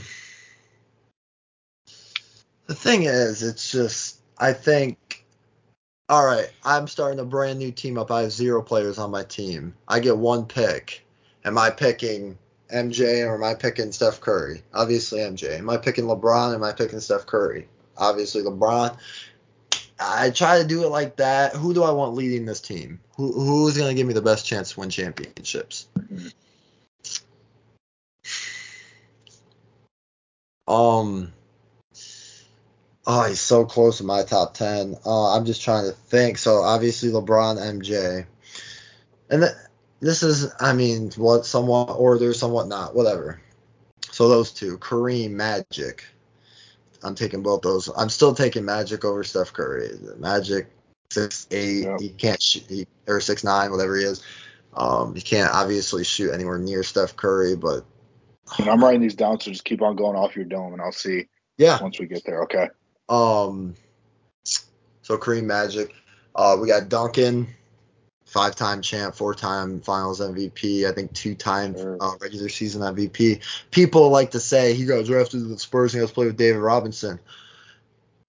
the 2.68 2.74
thing 2.74 3.04
is, 3.04 3.44
it's 3.44 3.70
just 3.70 4.22
I 4.38 4.54
think. 4.54 5.09
All 6.10 6.26
right, 6.26 6.50
I'm 6.66 6.88
starting 6.88 7.20
a 7.20 7.24
brand 7.24 7.60
new 7.60 7.72
team 7.72 7.96
up. 8.00 8.10
I 8.10 8.24
have 8.24 8.32
zero 8.32 8.64
players 8.64 8.98
on 8.98 9.12
my 9.12 9.24
team. 9.24 9.76
I 9.88 10.00
get 10.00 10.18
one 10.18 10.48
pick. 10.48 11.06
Am 11.46 11.56
I 11.56 11.70
picking 11.70 12.36
MJ 12.74 13.24
or 13.28 13.36
am 13.36 13.44
I 13.44 13.54
picking 13.54 13.92
Steph 13.92 14.20
Curry? 14.20 14.64
Obviously 14.74 15.20
MJ. 15.20 15.60
Am 15.60 15.70
I 15.70 15.78
picking 15.78 16.06
LeBron? 16.06 16.52
Or 16.52 16.56
am 16.56 16.64
I 16.64 16.72
picking 16.72 17.00
Steph 17.00 17.28
Curry? 17.28 17.68
Obviously 17.96 18.42
LeBron. 18.42 18.98
I 20.00 20.32
try 20.32 20.60
to 20.60 20.68
do 20.68 20.84
it 20.84 20.90
like 20.90 21.16
that. 21.18 21.56
Who 21.56 21.76
do 21.76 21.84
I 21.84 21.92
want 21.92 22.16
leading 22.16 22.44
this 22.44 22.62
team? 22.62 23.00
Who 23.16 23.32
who's 23.32 23.78
gonna 23.78 23.94
give 23.94 24.08
me 24.08 24.14
the 24.14 24.22
best 24.22 24.48
chance 24.48 24.72
to 24.72 24.80
win 24.80 24.90
championships? 24.90 25.90
Um. 30.68 31.34
Oh, 33.12 33.24
he's 33.24 33.42
so 33.42 33.66
close 33.66 33.98
to 33.98 34.04
my 34.04 34.22
top 34.22 34.54
ten. 34.54 34.96
Uh, 35.04 35.36
I'm 35.36 35.44
just 35.44 35.64
trying 35.64 35.86
to 35.86 35.94
think. 35.94 36.38
So 36.38 36.58
obviously 36.58 37.10
LeBron, 37.10 37.58
MJ, 37.58 38.24
and 39.32 39.42
th- 39.42 39.56
this 40.00 40.22
is, 40.22 40.54
I 40.60 40.74
mean, 40.74 41.10
what 41.18 41.44
somewhat 41.44 41.90
order, 41.90 42.36
somewhat 42.36 42.68
not, 42.68 42.94
whatever. 42.94 43.42
So 44.12 44.30
those 44.30 44.52
two, 44.52 44.78
Kareem, 44.78 45.32
Magic. 45.32 46.06
I'm 47.02 47.16
taking 47.16 47.42
both 47.42 47.64
those. 47.64 47.90
I'm 47.98 48.10
still 48.10 48.36
taking 48.36 48.64
Magic 48.64 49.04
over 49.04 49.24
Steph 49.24 49.54
Curry. 49.54 49.90
Magic 50.20 50.68
six 51.10 51.48
eight, 51.50 51.86
Yep. 51.86 52.00
he 52.00 52.10
can't 52.10 52.40
shoot, 52.40 52.64
he, 52.70 52.86
or 53.08 53.22
six 53.22 53.44
nine, 53.44 53.72
whatever 53.72 53.98
he 53.98 54.04
is. 54.04 54.22
Um, 54.76 55.16
he 55.16 55.22
can't 55.22 55.52
obviously 55.52 56.04
shoot 56.04 56.32
anywhere 56.32 56.60
near 56.60 56.84
Steph 56.84 57.16
Curry, 57.16 57.56
but 57.56 57.86
And 58.60 58.70
I'm 58.70 58.84
writing 58.84 59.02
these 59.02 59.16
down, 59.16 59.40
so 59.40 59.50
just 59.50 59.66
keep 59.66 59.82
on 59.82 59.96
going 59.96 60.16
off 60.16 60.36
your 60.36 60.46
dome, 60.46 60.74
and 60.74 60.82
I'll 60.82 60.92
see 60.92 61.28
yeah. 61.58 61.82
once 61.82 62.00
we 62.00 62.06
get 62.06 62.24
there. 62.24 62.44
Okay. 62.44 62.70
Um, 63.10 63.76
so 64.44 65.18
Kareem 65.18 65.46
Magic. 65.46 65.94
Uh, 66.36 66.56
we 66.62 66.68
got 66.68 66.88
Duncan, 66.88 67.48
five-time 68.26 68.82
champ, 68.82 69.16
four-time 69.16 69.82
Finals 69.82 70.22
MVP. 70.22 70.88
I 70.88 70.94
think 70.94 71.12
two-time 71.14 71.76
uh, 72.00 72.14
regular 72.22 72.48
season 72.48 72.82
MVP. 72.82 73.42
People 73.72 74.10
like 74.10 74.32
to 74.32 74.40
say 74.40 74.74
he 74.74 74.86
got 74.86 75.06
drafted 75.06 75.42
to 75.42 75.48
the 75.48 75.60
Spurs 75.60 75.94
and 75.94 76.02
he 76.02 76.04
got 76.06 76.10
to 76.10 76.14
play 76.14 76.28
with 76.28 76.38
David 76.38 76.60
Robinson. 76.60 77.20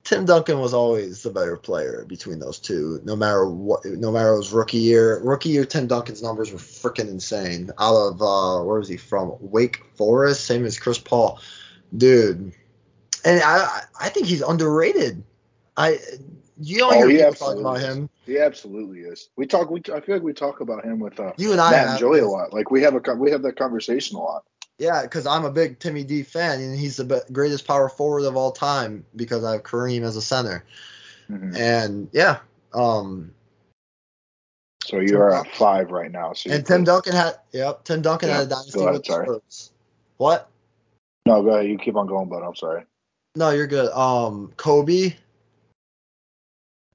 Tim 0.02 0.24
Duncan 0.24 0.58
was 0.58 0.72
always 0.72 1.22
the 1.22 1.30
better 1.30 1.56
player 1.56 2.04
between 2.08 2.38
those 2.38 2.58
two, 2.58 3.00
no 3.04 3.14
matter 3.14 3.46
what. 3.48 3.84
No 3.84 4.10
matter 4.10 4.32
it 4.32 4.38
was 4.38 4.52
rookie 4.52 4.78
year. 4.78 5.20
Rookie 5.20 5.50
year, 5.50 5.64
Tim 5.64 5.86
Duncan's 5.86 6.22
numbers 6.22 6.50
were 6.50 6.58
freaking 6.58 7.10
insane. 7.10 7.70
Out 7.78 7.94
of 7.94 8.22
uh, 8.22 8.64
where 8.64 8.80
is 8.80 8.88
he 8.88 8.96
from? 8.96 9.36
Wake 9.40 9.84
Forest, 9.94 10.46
same 10.46 10.64
as 10.64 10.78
Chris 10.78 10.98
Paul, 10.98 11.38
dude. 11.96 12.52
And 13.24 13.42
I, 13.42 13.82
I 14.00 14.08
think 14.08 14.26
he's 14.26 14.42
underrated. 14.42 15.22
I, 15.76 15.98
you 16.60 16.78
don't 16.78 16.92
Oh, 16.94 16.98
hear 16.98 17.08
he 17.08 17.16
people 17.18 17.34
talking 17.34 17.60
about 17.60 17.80
him. 17.80 18.10
He 18.26 18.38
absolutely 18.38 19.00
is. 19.00 19.30
We 19.36 19.46
talk. 19.46 19.70
We 19.70 19.80
I 19.92 20.00
feel 20.00 20.16
like 20.16 20.22
we 20.22 20.32
talk 20.32 20.60
about 20.60 20.84
him 20.84 20.98
with 21.00 21.18
uh, 21.18 21.32
You 21.36 21.52
and 21.52 21.60
I 21.60 21.70
Matt 21.70 21.88
and 21.88 21.98
Joey 21.98 22.20
a 22.20 22.28
lot. 22.28 22.52
Like 22.52 22.70
we 22.70 22.82
have 22.82 22.94
a 22.94 23.14
we 23.14 23.30
have 23.30 23.42
that 23.42 23.56
conversation 23.56 24.16
a 24.16 24.20
lot. 24.20 24.44
Yeah, 24.78 25.02
because 25.02 25.26
I'm 25.26 25.44
a 25.44 25.50
big 25.50 25.78
Timmy 25.78 26.04
D 26.04 26.22
fan, 26.22 26.60
and 26.60 26.78
he's 26.78 26.96
the 26.96 27.04
be- 27.04 27.32
greatest 27.32 27.66
power 27.66 27.88
forward 27.88 28.24
of 28.24 28.36
all 28.36 28.52
time 28.52 29.04
because 29.16 29.44
I 29.44 29.52
have 29.52 29.62
Kareem 29.62 30.02
as 30.02 30.16
a 30.16 30.22
center. 30.22 30.64
Mhm. 31.30 31.56
And 31.56 32.08
yeah, 32.12 32.38
um, 32.72 33.34
So 34.82 35.00
you 35.00 35.18
are 35.20 35.34
at 35.34 35.54
five 35.54 35.90
right 35.90 36.10
now. 36.10 36.32
So 36.32 36.50
and 36.50 36.66
Tim 36.66 36.84
Duncan 36.84 37.12
had, 37.12 37.34
yep, 37.52 37.84
Tim 37.84 38.02
Duncan 38.02 38.30
had 38.30 38.42
a 38.42 38.46
dynasty 38.46 38.80
ahead, 38.80 38.92
with 38.92 39.04
the. 39.04 39.12
Spurs. 39.12 39.72
What? 40.16 40.48
No, 41.26 41.42
go 41.42 41.50
ahead. 41.50 41.66
You 41.66 41.78
keep 41.78 41.96
on 41.96 42.06
going, 42.06 42.28
but 42.28 42.42
I'm 42.42 42.56
sorry. 42.56 42.84
No, 43.36 43.50
you're 43.50 43.66
good. 43.66 43.90
Um, 43.92 44.52
Kobe. 44.56 45.14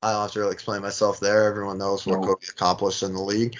I 0.01 0.11
don't 0.11 0.21
have 0.21 0.31
to 0.33 0.39
really 0.39 0.53
explain 0.53 0.81
myself 0.81 1.19
there. 1.19 1.45
Everyone 1.45 1.77
knows 1.77 2.05
what 2.05 2.19
No. 2.19 2.27
Kobe 2.27 2.45
accomplished 2.49 3.03
in 3.03 3.13
the 3.13 3.21
league. 3.21 3.55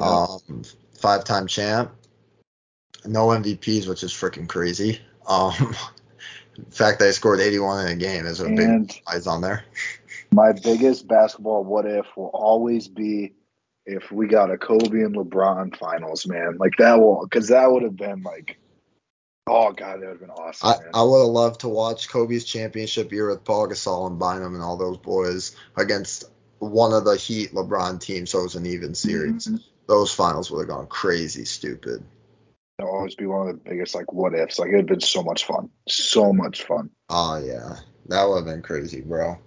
Yeah. 0.00 0.26
Um, 0.46 0.62
five-time 0.98 1.46
champ. 1.46 1.92
No 3.04 3.28
MVPs, 3.28 3.86
which 3.88 4.02
is 4.02 4.12
freaking 4.12 4.48
crazy. 4.48 5.00
Um, 5.28 5.52
the 6.56 6.70
fact 6.70 6.98
that 6.98 7.06
he 7.06 7.12
scored 7.12 7.40
81 7.40 7.86
in 7.86 7.92
a 7.92 7.96
game 7.96 8.26
is 8.26 8.40
a 8.40 8.48
big 8.48 8.58
And 8.60 9.00
eyes 9.06 9.26
on 9.26 9.40
there. 9.40 9.64
my 10.32 10.52
biggest 10.52 11.06
basketball 11.06 11.62
what 11.64 11.86
if 11.86 12.06
will 12.16 12.30
always 12.34 12.88
be 12.88 13.34
if 13.86 14.10
we 14.10 14.26
got 14.26 14.50
a 14.50 14.58
Kobe 14.58 15.02
and 15.02 15.14
LeBron 15.14 15.76
finals, 15.78 16.26
man. 16.26 16.56
Like 16.58 16.76
that 16.78 16.98
will 16.98 17.24
because 17.24 17.48
that 17.48 17.70
would 17.70 17.82
have 17.82 17.96
been 17.96 18.22
like, 18.22 18.58
oh 19.48 19.72
god, 19.72 20.00
that 20.00 20.00
would 20.00 20.08
have 20.08 20.20
been 20.20 20.30
awesome, 20.30 20.68
I. 20.68 21.00
I 21.00 21.02
would 21.02 21.18
have 21.18 21.28
loved 21.28 21.60
to 21.60 21.68
watch 21.68 22.08
Kobe's 22.08 22.44
championship 22.44 23.12
year 23.12 23.28
with 23.28 23.44
Paul 23.44 23.68
Gasol 23.68 24.06
and 24.06 24.18
Bynum 24.18 24.54
and 24.54 24.62
all 24.62 24.76
those 24.76 24.98
boys 24.98 25.56
against 25.76 26.24
one 26.58 26.92
of 26.92 27.04
the 27.04 27.16
Heat 27.16 27.52
LeBron 27.52 28.00
teams, 28.00 28.30
so 28.30 28.40
it 28.40 28.44
was 28.44 28.54
an 28.56 28.66
even 28.66 28.94
series. 28.94 29.46
Mm-hmm. 29.46 29.56
Those 29.86 30.12
finals 30.12 30.50
would 30.50 30.60
have 30.60 30.68
gone 30.68 30.86
crazy 30.86 31.44
stupid. 31.44 32.04
It'll 32.78 32.90
always 32.94 33.14
be 33.14 33.26
one 33.26 33.48
of 33.48 33.54
the 33.54 33.70
biggest 33.70 33.94
like 33.94 34.12
what 34.12 34.34
ifs. 34.34 34.58
Like 34.58 34.68
it'd 34.68 34.86
been 34.86 35.00
so 35.00 35.22
much 35.22 35.44
fun, 35.44 35.70
so 35.88 36.32
much 36.32 36.62
fun. 36.62 36.90
Oh 37.08 37.42
yeah, 37.44 37.76
that 38.06 38.28
would 38.28 38.36
have 38.36 38.44
been 38.44 38.62
crazy, 38.62 39.00
bro. 39.00 39.38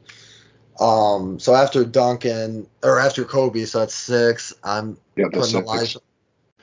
Um, 0.79 1.39
so 1.39 1.53
after 1.53 1.85
Duncan 1.85 2.67
or 2.83 2.99
after 2.99 3.23
Kobe, 3.23 3.65
so 3.65 3.79
that's 3.79 3.95
six. 3.95 4.53
I'm 4.63 4.97
Yeah, 5.15 5.25
putting. 5.31 5.63
Olajuwon. 5.63 6.01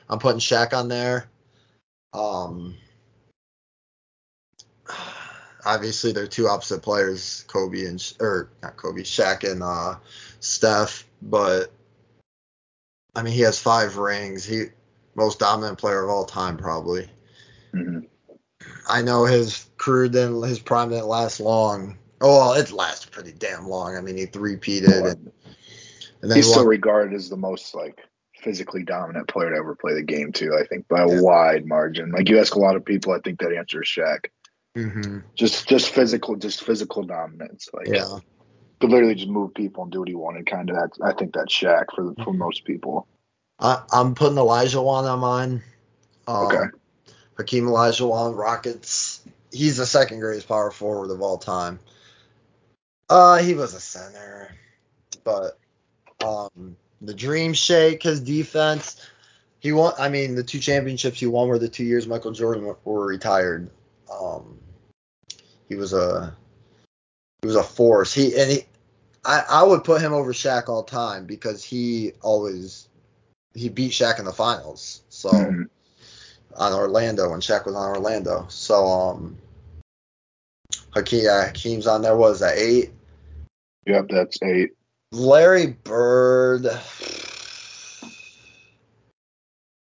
I'm 0.09 0.19
putting 0.19 0.39
Shaq 0.39 0.73
on 0.73 0.87
there. 0.89 1.29
Um, 2.13 2.75
obviously 5.69 6.11
they're 6.11 6.27
two 6.27 6.47
opposite 6.47 6.81
players, 6.81 7.45
Kobe 7.47 7.85
and 7.85 8.13
or 8.19 8.49
not 8.63 8.77
Kobe, 8.77 9.01
Shaq 9.01 9.49
and 9.49 9.61
uh, 9.61 9.95
Steph. 10.39 11.05
But 11.21 11.71
I 13.15 13.21
mean, 13.21 13.33
he 13.33 13.41
has 13.41 13.59
five 13.59 13.97
rings. 13.97 14.43
He 14.43 14.65
most 15.15 15.39
dominant 15.39 15.77
player 15.77 16.03
of 16.03 16.09
all 16.09 16.25
time, 16.25 16.57
probably. 16.57 17.07
Mhm. 17.73 18.07
I 18.89 19.01
know 19.01 19.25
his 19.25 19.69
career 19.77 20.09
didn't, 20.09 20.41
his 20.43 20.59
prime 20.59 20.89
didn't 20.89 21.07
last 21.07 21.39
long. 21.39 21.97
Oh, 22.21 22.37
well, 22.37 22.53
it 22.53 22.71
lasted 22.71 23.11
pretty 23.11 23.31
damn 23.31 23.67
long. 23.67 23.95
I 23.95 24.01
mean, 24.01 24.17
he 24.17 24.25
three-peated, 24.25 25.11
and, 25.11 25.31
and 26.21 26.31
then 26.31 26.35
He's 26.35 26.45
he 26.45 26.51
still 26.51 26.65
regarded 26.65 27.13
as 27.13 27.29
the 27.29 27.37
most 27.37 27.73
like 27.75 27.99
physically 28.41 28.83
dominant 28.83 29.27
player 29.27 29.51
to 29.51 29.55
ever 29.57 29.75
play 29.75 29.93
the 29.93 30.03
game 30.03 30.31
too. 30.31 30.57
I 30.59 30.65
think 30.65 30.87
by 30.87 31.01
a 31.01 31.07
Yeah. 31.09 31.21
wide 31.21 31.65
margin. 31.65 32.11
Like 32.11 32.29
you 32.29 32.39
ask 32.39 32.55
a 32.55 32.59
lot 32.59 32.75
of 32.75 32.83
people, 32.83 33.13
I 33.13 33.19
think 33.19 33.39
that 33.39 33.53
answer 33.53 33.83
is 33.83 33.87
Shaq. 33.87 34.25
Mhm. 34.77 35.23
Just 35.35 35.67
just 35.67 35.89
physical, 35.89 36.35
just 36.35 36.63
physical 36.63 37.03
dominance. 37.03 37.69
Like 37.73 37.87
yeah. 37.87 38.19
could 38.79 38.89
literally 38.89 39.15
just 39.15 39.29
move 39.29 39.53
people 39.53 39.83
and 39.83 39.91
do 39.91 39.99
what 39.99 40.07
he 40.07 40.15
wanted. 40.15 40.45
Kind 40.45 40.69
of 40.69 40.75
that. 40.75 40.91
I 41.03 41.13
think 41.13 41.33
that's 41.33 41.53
Shaq 41.53 41.85
for 41.95 42.13
for 42.23 42.33
most 42.33 42.65
people. 42.65 43.07
I, 43.59 43.81
I'm 43.91 44.15
putting 44.15 44.37
Olajuwon 44.37 45.03
on 45.03 45.19
mine. 45.19 45.63
Um, 46.27 46.45
Okay. 46.45 46.65
Hakeem 47.37 47.65
Olajuwon, 47.65 48.37
Rockets. 48.37 49.21
He's 49.51 49.77
the 49.77 49.85
second 49.85 50.19
greatest 50.19 50.47
power 50.47 50.71
forward 50.71 51.11
of 51.11 51.21
all 51.21 51.37
time. 51.37 51.79
Uh, 53.09 53.37
he 53.37 53.55
was 53.55 53.73
a 53.73 53.79
center, 53.79 54.53
but 55.23 55.57
um, 56.23 56.75
the 57.01 57.13
Dream 57.13 57.53
Shake, 57.53 58.03
his 58.03 58.21
defense. 58.21 59.01
He 59.59 59.71
won. 59.71 59.93
I 59.97 60.09
mean, 60.09 60.35
the 60.35 60.43
two 60.43 60.59
championships 60.59 61.19
he 61.19 61.25
won 61.25 61.47
were 61.47 61.59
the 61.59 61.67
two 61.67 61.83
years 61.83 62.07
Michael 62.07 62.31
Jordan 62.31 62.75
were 62.85 63.05
retired. 63.05 63.69
Um, 64.11 64.59
he 65.67 65.75
was 65.75 65.93
a 65.93 66.35
he 67.41 67.47
was 67.47 67.55
a 67.55 67.63
force. 67.63 68.13
He 68.13 68.37
and 68.37 68.51
he. 68.51 68.65
I, 69.25 69.43
I 69.49 69.63
would 69.63 69.83
put 69.83 70.01
him 70.01 70.13
over 70.13 70.31
Shaq 70.31 70.69
all 70.69 70.83
time 70.83 71.25
because 71.25 71.63
he 71.63 72.13
always 72.21 72.87
he 73.53 73.69
beat 73.69 73.91
Shaq 73.91 74.19
in 74.19 74.25
the 74.25 74.33
finals. 74.33 75.01
So 75.09 75.29
Mhm. 75.29 75.69
on 76.55 76.73
Orlando 76.73 77.29
when 77.29 77.41
Shaq 77.41 77.65
was 77.65 77.75
on 77.75 77.89
Orlando. 77.89 78.45
So 78.49 78.85
um 78.85 79.37
Hakeem 80.93 81.25
yeah, 81.25 81.47
Hakeem's 81.47 81.87
on 81.87 82.01
there. 82.01 82.15
What 82.15 82.31
is 82.31 82.39
that 82.39 82.57
eight? 82.57 82.91
Yep, 83.85 84.07
that's 84.09 84.41
eight. 84.43 84.71
Larry 85.11 85.67
Bird. 85.83 86.67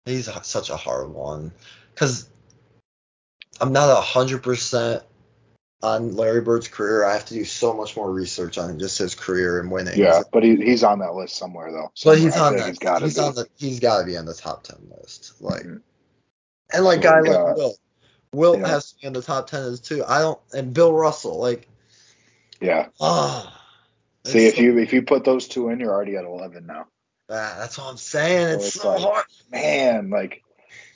He's 0.07 0.29
such 0.47 0.71
a 0.71 0.77
hard 0.77 1.09
one 1.09 1.51
because 1.95 2.29
I'm 3.61 3.73
not 3.73 3.91
a 3.91 4.01
hundred 4.01 4.43
percent 4.43 5.03
on 5.83 6.17
Larry 6.17 6.41
Bird's 6.41 6.69
career. 6.69 7.05
I 7.05 7.13
have 7.13 7.27
to 7.27 7.35
do 7.35 7.45
so 7.45 7.75
much 7.75 7.97
more 7.97 8.11
research 8.11 8.59
on 8.59 8.79
just 8.79 8.99
his 8.99 9.15
career 9.15 9.61
and 9.61 9.71
winning. 9.71 9.99
Yeah, 9.99 10.23
but 10.33 10.43
he, 10.43 10.57
he's 10.57 10.83
on 10.83 10.99
that 11.01 11.15
list 11.15 11.37
somewhere 11.37 11.71
though. 11.71 11.93
But 12.05 12.19
he's 12.19 12.37
I 12.37 12.47
on 12.47 12.57
that. 12.57 12.69
He's 12.69 12.79
got 12.79 12.99
to 13.01 13.05
He's 13.05 13.19
on 13.19 13.35
the. 13.35 13.47
He's 13.57 13.81
got 13.81 14.01
to 14.01 14.07
be 14.07 14.17
on 14.17 14.25
the 14.25 14.35
top 14.35 14.65
ten 14.65 14.79
list. 15.01 15.35
Like, 15.41 15.63
Mhm. 15.63 15.81
and 16.73 16.85
like 16.85 17.03
So, 17.03 17.11
guy 17.11 17.21
like, 17.21 17.31
uh, 17.31 17.55
Wilt. 17.57 17.79
Wilt 18.33 18.59
yeah. 18.61 18.67
has 18.69 18.93
to 18.93 19.01
be 19.01 19.07
in 19.07 19.13
the 19.13 19.23
top 19.23 19.49
ten 19.49 19.63
as 19.63 19.81
too. 19.81 20.03
I 20.07 20.21
don't. 20.21 20.41
And 20.53 20.73
Bill 20.75 20.93
Russell. 20.93 21.39
Like, 21.39 21.69
Yeah. 22.61 22.89
ah. 23.01 23.61
See, 24.27 24.47
if 24.47 24.59
you 24.59 24.79
if 24.79 24.93
you 24.95 25.03
put 25.03 25.25
those 25.25 25.47
two 25.49 25.69
in, 25.69 25.81
you're 25.81 25.93
already 25.93 26.17
at 26.17 26.25
eleven 26.25 26.67
now. 26.67 26.87
so- 27.29 27.37
ah, 27.37 27.57
that's 27.59 27.77
what 27.79 27.89
I'm 27.91 27.97
saying. 27.99 28.49
So 28.61 28.65
It's 28.67 28.75
it's 28.75 28.83
so 28.83 28.91
like- 28.93 29.01
hard. 29.03 29.25
Man, 29.53 30.11
like 30.11 30.43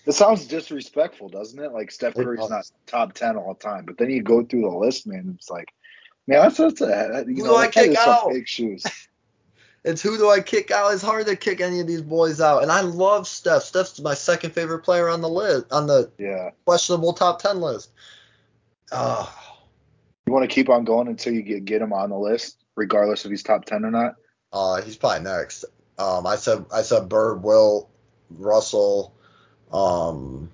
it 0.09 0.13
sounds 0.15 0.47
disrespectful, 0.47 1.29
doesn't 1.29 1.63
it? 1.63 1.73
Like 1.73 1.91
Steph 1.91 2.15
Curry's 2.15 2.49
not 2.49 2.71
top 2.87 3.13
ten 3.13 3.37
all 3.37 3.53
the 3.55 3.61
time, 3.61 3.85
but 3.85 3.99
then 3.99 4.11
you 4.11 4.23
go 4.23 4.43
through 4.43 4.63
the 4.63 4.69
list, 4.69 5.07
man. 5.07 5.35
It's 5.37 5.51
like, 5.51 5.73
man, 6.27 6.41
that's 6.43 6.57
that's 6.57 6.81
a 6.81 7.25
you 7.29 7.35
Who 7.37 7.43
know 7.45 7.51
do 7.51 7.55
I 7.57 7.67
that 7.67 7.73
kid 7.73 7.89
kick 7.91 7.99
out? 7.99 8.31
big 8.31 8.49
shoes. 8.49 8.85
It's 9.85 10.03
who 10.03 10.19
do 10.19 10.29
I 10.29 10.41
kick 10.41 10.73
out? 10.73 10.93
It's 10.93 11.03
hard 11.03 11.27
to 11.29 11.37
kick 11.37 11.61
any 11.61 11.79
of 11.81 11.87
these 11.87 12.03
boys 12.03 12.41
out. 12.41 12.63
And 12.65 12.71
I 12.71 12.81
love 12.81 13.29
Steph. 13.29 13.63
Steph's 13.63 14.01
my 14.01 14.13
second 14.13 14.51
favorite 14.53 14.81
player 14.81 15.09
on 15.09 15.21
the 15.21 15.29
list 15.29 15.67
on 15.71 15.87
the 15.87 16.11
Yeah, 16.19 16.51
questionable 16.67 17.13
top 17.13 17.41
ten 17.41 17.61
list. 17.61 17.93
Ah. 18.93 19.57
you 20.27 20.33
want 20.33 20.43
to 20.49 20.53
keep 20.55 20.69
on 20.69 20.85
going 20.85 21.07
until 21.09 21.33
you 21.33 21.43
get 21.43 21.65
get 21.65 21.81
him 21.81 21.93
on 21.93 22.11
the 22.11 22.19
list, 22.19 22.59
regardless 22.75 23.25
if 23.25 23.31
he's 23.31 23.43
top 23.45 23.65
ten 23.67 23.85
or 23.85 23.91
not. 23.91 24.17
Uh, 24.53 24.83
he's 24.83 24.97
probably 24.97 25.23
next. 25.23 25.65
Um, 25.97 26.27
I 26.27 26.37
said 26.37 26.67
I 26.73 26.83
said 26.83 27.09
Bird, 27.09 27.43
Wilt, 27.43 27.89
Russell. 28.31 29.15
Um, 29.73 30.51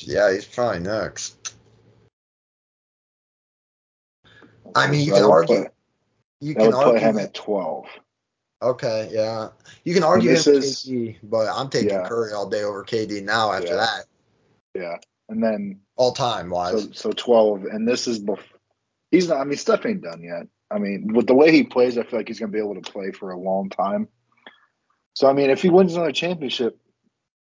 yeah, 0.00 0.32
he's 0.32 0.44
probably 0.44 0.80
next. 0.80 1.54
I 4.74 4.90
mean, 4.90 5.04
you 5.06 5.12
can 5.12 5.24
argue. 5.24 5.62
Put, 5.64 5.72
You 6.40 6.52
I 6.52 6.54
can 6.64 6.74
argue. 6.74 6.98
him 7.00 7.18
at 7.18 7.34
twelve. 7.34 7.86
okay, 8.62 9.08
yeah, 9.12 9.48
you 9.84 9.94
can 9.94 10.02
argue 10.02 10.30
him 10.30 10.34
this 10.36 10.46
is- 10.46 10.84
KD, 10.84 11.18
but 11.22 11.48
I'm 11.54 11.68
taking 11.68 11.90
Yeah. 11.90 12.08
Curry 12.08 12.32
all 12.32 12.48
day 12.48 12.62
over 12.62 12.82
KD 12.84 13.20
now. 13.22 13.52
After 13.52 13.68
Yeah. 13.68 13.76
that, 13.76 14.04
Yeah, 14.74 14.96
and 15.28 15.42
then 15.42 15.80
all 15.96 16.12
time 16.12 16.48
wise, 16.48 16.84
so 16.84 16.90
so 16.92 17.12
twelve, 17.12 17.64
and 17.64 17.86
this 17.86 18.08
is 18.08 18.18
bef- 18.18 18.40
he's 19.10 19.28
not. 19.28 19.38
I 19.38 19.44
mean, 19.44 19.58
stuff 19.58 19.84
ain't 19.84 20.02
done 20.02 20.22
yet. 20.22 20.46
I 20.70 20.78
mean, 20.78 21.12
with 21.12 21.26
the 21.26 21.34
way 21.34 21.52
he 21.52 21.62
plays, 21.64 21.98
I 21.98 22.02
feel 22.04 22.18
like 22.18 22.28
he's 22.28 22.40
gonna 22.40 22.50
be 22.50 22.58
able 22.58 22.80
to 22.80 22.90
play 22.92 23.10
for 23.12 23.30
a 23.32 23.38
long 23.38 23.68
time. 23.68 24.08
So 25.14 25.28
I 25.28 25.32
mean, 25.32 25.50
if 25.50 25.62
he 25.62 25.70
wins 25.70 25.94
another 25.94 26.12
championship, 26.12 26.78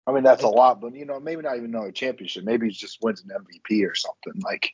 I 0.06 0.12
mean 0.12 0.24
that's 0.24 0.42
a 0.42 0.48
lot, 0.48 0.80
but 0.80 0.94
you 0.94 1.04
know, 1.04 1.20
maybe 1.20 1.42
not 1.42 1.56
even 1.56 1.74
another 1.74 1.92
championship. 1.92 2.44
Maybe 2.44 2.66
he 2.68 2.72
just 2.72 2.98
wins 3.02 3.22
an 3.22 3.30
MVP 3.30 3.86
or 3.88 3.94
something. 3.94 4.40
Like 4.42 4.70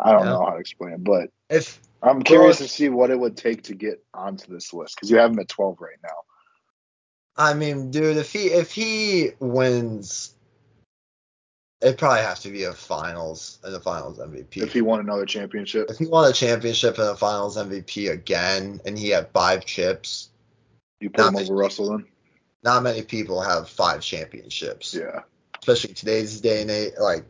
I 0.00 0.12
don't 0.12 0.24
Yeah. 0.24 0.32
know 0.32 0.44
how 0.44 0.50
to 0.52 0.58
explain 0.58 0.92
it, 0.94 1.04
but 1.04 1.30
if 1.50 1.80
I'm 2.02 2.22
curious 2.22 2.60
Well, 2.60 2.68
to 2.68 2.72
see 2.72 2.88
what 2.88 3.10
it 3.10 3.18
would 3.18 3.36
take 3.36 3.62
to 3.64 3.74
get 3.74 4.04
onto 4.14 4.52
this 4.52 4.72
list 4.72 4.96
because 4.96 5.10
you 5.10 5.18
have 5.18 5.30
him 5.30 5.38
at 5.38 5.48
twelve 5.48 5.80
right 5.80 5.98
now. 6.02 6.14
I 7.36 7.54
mean, 7.54 7.90
dude, 7.90 8.16
if 8.16 8.32
he 8.32 8.46
if 8.46 8.72
he 8.72 9.30
wins, 9.38 10.34
it 11.80 11.96
probably 11.96 12.22
has 12.22 12.40
to 12.40 12.50
be 12.50 12.64
a 12.64 12.72
finals 12.72 13.60
and 13.62 13.74
a 13.74 13.80
finals 13.80 14.18
MVP. 14.18 14.56
If 14.58 14.72
he 14.72 14.82
won 14.82 15.00
another 15.00 15.24
championship, 15.24 15.88
if 15.88 15.98
he 15.98 16.06
won 16.06 16.28
a 16.28 16.32
championship 16.32 16.98
and 16.98 17.08
a 17.08 17.16
finals 17.16 17.56
MVP 17.56 18.10
again, 18.10 18.80
and 18.84 18.98
he 18.98 19.10
had 19.10 19.30
five 19.30 19.64
chips, 19.64 20.30
you 21.00 21.10
put 21.10 21.26
him 21.26 21.36
over 21.36 21.54
Russell 21.54 21.90
then. 21.90 22.06
not 22.62 22.82
many 22.82 23.02
people 23.02 23.40
have 23.40 23.68
five 23.68 24.00
championships. 24.00 24.94
Yeah, 24.94 25.22
Especially 25.60 25.94
today's 25.94 26.40
day 26.40 26.62
and 26.62 26.70
age, 26.70 26.92
like 26.98 27.24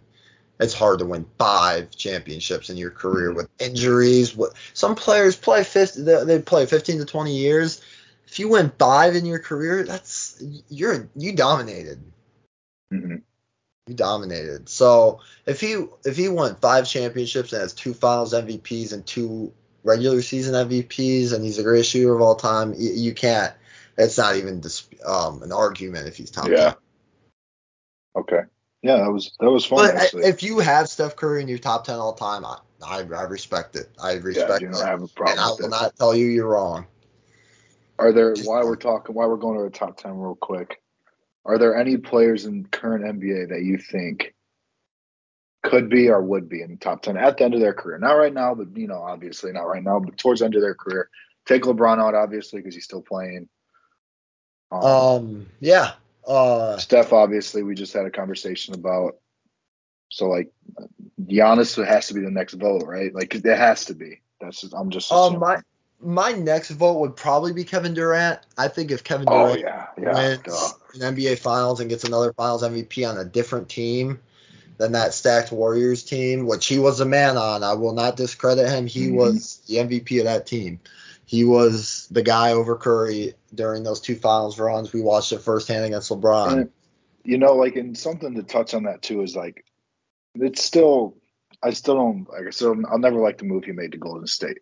it's 0.61 0.75
hard 0.75 0.99
to 0.99 1.07
win 1.07 1.27
five 1.39 1.91
championships 1.91 2.71
in 2.71 2.77
your 2.77 2.91
career 2.91 3.33
with 3.33 3.49
injuries. 3.59 4.37
What 4.37 4.55
some 4.75 4.95
players 4.95 5.37
play 5.37 5.63
50, 5.65 6.03
they, 6.03 6.25
they 6.25 6.43
play 6.43 6.67
15 6.67 6.99
to 6.99 7.05
20 7.05 7.37
years. 7.37 7.81
If 8.27 8.39
you 8.39 8.49
win 8.49 8.73
five 8.79 9.15
in 9.15 9.25
your 9.25 9.39
career, 9.39 9.85
that's 9.85 10.43
you're 10.69 11.09
you 11.17 11.35
dominated. 11.35 12.03
hmm 12.91 13.17
He 13.87 13.95
dominated. 13.95 14.69
So 14.69 15.21
if 15.47 15.61
he 15.61 15.87
if 16.05 16.17
he 16.17 16.29
won 16.29 16.57
five 16.57 16.87
championships 16.87 17.53
and 17.53 17.63
has 17.63 17.73
two 17.73 17.95
Finals 17.95 18.35
MVPs 18.35 18.93
and 18.93 19.07
two 19.07 19.53
regular 19.85 20.21
season 20.21 20.55
MVPs 20.55 21.33
and 21.33 21.45
he's 21.45 21.57
the 21.57 21.63
greatest 21.63 21.91
shooter 21.91 22.15
of 22.15 22.21
all 22.21 22.35
time, 22.35 22.75
you, 22.77 22.91
you 22.93 23.15
can't. 23.15 23.55
It's 23.99 24.17
not 24.17 24.37
even 24.37 24.61
dis, 24.61 24.89
um, 25.05 25.43
an 25.43 25.53
argument 25.53 26.07
if 26.07 26.17
he's 26.17 26.31
top. 26.31 26.49
yeah. 26.49 26.71
10. 26.71 26.75
Okay. 28.17 28.41
Yeah, 28.83 28.97
that 28.99 29.11
was 29.11 29.33
that 29.41 29.51
was 29.51 29.65
fun 29.65 29.89
But 29.89 29.97
actually. 29.97 30.25
if 30.25 30.43
you 30.43 30.61
have 30.61 30.89
Steph 30.89 31.17
Curry 31.17 31.43
in 31.43 31.49
your 31.49 31.59
top 31.59 31.85
ten 31.85 31.97
all 31.97 32.13
time, 32.15 32.45
I, 32.45 32.59
I, 32.87 32.99
I 33.01 33.23
respect 33.25 33.75
it. 33.75 33.89
I 34.01 34.15
respect 34.15 34.63
yeah, 34.63 34.69
you 34.69 34.69
it, 34.69 34.79
don't 34.79 34.87
have 34.87 35.03
a 35.03 35.09
problem. 35.09 35.33
and 35.33 35.41
I 35.41 35.49
will 35.51 35.67
it. 35.67 35.71
not 35.71 35.97
tell 35.97 36.15
you 36.15 36.27
you're 36.27 36.47
wrong. 36.47 36.87
Are 37.99 38.13
there 38.13 38.35
Just 38.35 38.49
while 38.49 38.65
we're 38.65 38.77
talking 38.77 39.17
while 39.17 39.29
we're 39.29 39.37
going 39.37 39.59
to 39.59 39.65
the 39.65 39.71
top 39.77 39.97
ten 39.97 40.17
real 40.17 40.37
quick? 40.37 40.81
Are 41.45 41.59
there 41.59 41.77
any 41.77 41.97
players 41.97 42.45
in 42.45 42.67
current 42.67 43.05
NBA 43.05 43.49
that 43.49 43.63
you 43.63 43.79
think 43.79 44.35
could 45.65 45.89
be 45.89 46.09
or 46.09 46.23
would 46.23 46.49
be 46.49 46.63
in 46.63 46.71
the 46.71 46.77
top 46.77 47.03
ten 47.03 47.17
at 47.17 47.37
the 47.37 47.45
end 47.45 47.55
of 47.55 47.61
their 47.61 47.75
career? 47.75 47.99
Not 47.99 48.13
right 48.13 48.33
now, 48.33 48.55
but 48.55 48.77
you 48.77 48.87
know, 48.87 49.03
obviously 49.03 49.51
not 49.51 49.63
right 49.63 49.83
now, 49.83 49.99
but 49.99 50.17
towards 50.17 50.39
the 50.39 50.45
end 50.47 50.55
of 50.55 50.63
their 50.63 50.77
career. 50.77 51.11
Take 51.47 51.63
LeBron 51.63 51.99
out, 51.99 52.15
obviously, 52.15 52.61
because 52.61 52.75
he's 52.75 52.85
still 52.85 53.03
playing. 53.03 53.49
Um, 54.71 54.85
Um, 54.85 55.47
yeah. 55.61 55.93
Uh, 56.27 56.77
Steph, 56.77 57.13
obviously, 57.13 57.63
we 57.63 57.75
just 57.75 57.93
had 57.93 58.07
a 58.07 58.11
conversation 58.11 58.75
about. 58.75 59.17
So 60.11 60.29
like, 60.29 60.51
Giannis 61.23 61.85
has 61.87 62.09
to 62.09 62.15
be 62.15 62.21
the 62.21 62.31
next 62.31 62.55
vote, 62.55 62.85
right? 62.87 63.15
Like 63.15 63.35
it 63.35 63.45
has 63.45 63.87
to 63.87 63.95
be. 63.95 64.21
That's 64.41 64.61
just, 64.61 64.75
I'm 64.75 64.91
just. 64.91 65.11
Um, 65.13 65.39
my 65.39 65.61
my 66.01 66.33
next 66.33 66.71
vote 66.71 67.01
would 67.01 67.17
probably 67.17 67.53
be 67.53 67.65
Kevin 67.65 67.95
Durant. 67.95 68.41
I 68.57 68.69
think 68.69 68.91
if 68.91 69.03
Kevin 69.05 69.27
oh 69.29 69.47
Durant 69.49 69.61
yeah, 69.61 69.87
yeah. 70.01 70.15
wins 70.15 70.43
duh. 70.45 70.71
an 71.07 71.15
NBA 71.17 71.39
Finals 71.39 71.81
and 71.81 71.91
gets 71.91 72.05
another 72.05 72.33
Finals 72.33 72.63
MVP 72.63 73.09
on 73.09 73.19
a 73.19 73.25
different 73.25 73.69
team 73.69 74.21
than 74.77 74.93
that 74.93 75.13
stacked 75.13 75.51
Warriors 75.51 76.05
team, 76.05 76.47
which 76.47 76.67
he 76.67 76.79
was 76.79 77.01
a 77.01 77.05
man 77.05 77.37
on, 77.37 77.65
I 77.65 77.75
will 77.75 77.95
not 77.95 78.17
discredit 78.17 78.69
him. 78.69 78.87
He 78.87 79.09
Mhm. 79.09 79.15
was 79.17 79.61
the 79.67 79.79
MVP 79.79 80.21
of 80.21 80.25
that 80.27 80.47
team. 80.47 80.79
He 81.29 81.45
was 81.45 82.09
the 82.11 82.23
guy 82.23 82.53
over 82.53 82.75
Curry 82.75 83.35
during 83.55 83.83
those 83.83 84.01
two 84.01 84.17
Finals 84.17 84.59
runs. 84.59 84.95
We 84.95 85.03
watched 85.03 85.31
it 85.33 85.43
firsthand 85.43 85.85
against 85.85 86.11
LeBron. 86.11 86.53
And 86.53 86.71
you 87.23 87.37
know, 87.37 87.53
like, 87.53 87.77
and 87.77 87.97
something 87.97 88.35
to 88.35 88.43
touch 88.43 88.73
on 88.73 88.85
that 88.85 89.03
too 89.03 89.21
is 89.21 89.37
like, 89.37 89.67
it's 90.37 90.65
still, 90.65 91.19
I 91.63 91.73
still 91.73 91.97
don't, 91.97 92.27
like, 92.31 92.47
I 92.47 92.51
still, 92.51 92.75
I'll 92.91 92.99
never 92.99 93.21
like 93.21 93.37
the 93.37 93.45
move 93.45 93.65
he 93.65 93.73
made 93.73 93.93
to 93.93 93.99
Golden 93.99 94.27
State, 94.27 94.61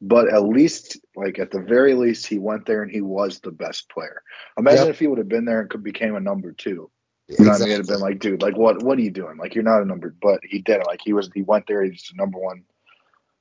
but 0.00 0.26
at 0.34 0.42
least, 0.42 0.98
like, 1.14 1.38
at 1.38 1.52
the 1.52 1.60
very 1.60 1.94
least, 1.94 2.26
he 2.26 2.40
went 2.40 2.66
there 2.66 2.82
and 2.82 2.90
he 2.90 3.02
was 3.02 3.38
the 3.38 3.52
best 3.52 3.88
player. 3.88 4.22
Imagine 4.58 4.86
Yep. 4.86 4.94
if 4.94 4.98
he 4.98 5.06
would 5.06 5.18
have 5.18 5.28
been 5.28 5.44
there 5.44 5.60
and 5.60 5.70
could 5.70 5.84
became 5.84 6.16
a 6.16 6.20
number 6.20 6.50
two. 6.50 6.90
You 7.28 7.44
know 7.44 7.50
what 7.52 7.62
I 7.62 7.64
mean? 7.66 7.68
It'd 7.68 7.80
Exactly. 7.80 7.94
been 7.94 8.00
like, 8.00 8.18
dude, 8.18 8.42
like, 8.42 8.56
what, 8.56 8.82
what 8.82 8.98
are 8.98 9.02
you 9.02 9.12
doing? 9.12 9.36
Like, 9.38 9.54
you're 9.54 9.62
not 9.62 9.82
a 9.82 9.84
number, 9.84 10.12
but 10.20 10.40
he 10.42 10.58
did 10.58 10.80
it. 10.80 10.86
Like, 10.88 11.02
he 11.04 11.12
was, 11.12 11.30
he 11.32 11.42
went 11.42 11.68
there. 11.68 11.84
He's 11.84 12.10
the 12.10 12.16
number 12.16 12.40
one. 12.40 12.64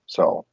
So, 0.06 0.46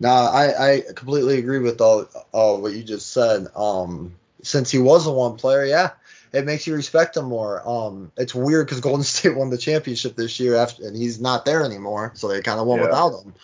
No, 0.00 0.08
I, 0.08 0.72
I 0.72 0.80
completely 0.94 1.38
agree 1.38 1.58
with 1.58 1.80
all, 1.80 2.06
all 2.32 2.60
what 2.62 2.72
you 2.72 2.82
just 2.82 3.12
said. 3.12 3.46
Um, 3.54 4.14
since 4.42 4.70
he 4.70 4.78
was 4.78 5.06
a 5.06 5.12
one 5.12 5.36
player, 5.36 5.66
yeah, 5.66 5.90
it 6.32 6.46
makes 6.46 6.66
you 6.66 6.74
respect 6.74 7.18
him 7.18 7.26
more. 7.26 7.62
Um, 7.68 8.10
it's 8.16 8.34
weird 8.34 8.66
because 8.66 8.80
Golden 8.80 9.04
State 9.04 9.36
won 9.36 9.50
the 9.50 9.58
championship 9.58 10.16
this 10.16 10.40
year 10.40 10.56
after, 10.56 10.86
and 10.86 10.96
he's 10.96 11.20
not 11.20 11.44
there 11.44 11.64
anymore, 11.64 12.12
so 12.14 12.28
they 12.28 12.40
kind 12.40 12.58
of 12.58 12.66
won 12.66 12.78
Yeah. 12.78 12.86
without 12.86 13.22
him. 13.22 13.34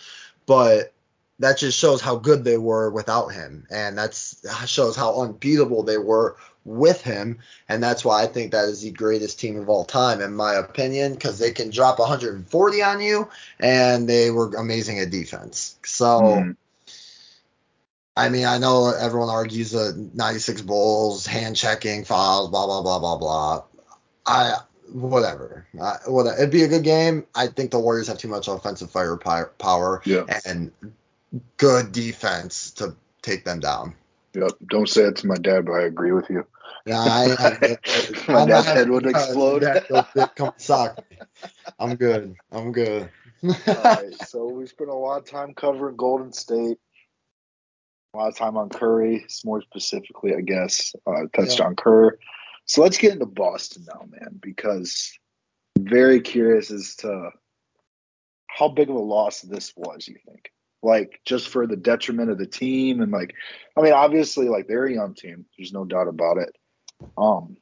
But 0.47 0.93
that 1.39 1.57
just 1.57 1.77
shows 1.77 2.01
how 2.01 2.15
good 2.15 2.43
they 2.43 2.57
were 2.57 2.89
without 2.89 3.27
him, 3.29 3.67
and 3.69 3.97
that's 3.97 4.43
shows 4.65 4.95
how 4.95 5.21
unbeatable 5.21 5.83
they 5.83 5.97
were 5.97 6.35
with 6.65 7.01
him, 7.01 7.39
and 7.69 7.81
that's 7.81 8.03
why 8.03 8.23
I 8.23 8.27
think 8.27 8.51
that 8.51 8.65
is 8.65 8.81
the 8.81 8.91
greatest 8.91 9.39
team 9.39 9.59
of 9.59 9.69
all 9.69 9.85
time, 9.85 10.21
in 10.21 10.35
my 10.35 10.55
opinion, 10.55 11.13
because 11.13 11.39
they 11.39 11.51
can 11.51 11.69
drop 11.69 11.99
140 11.99 12.81
on 12.81 13.01
you, 13.01 13.29
and 13.59 14.07
they 14.09 14.31
were 14.31 14.53
amazing 14.55 14.99
at 14.99 15.11
defense. 15.11 15.77
So. 15.83 16.21
mm, 16.21 16.57
I 18.15 18.29
mean, 18.29 18.45
I 18.45 18.57
know 18.57 18.91
everyone 18.99 19.29
argues 19.29 19.69
that 19.73 19.95
96 20.15 20.63
Bulls, 20.63 21.27
hand 21.27 21.55
checking, 21.55 22.03
fouls, 22.03 22.49
blah 22.49 22.65
blah 22.65 22.81
blah 22.81 22.97
blah 22.97 23.17
blah. 23.17 23.63
I 24.25 24.55
whatever. 24.91 25.67
I, 25.79 25.97
whatever. 26.07 26.35
It'd 26.37 26.49
be 26.49 26.63
a 26.63 26.67
good 26.67 26.83
game. 26.83 27.27
I 27.35 27.45
think 27.45 27.69
the 27.69 27.79
Warriors 27.79 28.07
have 28.07 28.17
too 28.17 28.27
much 28.27 28.47
offensive 28.47 28.89
firepower 28.89 30.01
yeah, 30.03 30.23
and 30.45 30.71
good 31.57 31.91
defense 31.91 32.71
to 32.71 32.95
take 33.21 33.43
them 33.45 33.59
down. 33.59 33.95
yep. 34.33 34.51
Don't 34.69 34.87
say 34.89 35.03
it 35.03 35.15
to 35.17 35.27
my 35.27 35.35
dad, 35.35 35.65
but 35.65 35.73
I 35.73 35.81
agree 35.83 36.11
with 36.11 36.29
you. 36.29 36.45
Yeah, 36.85 36.99
I, 36.99 37.35
I, 37.37 37.77
My 38.31 38.41
I'm 38.41 38.47
dad's 38.47 38.65
head 38.67 38.89
would 38.89 39.05
explode. 39.05 39.59
Dad, 39.59 39.85
come 40.35 40.53
sock 40.57 40.97
me. 41.09 41.17
I'm 41.79 41.95
good. 41.95 42.35
I'm 42.51 42.71
good. 42.71 43.09
All 43.43 43.75
right, 43.75 44.13
so 44.13 44.47
we 44.47 44.65
spent 44.67 44.89
a 44.89 44.93
lot 44.93 45.19
of 45.19 45.25
time 45.25 45.53
covering 45.53 45.95
Golden 45.95 46.31
State, 46.33 46.77
a 48.13 48.17
lot 48.17 48.29
of 48.29 48.35
time 48.37 48.57
on 48.57 48.69
Curry, 48.69 49.25
more 49.45 49.61
specifically, 49.61 50.33
I 50.35 50.41
guess, 50.41 50.93
uh, 51.05 51.23
touched 51.35 51.59
Yeah. 51.59 51.65
on 51.65 51.75
Kerr. 51.75 52.17
So 52.65 52.81
let's 52.81 52.97
get 52.97 53.13
into 53.13 53.25
Boston 53.25 53.85
now, 53.87 54.05
man, 54.09 54.39
because 54.41 55.17
I'm 55.77 55.85
very 55.87 56.19
curious 56.21 56.71
as 56.71 56.95
to 56.97 57.31
how 58.47 58.69
big 58.69 58.89
of 58.89 58.95
a 58.95 58.99
loss 58.99 59.41
this 59.41 59.73
was. 59.75 60.07
You 60.07 60.15
think, 60.27 60.51
like, 60.83 61.19
just 61.25 61.49
for 61.49 61.65
the 61.67 61.75
detriment 61.75 62.29
of 62.31 62.37
the 62.37 62.45
team, 62.45 63.01
and 63.01 63.11
like, 63.11 63.33
I 63.75 63.81
mean, 63.81 63.93
obviously, 63.93 64.47
like 64.49 64.67
they're 64.67 64.85
a 64.85 64.93
young 64.93 65.13
team. 65.13 65.45
There's 65.57 65.73
no 65.73 65.85
doubt 65.85 66.07
about 66.07 66.37
it. 66.37 66.55
Um, 67.17 67.57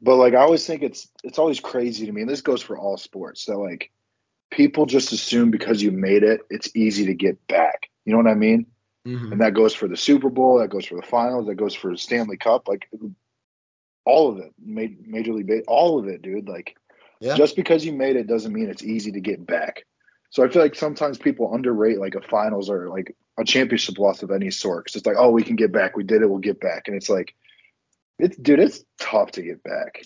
but 0.00 0.16
like 0.16 0.34
I 0.34 0.38
always 0.42 0.66
think 0.66 0.82
it's 0.82 1.08
it's 1.24 1.38
always 1.38 1.60
crazy 1.60 2.06
to 2.06 2.12
me, 2.12 2.20
and 2.22 2.30
this 2.30 2.42
goes 2.42 2.62
for 2.62 2.78
all 2.78 2.96
sports. 2.96 3.46
That 3.46 3.56
like 3.58 3.90
people 4.50 4.86
just 4.86 5.12
assume 5.12 5.50
because 5.50 5.82
you 5.82 5.90
made 5.90 6.22
it, 6.22 6.40
it's 6.50 6.74
easy 6.74 7.06
to 7.06 7.14
get 7.14 7.44
back. 7.48 7.88
You 8.04 8.12
know 8.12 8.18
what 8.18 8.30
I 8.30 8.34
mean? 8.34 8.66
Mhm. 9.06 9.32
And 9.32 9.40
that 9.40 9.54
goes 9.54 9.74
for 9.74 9.88
the 9.88 9.96
Super 9.96 10.30
Bowl, 10.30 10.58
that 10.58 10.68
goes 10.70 10.86
for 10.86 10.96
the 10.96 11.06
finals, 11.06 11.46
that 11.46 11.56
goes 11.56 11.74
for 11.74 11.90
the 11.90 11.98
Stanley 11.98 12.36
Cup, 12.36 12.68
like 12.68 12.88
all 14.04 14.30
of 14.30 14.38
it. 14.38 14.52
Ma- 14.64 14.96
Major 15.04 15.32
League, 15.32 15.64
all 15.66 15.98
of 15.98 16.08
it, 16.08 16.22
dude. 16.22 16.48
Like 16.48 16.76
Yeah. 17.20 17.34
just 17.36 17.56
because 17.56 17.84
you 17.84 17.92
made 17.92 18.16
it 18.16 18.26
doesn't 18.26 18.52
mean 18.52 18.70
it's 18.70 18.84
easy 18.84 19.12
to 19.12 19.20
get 19.20 19.44
back. 19.44 19.84
So 20.30 20.44
I 20.44 20.48
feel 20.48 20.62
like 20.62 20.74
sometimes 20.74 21.18
people 21.18 21.54
underrate 21.54 21.98
like 21.98 22.14
a 22.14 22.20
finals 22.20 22.68
or 22.68 22.88
like 22.88 23.16
a 23.38 23.44
championship 23.44 23.98
loss 23.98 24.22
of 24.22 24.30
any 24.30 24.50
sort. 24.50 24.86
Cause 24.86 24.96
it's 24.96 25.06
like, 25.06 25.16
oh, 25.18 25.30
we 25.30 25.42
can 25.42 25.56
get 25.56 25.72
back. 25.72 25.96
We 25.96 26.04
did 26.04 26.22
it. 26.22 26.28
We'll 26.28 26.38
get 26.38 26.60
back. 26.60 26.86
And 26.86 26.96
it's 26.96 27.08
like, 27.08 27.34
it's 28.18 28.36
dude, 28.36 28.60
it's 28.60 28.84
tough 28.98 29.30
to 29.32 29.42
get 29.42 29.62
back. 29.62 30.02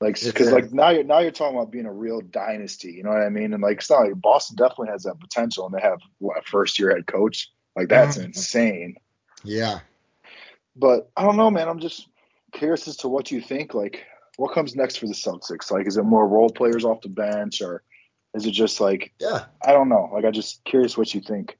Like, 0.00 0.20
because 0.20 0.52
like 0.52 0.72
now 0.72 0.90
you're 0.90 1.04
now 1.04 1.18
you're 1.18 1.32
talking 1.32 1.56
about 1.56 1.72
being 1.72 1.86
a 1.86 1.92
real 1.92 2.20
dynasty. 2.20 2.92
You 2.92 3.02
know 3.02 3.10
what 3.10 3.22
I 3.22 3.28
mean? 3.30 3.52
And 3.52 3.62
like, 3.62 3.78
it's 3.78 3.90
not 3.90 4.04
like 4.04 4.20
Boston 4.20 4.56
definitely 4.56 4.90
has 4.90 5.02
that 5.02 5.18
potential, 5.18 5.66
and 5.66 5.74
they 5.74 5.80
have 5.80 5.98
what, 6.18 6.38
a 6.38 6.42
first 6.42 6.78
year 6.78 6.94
head 6.94 7.06
coach. 7.06 7.50
Like 7.74 7.88
that's 7.88 8.16
Mhm. 8.16 8.26
insane. 8.26 8.96
Yeah. 9.42 9.80
But 10.76 11.10
I 11.16 11.24
don't 11.24 11.36
know, 11.36 11.50
man. 11.50 11.68
I'm 11.68 11.80
just 11.80 12.08
curious 12.52 12.86
as 12.86 12.96
to 12.98 13.08
what 13.08 13.32
you 13.32 13.40
think. 13.40 13.74
Like, 13.74 14.04
what 14.36 14.54
comes 14.54 14.76
next 14.76 14.96
for 14.96 15.06
the 15.06 15.14
Celtics? 15.14 15.72
Like, 15.72 15.86
is 15.88 15.96
it 15.96 16.04
more 16.04 16.28
role 16.28 16.50
players 16.50 16.84
off 16.84 17.00
the 17.00 17.08
bench, 17.08 17.60
or 17.60 17.82
is 18.38 18.46
it 18.46 18.52
just 18.52 18.80
like 18.80 19.12
Yeah. 19.20 19.44
I 19.62 19.72
don't 19.72 19.88
know? 19.88 20.08
Like, 20.12 20.24
I 20.24 20.30
just 20.30 20.64
curious 20.64 20.96
what 20.96 21.12
you 21.14 21.20
think. 21.20 21.58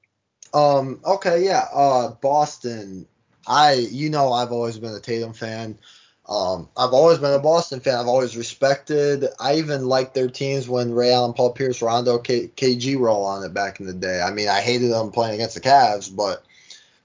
Um. 0.55 1.01
Okay. 1.05 1.45
Yeah. 1.45 1.67
Uh. 1.75 2.13
Boston. 2.13 3.07
I. 3.47 3.75
You 3.75 4.09
know, 4.09 4.33
I've 4.33 4.53
always 4.53 4.79
been 4.79 4.95
a 4.95 5.01
Tatum 5.01 5.35
fan. 5.35 5.79
Um. 6.27 6.69
I've 6.75 6.95
always 6.95 7.19
been 7.19 7.35
a 7.35 7.39
Boston 7.39 7.81
fan. 7.81 7.99
I've 7.99 8.07
always 8.07 8.37
respected. 8.37 9.27
I 9.39 9.57
even 9.57 9.87
liked 9.87 10.15
their 10.15 10.31
teams 10.31 10.67
when 10.67 10.95
Ray 10.95 11.13
Allen, 11.13 11.35
Paul 11.35 11.53
Pierce, 11.53 11.83
Rondo, 11.83 12.19
K, 12.19 12.49
KG 12.49 12.97
were 12.97 13.11
all 13.11 13.27
on 13.27 13.45
it 13.45 13.53
back 13.53 13.81
in 13.81 13.87
the 13.87 13.93
day. 13.93 14.23
I 14.23 14.31
mean, 14.31 14.49
I 14.49 14.61
hated 14.63 14.91
them 14.91 15.11
playing 15.11 15.35
against 15.35 15.55
the 15.55 15.61
Cavs, 15.61 16.15
but 16.15 16.43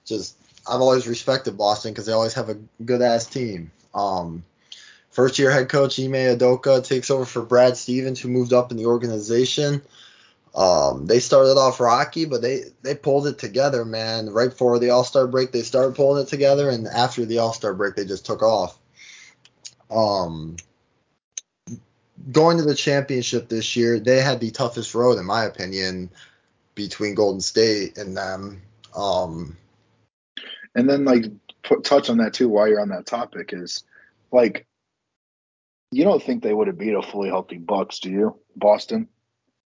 just 0.06 0.36
I've 0.66 0.80
always 0.80 1.06
respected 1.06 1.58
Boston 1.58 1.92
because 1.92 2.06
they 2.06 2.12
always 2.12 2.34
have 2.34 2.48
a 2.48 2.56
good 2.84 3.02
ass 3.02 3.26
team. 3.26 3.70
Um. 3.94 4.42
First 5.14 5.38
year 5.38 5.52
head 5.52 5.68
coach 5.68 6.00
Ime 6.00 6.36
Udoka 6.36 6.84
takes 6.84 7.08
over 7.08 7.24
for 7.24 7.42
Brad 7.42 7.76
Stevens, 7.76 8.20
who 8.20 8.28
moved 8.28 8.52
up 8.52 8.72
in 8.72 8.76
the 8.76 8.86
organization. 8.86 9.80
Um, 10.56 11.06
they 11.06 11.20
started 11.20 11.56
off 11.56 11.78
rocky, 11.78 12.24
but 12.24 12.42
they 12.42 12.64
they 12.82 12.96
pulled 12.96 13.28
it 13.28 13.38
together, 13.38 13.84
man. 13.84 14.30
Right 14.30 14.50
before 14.50 14.80
the 14.80 14.90
All 14.90 15.04
Star 15.04 15.28
break, 15.28 15.52
they 15.52 15.62
started 15.62 15.94
pulling 15.94 16.24
it 16.24 16.28
together, 16.28 16.68
and 16.68 16.88
after 16.88 17.24
the 17.24 17.38
All 17.38 17.52
Star 17.52 17.74
break, 17.74 17.94
they 17.94 18.04
just 18.04 18.26
took 18.26 18.42
off. 18.42 18.76
Um, 19.88 20.56
going 22.32 22.56
to 22.56 22.64
the 22.64 22.74
championship 22.74 23.48
this 23.48 23.76
year, 23.76 24.00
they 24.00 24.20
had 24.20 24.40
the 24.40 24.50
toughest 24.50 24.96
road, 24.96 25.18
in 25.18 25.26
my 25.26 25.44
opinion, 25.44 26.10
between 26.74 27.14
Golden 27.14 27.40
State 27.40 27.98
and 27.98 28.16
them. 28.16 28.62
Um, 28.96 29.56
And 30.74 30.90
then 30.90 31.04
like 31.04 31.26
put, 31.62 31.84
touch 31.84 32.10
on 32.10 32.18
that 32.18 32.34
too 32.34 32.48
while 32.48 32.66
you're 32.66 32.80
on 32.80 32.88
that 32.88 33.06
topic 33.06 33.52
is 33.52 33.84
like 34.32 34.66
you 35.94 36.04
don't 36.04 36.22
think 36.22 36.42
they 36.42 36.52
would 36.52 36.66
have 36.66 36.78
beat 36.78 36.94
a 36.94 37.02
fully 37.02 37.28
healthy 37.28 37.58
Bucks, 37.58 38.00
do 38.00 38.10
you? 38.10 38.38
Boston. 38.56 39.08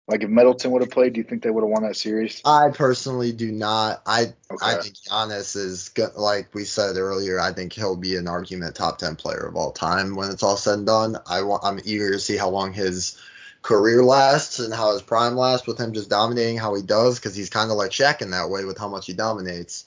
Like 0.07 0.23
if 0.23 0.29
Middleton 0.29 0.71
would 0.71 0.81
have 0.81 0.91
played, 0.91 1.13
do 1.13 1.19
you 1.19 1.23
think 1.23 1.41
they 1.41 1.49
would 1.49 1.63
have 1.63 1.69
won 1.69 1.83
that 1.83 1.95
series? 1.95 2.41
I 2.43 2.69
personally 2.69 3.31
do 3.31 3.51
not. 3.51 4.01
I 4.05 4.33
I 4.61 4.75
think 4.75 4.95
Giannis 4.95 5.55
is 5.55 5.89
go- 5.89 6.11
like 6.17 6.53
we 6.53 6.65
said 6.65 6.97
earlier. 6.97 7.39
I 7.39 7.53
think 7.53 7.71
he'll 7.71 7.95
be 7.95 8.17
an 8.17 8.27
argument 8.27 8.75
top 8.75 8.97
ten 8.97 9.15
player 9.15 9.45
of 9.47 9.55
all 9.55 9.71
time 9.71 10.15
when 10.15 10.29
it's 10.29 10.43
all 10.43 10.57
said 10.57 10.79
and 10.79 10.87
done. 10.87 11.17
I 11.27 11.43
want. 11.43 11.63
I'm 11.63 11.79
eager 11.85 12.11
to 12.11 12.19
see 12.19 12.35
how 12.35 12.49
long 12.49 12.73
his 12.73 13.17
career 13.61 14.03
lasts 14.03 14.59
and 14.59 14.73
how 14.73 14.91
his 14.91 15.01
prime 15.03 15.35
lasts 15.35 15.67
with 15.67 15.79
him 15.79 15.93
just 15.93 16.09
dominating 16.09 16.57
how 16.57 16.73
he 16.75 16.81
does 16.81 17.19
because 17.19 17.35
he's 17.35 17.49
kind 17.49 17.71
of 17.71 17.77
like 17.77 17.91
Shaq 17.91 18.21
in 18.21 18.31
that 18.31 18.49
way 18.49 18.65
with 18.65 18.77
how 18.77 18.89
much 18.89 19.05
he 19.05 19.13
dominates. 19.13 19.85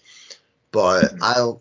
But 0.70 1.12
Mhm. 1.12 1.18
I 1.20 1.58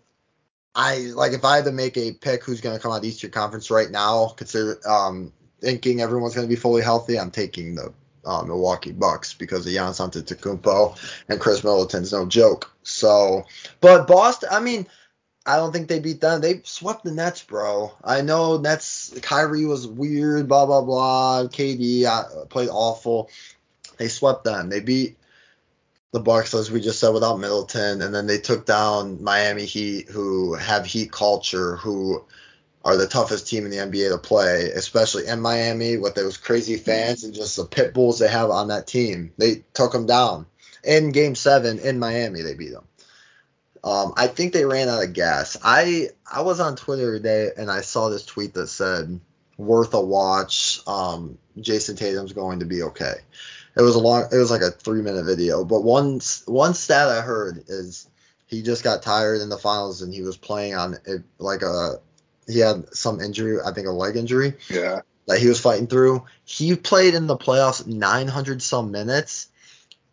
I 0.74 0.98
like 1.14 1.32
if 1.32 1.44
I 1.44 1.56
had 1.56 1.66
to 1.66 1.72
make 1.72 1.96
a 1.96 2.12
pick 2.12 2.44
who's 2.44 2.60
going 2.60 2.76
to 2.76 2.82
come 2.82 2.92
out 2.92 2.96
of 2.96 3.02
the 3.02 3.08
Eastern 3.08 3.30
Conference 3.30 3.70
right 3.70 3.90
now, 3.90 4.28
consider 4.28 4.78
um 4.88 5.32
thinking 5.60 6.00
everyone's 6.00 6.34
going 6.34 6.46
to 6.46 6.54
be 6.54 6.60
fully 6.60 6.82
healthy. 6.82 7.18
I'm 7.18 7.30
taking 7.30 7.76
the 7.76 7.92
uh, 8.24 8.42
Milwaukee 8.42 8.92
Bucks 8.92 9.34
because 9.34 9.66
of 9.66 9.72
Giannis 9.72 10.00
Antetokounmpo 10.00 10.98
and 11.28 11.40
Khris 11.40 11.62
Middleton's 11.64 12.12
no 12.12 12.26
joke. 12.26 12.74
So, 12.82 13.44
but 13.80 14.06
Boston, 14.06 14.48
I 14.52 14.60
mean, 14.60 14.86
I 15.46 15.56
don't 15.56 15.72
think 15.72 15.88
they 15.88 16.00
beat 16.00 16.20
them. 16.20 16.40
They 16.40 16.62
swept 16.64 17.04
the 17.04 17.12
Nets, 17.12 17.42
bro. 17.42 17.92
I 18.02 18.22
know 18.22 18.56
Nets. 18.58 19.14
Kyrie 19.20 19.66
was 19.66 19.86
weird, 19.86 20.48
blah 20.48 20.66
blah 20.66 20.82
blah. 20.82 21.44
KD 21.44 22.04
uh, 22.04 22.46
played 22.46 22.70
awful. 22.70 23.30
They 23.98 24.08
swept 24.08 24.44
them. 24.44 24.70
They 24.70 24.80
beat 24.80 25.16
the 26.14 26.20
Bucks, 26.20 26.54
as 26.54 26.70
we 26.70 26.80
just 26.80 27.00
said, 27.00 27.08
without 27.08 27.40
Middleton, 27.40 28.00
and 28.00 28.14
then 28.14 28.28
they 28.28 28.38
took 28.38 28.64
down 28.64 29.20
Miami 29.20 29.64
Heat, 29.64 30.08
who 30.08 30.54
have 30.54 30.86
Heat 30.86 31.10
culture, 31.10 31.74
who 31.74 32.24
are 32.84 32.96
the 32.96 33.08
toughest 33.08 33.48
team 33.48 33.64
in 33.64 33.72
the 33.72 33.78
NBA 33.78 34.12
to 34.12 34.18
play, 34.18 34.70
especially 34.76 35.26
in 35.26 35.40
Miami 35.40 35.96
with 35.96 36.14
those 36.14 36.36
crazy 36.36 36.76
fans 36.76 37.24
and 37.24 37.34
just 37.34 37.56
the 37.56 37.64
pit 37.64 37.92
bulls 37.92 38.20
they 38.20 38.28
have 38.28 38.50
on 38.50 38.68
that 38.68 38.86
team. 38.86 39.32
They 39.38 39.64
took 39.74 39.90
them 39.90 40.06
down 40.06 40.46
in 40.84 41.10
Game 41.10 41.34
Seven 41.34 41.80
in 41.80 41.98
Miami. 41.98 42.42
They 42.42 42.54
beat 42.54 42.70
them. 42.70 42.86
Um, 43.82 44.12
I 44.16 44.28
think 44.28 44.52
they 44.52 44.64
ran 44.64 44.88
out 44.88 45.02
of 45.02 45.14
gas. 45.14 45.56
I 45.64 46.10
I 46.30 46.42
was 46.42 46.60
on 46.60 46.76
Twitter 46.76 47.16
today 47.16 47.50
and 47.56 47.68
I 47.68 47.80
saw 47.80 48.08
this 48.08 48.24
tweet 48.24 48.54
that 48.54 48.68
said 48.68 49.18
worth 49.56 49.94
a 49.94 50.00
watch. 50.00 50.80
Um, 50.86 51.38
Jayson 51.58 51.96
Tatum's 51.96 52.32
going 52.32 52.60
to 52.60 52.66
be 52.66 52.82
okay. 52.84 53.14
It 53.76 53.82
was 53.82 53.96
a 53.96 54.00
long. 54.00 54.28
It 54.32 54.36
was 54.36 54.50
like 54.50 54.62
a 54.62 54.70
three 54.70 55.02
minute 55.02 55.24
video, 55.24 55.64
but 55.64 55.82
one 55.82 56.20
one 56.46 56.74
stat 56.74 57.08
I 57.08 57.20
heard 57.20 57.64
is 57.68 58.08
he 58.46 58.62
just 58.62 58.84
got 58.84 59.02
tired 59.02 59.40
in 59.40 59.48
the 59.48 59.58
finals 59.58 60.02
and 60.02 60.12
he 60.12 60.22
was 60.22 60.36
playing 60.36 60.74
on 60.74 60.94
it 61.06 61.22
like 61.38 61.62
a 61.62 62.00
he 62.46 62.58
had 62.58 62.94
some 62.94 63.20
injury, 63.20 63.58
I 63.64 63.72
think 63.72 63.86
a 63.86 63.90
leg 63.90 64.16
injury. 64.16 64.54
Yeah. 64.68 65.00
That 65.26 65.38
he 65.38 65.48
was 65.48 65.60
fighting 65.60 65.86
through. 65.86 66.24
He 66.44 66.76
played 66.76 67.14
in 67.14 67.26
the 67.26 67.36
playoffs 67.36 67.86
900 67.86 68.62
some 68.62 68.90
minutes. 68.90 69.48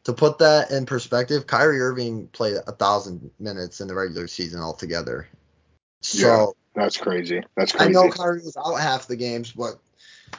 To 0.05 0.13
put 0.13 0.39
that 0.39 0.71
in 0.71 0.85
perspective, 0.87 1.45
Kyrie 1.45 1.79
Irving 1.79 2.27
played 2.27 2.55
a 2.65 2.71
thousand 2.71 3.29
minutes 3.39 3.81
in 3.81 3.87
the 3.87 3.93
regular 3.93 4.27
season 4.27 4.59
altogether. 4.61 5.27
So 6.01 6.55
yeah, 6.75 6.81
that's 6.81 6.97
crazy. 6.97 7.43
That's 7.55 7.73
crazy. 7.73 7.89
I 7.89 7.91
know 7.91 8.09
Kyrie 8.09 8.39
was 8.39 8.57
out 8.57 8.75
half 8.75 9.07
the 9.07 9.15
games, 9.15 9.51
but 9.51 9.75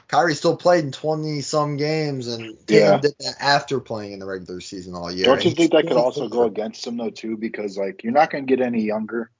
Kyrie 0.08 0.34
still 0.34 0.56
played 0.56 0.84
in 0.84 0.92
20 0.92 1.40
some 1.40 1.76
games, 1.76 2.28
and 2.28 2.56
Tatum 2.66 2.88
Yeah. 2.88 2.98
did 3.00 3.14
that 3.20 3.34
after 3.40 3.80
playing 3.80 4.12
in 4.12 4.18
the 4.18 4.26
regular 4.26 4.60
season 4.60 4.94
all 4.94 5.10
year. 5.10 5.24
Don't 5.24 5.44
you 5.44 5.50
think 5.52 5.72
that 5.72 5.86
could 5.86 5.96
also 5.96 6.28
go 6.28 6.44
against 6.44 6.86
him 6.86 6.96
though 6.96 7.10
too? 7.10 7.36
Because 7.36 7.76
like 7.78 8.02
you're 8.04 8.12
not 8.12 8.30
going 8.30 8.46
to 8.46 8.56
get 8.56 8.64
any 8.64 8.82
younger. 8.82 9.30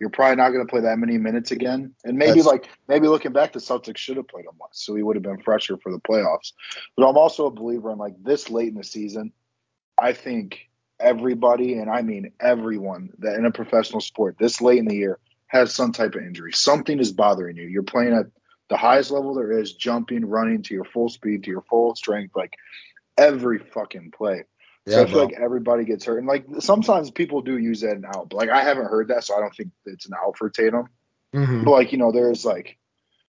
You're 0.00 0.10
probably 0.10 0.36
not 0.36 0.50
going 0.50 0.66
to 0.66 0.70
play 0.70 0.80
that 0.80 0.98
many 0.98 1.16
minutes 1.16 1.52
again. 1.52 1.94
And 2.04 2.18
maybe 2.18 2.40
That's- 2.40 2.46
like 2.46 2.68
maybe 2.88 3.06
looking 3.06 3.32
back, 3.32 3.52
the 3.52 3.60
Celtics 3.60 3.98
should 3.98 4.16
have 4.16 4.26
played 4.28 4.44
him 4.46 4.52
less, 4.60 4.70
so 4.72 4.94
he 4.94 5.02
would 5.02 5.16
have 5.16 5.22
been 5.22 5.40
fresher 5.42 5.76
for 5.76 5.92
the 5.92 6.00
playoffs. 6.00 6.52
But 6.96 7.08
I'm 7.08 7.16
also 7.16 7.46
a 7.46 7.50
believer 7.50 7.90
in 7.92 7.98
like 7.98 8.14
this 8.22 8.50
late 8.50 8.68
in 8.68 8.74
the 8.74 8.84
season. 8.84 9.32
I 9.96 10.12
think 10.12 10.68
everybody, 10.98 11.74
and 11.74 11.90
I 11.90 12.02
mean 12.02 12.32
everyone, 12.40 13.10
that 13.18 13.36
in 13.36 13.44
a 13.44 13.50
professional 13.50 14.00
sport 14.00 14.36
this 14.38 14.60
late 14.60 14.78
in 14.78 14.86
the 14.86 14.96
year 14.96 15.18
has 15.46 15.74
some 15.74 15.92
type 15.92 16.14
of 16.14 16.22
injury. 16.22 16.52
Something 16.52 16.98
is 16.98 17.12
bothering 17.12 17.56
you. 17.56 17.64
You're 17.64 17.82
playing 17.82 18.14
at 18.14 18.26
the 18.68 18.76
highest 18.76 19.10
level 19.10 19.34
there 19.34 19.52
is, 19.52 19.74
jumping, 19.74 20.24
running 20.24 20.62
to 20.62 20.74
your 20.74 20.84
full 20.84 21.08
speed, 21.08 21.44
to 21.44 21.50
your 21.50 21.62
full 21.62 21.94
strength, 21.94 22.34
like 22.36 22.54
every 23.18 23.58
fucking 23.58 24.12
play. 24.16 24.44
So 24.88 24.96
Yeah, 24.96 25.02
I 25.02 25.06
feel 25.06 25.14
bro. 25.14 25.24
like 25.24 25.34
everybody 25.40 25.84
gets 25.84 26.04
hurt, 26.04 26.18
and 26.18 26.26
like 26.26 26.44
sometimes 26.60 27.10
people 27.10 27.42
do 27.42 27.58
use 27.58 27.82
that 27.82 27.96
an 27.96 28.04
out, 28.06 28.30
but 28.30 28.36
like 28.36 28.50
I 28.50 28.62
haven't 28.62 28.86
heard 28.86 29.08
that, 29.08 29.24
so 29.24 29.36
I 29.36 29.40
don't 29.40 29.54
think 29.54 29.70
it's 29.86 30.06
an 30.06 30.14
out 30.14 30.36
for 30.38 30.50
Tatum. 30.50 30.88
Mhm. 31.34 31.64
But 31.64 31.70
like 31.70 31.92
you 31.92 31.98
know, 31.98 32.12
there's 32.12 32.44
like 32.44 32.78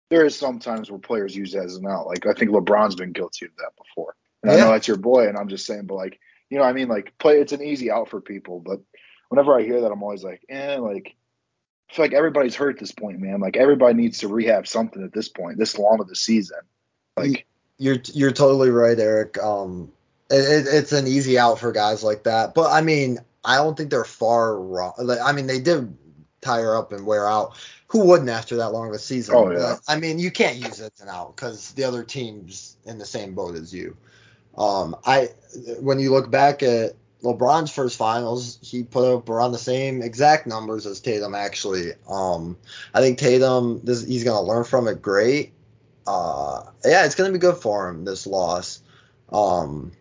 there 0.10 0.26
is 0.26 0.36
sometimes 0.36 0.90
where 0.90 1.00
players 1.00 1.36
use 1.36 1.52
that 1.54 1.66
as 1.66 1.76
an 1.76 1.88
out. 1.88 2.08
Like 2.08 2.26
I 2.26 2.34
think 2.34 2.52
LeBron's 2.52 2.96
been 2.96 3.12
guilty 3.12 3.46
of 3.46 3.56
that 3.58 3.72
before, 3.78 4.16
and 4.42 4.52
I 4.52 4.56
know 4.58 4.72
that's 4.72 4.88
your 4.88 4.98
boy, 4.98 5.28
and 5.28 5.38
I'm 5.38 5.48
just 5.50 5.66
saying, 5.66 5.86
but 5.86 5.96
like 5.96 6.20
you 6.50 6.58
know, 6.58 6.64
what 6.64 6.70
I 6.70 6.74
mean, 6.74 6.88
like 6.88 7.18
play, 7.18 7.40
it's 7.40 7.54
an 7.54 7.64
easy 7.64 7.92
out 7.92 8.10
for 8.10 8.22
people, 8.22 8.60
but 8.60 8.80
whenever 9.30 9.58
I 9.58 9.64
hear 9.64 9.82
that, 9.82 9.92
I'm 9.92 10.04
always 10.04 10.24
like, 10.24 10.42
eh, 10.50 10.78
like. 10.78 11.16
I 11.94 11.96
feel 11.96 12.06
like 12.06 12.14
everybody's 12.14 12.56
hurt 12.56 12.76
at 12.76 12.80
this 12.80 12.92
point, 12.92 13.20
man. 13.20 13.40
Like 13.40 13.56
everybody 13.56 13.94
needs 13.94 14.18
to 14.20 14.28
rehab 14.28 14.68
something 14.68 15.04
at 15.04 15.14
this 15.14 15.30
point, 15.30 15.60
this 15.60 15.78
long 15.78 16.00
of 16.00 16.08
the 16.08 16.16
season. 16.16 16.58
Like, 17.16 17.46
You're 17.78 18.00
you're 18.14 18.32
totally 18.32 18.72
right, 18.72 18.98
Eric. 18.98 19.38
Um, 19.38 19.92
it, 20.32 20.66
it, 20.66 20.74
it's 20.74 20.92
an 20.92 21.06
easy 21.06 21.38
out 21.38 21.60
for 21.60 21.72
guys 21.72 22.04
like 22.04 22.24
that, 22.24 22.56
but 22.56 22.72
I 22.72 22.82
mean, 22.82 23.20
I 23.46 23.58
don't 23.58 23.78
think 23.78 23.92
they're 23.92 24.06
far 24.06 24.60
wrong. 24.60 24.94
Like, 24.98 25.20
I 25.24 25.34
mean, 25.34 25.46
they 25.46 25.60
did 25.60 25.96
tire 26.42 26.76
up 26.76 26.94
and 26.94 27.06
wear 27.06 27.28
out. 27.28 27.56
Who 27.90 28.06
wouldn't 28.06 28.30
after 28.30 28.56
that 28.56 28.70
long 28.70 28.88
of 28.88 28.96
a 28.96 29.00
season? 29.00 29.36
Oh, 29.36 29.52
yeah. 29.52 29.76
But, 29.76 29.82
I 29.88 30.00
mean, 30.00 30.18
you 30.18 30.32
can't 30.32 30.58
use 30.58 30.80
it 30.80 30.94
as 30.96 31.02
an 31.02 31.10
out 31.10 31.36
because 31.36 31.74
the 31.74 31.84
other 31.84 32.04
team's 32.04 32.76
in 32.86 32.98
the 32.98 33.06
same 33.06 33.36
boat 33.36 33.56
as 33.56 33.72
you. 33.72 33.96
Um, 34.58 34.96
I 35.06 35.30
when 35.80 36.00
you 36.00 36.12
look 36.12 36.32
back 36.32 36.64
at 36.64 36.96
LeBron's 37.24 37.72
first 37.72 37.98
finals, 37.98 38.60
he 38.62 38.84
put 38.84 39.12
up 39.12 39.30
around 39.30 39.54
the 39.54 39.58
same 39.58 40.02
exact 40.02 40.46
numbers 40.46 40.86
as 40.86 41.00
Tatum. 41.00 41.34
Actually, 41.34 41.94
um, 42.10 42.58
I 42.94 43.00
think 43.00 43.18
Tatum 43.18 43.80
this 43.84 44.06
he's 44.06 44.26
gonna 44.26 44.46
learn 44.46 44.66
from 44.66 44.88
it 44.88 45.02
great. 45.02 45.54
Uh, 46.06 46.64
yeah, 46.84 47.06
it's 47.06 47.16
gonna 47.16 47.32
be 47.32 47.40
good 47.40 47.58
for 47.58 47.88
him 47.88 48.04
this 48.04 48.28
loss. 48.28 48.82
Um, 49.32 49.94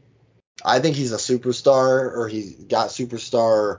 I 0.65 0.81
think 0.81 0.97
he's 0.97 1.13
a 1.13 1.17
superstar 1.17 2.17
or 2.17 2.29
he's 2.29 2.55
got 2.55 2.89
superstar 2.89 3.79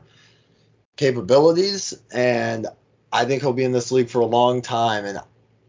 capabilities, 0.96 1.94
and 2.14 2.68
I 3.12 3.26
think 3.26 3.42
he'll 3.42 3.54
be 3.54 3.66
in 3.66 3.74
this 3.74 3.92
league 3.92 4.10
for 4.10 4.22
a 4.22 4.26
long 4.26 4.62
time. 4.62 5.04
And 5.04 5.20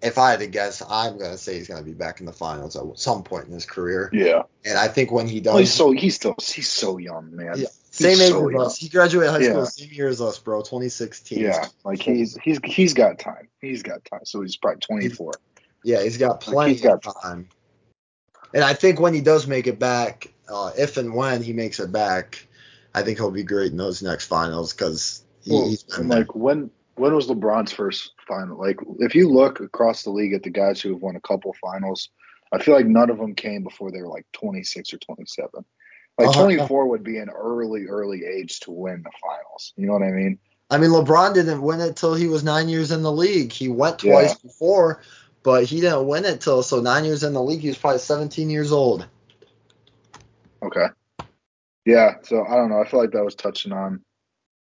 if 0.04 0.18
I 0.18 0.32
had 0.32 0.40
to 0.40 0.46
guess, 0.46 0.82
I'm 0.88 1.18
gonna 1.18 1.38
say 1.38 1.54
he's 1.54 1.66
gonna 1.68 1.82
be 1.82 1.94
back 1.94 2.20
in 2.20 2.26
the 2.26 2.32
finals 2.32 2.76
at 2.76 2.82
some 2.98 3.22
point 3.24 3.46
in 3.46 3.52
his 3.52 3.64
career. 3.66 4.10
yeah, 4.12 4.42
And 4.64 4.78
I 4.78 4.88
think 4.88 5.10
when 5.10 5.26
he 5.26 5.40
does, 5.40 5.52
well, 5.54 5.58
he's 5.60 5.72
so 5.72 5.90
he's 5.92 6.14
still 6.16 6.34
he's 6.40 6.70
so 6.70 6.98
young, 6.98 7.34
man. 7.34 7.54
Yeah, 7.56 7.68
same 7.90 8.20
age 8.20 8.28
so 8.30 8.46
as 8.48 8.52
young. 8.52 8.62
us. 8.66 8.76
He 8.76 8.88
graduated 8.88 9.32
high 9.32 9.42
school 9.42 9.58
Yeah. 9.60 9.64
same 9.64 9.90
year 9.90 10.08
as 10.08 10.20
us, 10.20 10.38
bro. 10.38 10.60
2016. 10.60 11.38
Yeah, 11.38 11.66
like 11.84 12.02
he's 12.02 12.36
he's 12.42 12.60
he's 12.64 12.92
got 12.94 13.18
time. 13.18 13.48
He's 13.60 13.82
got 13.82 14.04
time. 14.04 14.20
So 14.24 14.42
he's 14.42 14.56
probably 14.56 14.80
24. 14.80 15.32
Yeah, 15.82 16.02
he's 16.02 16.18
got 16.18 16.32
Like, 16.32 16.40
plenty 16.40 16.72
he's 16.72 16.82
got 16.82 17.04
of 17.06 17.22
time. 17.22 17.48
And 18.52 18.62
I 18.62 18.74
think 18.74 19.00
when 19.00 19.14
he 19.14 19.20
does 19.20 19.46
make 19.46 19.66
it 19.66 19.78
back, 19.78 20.32
uh, 20.48 20.70
if 20.78 20.96
and 20.98 21.14
when 21.14 21.42
he 21.42 21.52
makes 21.52 21.80
it 21.80 21.90
back, 21.90 22.46
I 22.94 23.02
think 23.02 23.18
he'll 23.18 23.30
be 23.30 23.42
great 23.42 23.72
in 23.72 23.78
those 23.78 24.02
next 24.02 24.26
finals 24.26 24.72
because 24.72 25.24
he, 25.42 25.52
Well, 25.54 25.68
he's 25.68 25.82
been 25.82 26.08
like 26.08 26.34
when 26.34 26.70
when 26.96 27.14
was 27.14 27.28
LeBron's 27.28 27.72
first 27.72 28.12
final? 28.26 28.58
Like 28.58 28.78
if 29.00 29.14
you 29.14 29.28
look 29.28 29.60
across 29.60 30.02
the 30.02 30.10
league 30.10 30.32
at 30.32 30.42
the 30.42 30.50
guys 30.50 30.80
who 30.80 30.92
have 30.92 31.02
won 31.02 31.16
a 31.16 31.20
couple 31.20 31.54
finals, 31.60 32.08
I 32.52 32.62
feel 32.62 32.74
like 32.74 32.86
none 32.86 33.10
of 33.10 33.18
them 33.18 33.34
came 33.34 33.64
before 33.64 33.90
they 33.90 34.00
were 34.00 34.08
like 34.08 34.26
26 34.32 34.94
or 34.94 34.98
27. 34.98 35.48
Like 36.18 36.28
Uh-huh. 36.28 36.42
24 36.42 36.88
would 36.88 37.02
be 37.02 37.18
an 37.18 37.30
early 37.30 37.86
early 37.86 38.24
age 38.24 38.60
to 38.60 38.70
win 38.70 39.02
the 39.02 39.10
finals. 39.20 39.72
You 39.76 39.86
know 39.86 39.94
what 39.94 40.02
I 40.02 40.12
mean? 40.12 40.38
I 40.70 40.78
mean, 40.78 40.90
LeBron 40.90 41.34
didn't 41.34 41.62
win 41.62 41.80
it 41.80 41.96
till 41.96 42.14
he 42.14 42.26
was 42.26 42.42
nine 42.42 42.68
years 42.68 42.90
in 42.90 43.02
the 43.02 43.12
league. 43.12 43.52
He 43.52 43.68
went 43.68 44.02
Yeah. 44.02 44.12
twice 44.12 44.34
before, 44.34 45.02
but 45.42 45.64
he 45.64 45.80
didn't 45.80 46.06
win 46.06 46.24
it 46.24 46.40
till 46.40 46.62
so 46.62 46.80
nine 46.80 47.04
years 47.04 47.22
in 47.22 47.32
the 47.32 47.42
league. 47.42 47.60
He 47.60 47.68
was 47.68 47.78
probably 47.78 47.98
17 47.98 48.48
years 48.50 48.72
old. 48.72 49.06
Okay. 50.62 50.86
Yeah, 51.84 52.14
so 52.22 52.44
I 52.46 52.56
don't 52.56 52.70
know. 52.70 52.80
I 52.80 52.88
feel 52.88 53.00
like 53.00 53.10
that 53.10 53.24
was 53.24 53.34
touching 53.34 53.72
on 53.72 54.02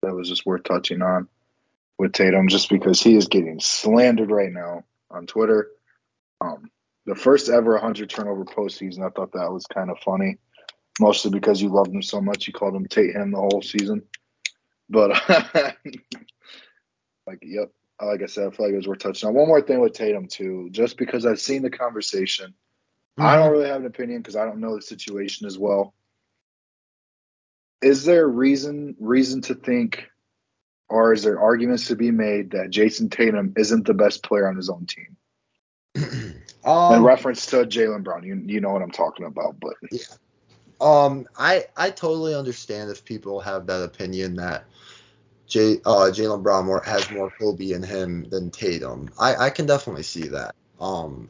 that 0.03 0.13
was 0.13 0.29
just 0.29 0.45
worth 0.45 0.63
touching 0.63 1.01
on 1.01 1.27
with 1.99 2.13
Tatum 2.13 2.47
just 2.47 2.69
because 2.69 3.01
he 3.01 3.15
is 3.15 3.27
getting 3.27 3.59
slandered 3.59 4.31
right 4.31 4.51
now 4.51 4.83
on 5.11 5.27
Twitter. 5.27 5.69
Um 6.41 6.71
the 7.05 7.15
first 7.15 7.49
ever 7.49 7.73
100 7.73 8.09
turnover 8.09 8.45
postseason, 8.45 9.05
I 9.05 9.09
thought 9.09 9.33
that 9.33 9.51
was 9.51 9.65
kind 9.65 9.89
of 9.89 9.97
funny, 9.99 10.37
mostly 10.99 11.31
because 11.31 11.61
you 11.61 11.69
loved 11.69 11.91
him 11.91 12.03
so 12.03 12.21
much. 12.21 12.47
You 12.47 12.53
called 12.53 12.75
him 12.75 12.87
Tate 12.87 13.15
him 13.15 13.31
the 13.31 13.37
whole 13.37 13.61
season. 13.61 14.03
But 14.89 15.11
like, 17.27 17.39
yep, 17.41 17.71
like 18.01 18.21
I 18.21 18.27
said, 18.27 18.47
I 18.47 18.51
feel 18.51 18.65
like 18.67 18.73
it 18.73 18.77
was 18.77 18.87
worth 18.87 18.99
touching 18.99 19.27
on. 19.27 19.35
One 19.35 19.47
more 19.47 19.61
thing 19.61 19.79
with 19.79 19.93
Tatum 19.93 20.27
too, 20.27 20.69
just 20.71 20.97
because 20.97 21.25
I've 21.25 21.41
seen 21.41 21.61
the 21.61 21.69
conversation. 21.69 22.53
I 23.17 23.35
don't 23.35 23.51
really 23.51 23.67
have 23.67 23.81
an 23.81 23.87
opinion 23.87 24.21
because 24.21 24.35
I 24.35 24.45
don't 24.45 24.61
know 24.61 24.75
the 24.75 24.81
situation 24.81 25.45
as 25.45 25.57
well. 25.57 25.93
Is 27.81 28.05
there 28.05 28.27
reason 28.27 28.95
reason 28.99 29.41
to 29.43 29.55
think, 29.55 30.05
or 30.89 31.13
is 31.13 31.23
there 31.23 31.39
arguments 31.39 31.87
to 31.87 31.95
be 31.95 32.11
made 32.11 32.51
that 32.51 32.71
Jayson 32.71 33.09
Tatum 33.09 33.53
isn't 33.55 33.85
the 33.85 33.93
best 33.93 34.23
player 34.23 34.47
on 34.47 34.55
his 34.55 34.69
own 34.69 34.85
team? 34.85 35.17
In 35.95 36.43
um, 36.69 37.05
reference 37.05 37.45
to 37.47 37.57
Jaylen 37.57 38.03
Brown, 38.03 38.23
you 38.23 38.41
you 38.45 38.59
know 38.59 38.71
what 38.71 38.81
I'm 38.81 38.91
talking 38.91 39.25
about, 39.25 39.59
but 39.59 39.75
yeah. 39.91 39.99
Um, 40.81 41.27
I 41.37 41.65
I 41.75 41.89
totally 41.89 42.35
understand 42.35 42.89
if 42.89 43.05
people 43.05 43.39
have 43.39 43.67
that 43.67 43.83
opinion 43.83 44.35
that 44.35 44.65
Jay 45.47 45.77
uh 45.85 46.11
Jaylen 46.11 46.43
Brown 46.43 46.65
more 46.65 46.81
has 46.83 47.09
more 47.11 47.31
Kobe 47.39 47.71
in 47.71 47.83
him 47.83 48.25
than 48.29 48.51
Tatum. 48.51 49.09
I 49.19 49.35
I 49.35 49.49
can 49.49 49.65
definitely 49.65 50.03
see 50.03 50.27
that. 50.29 50.55
Um, 50.79 51.29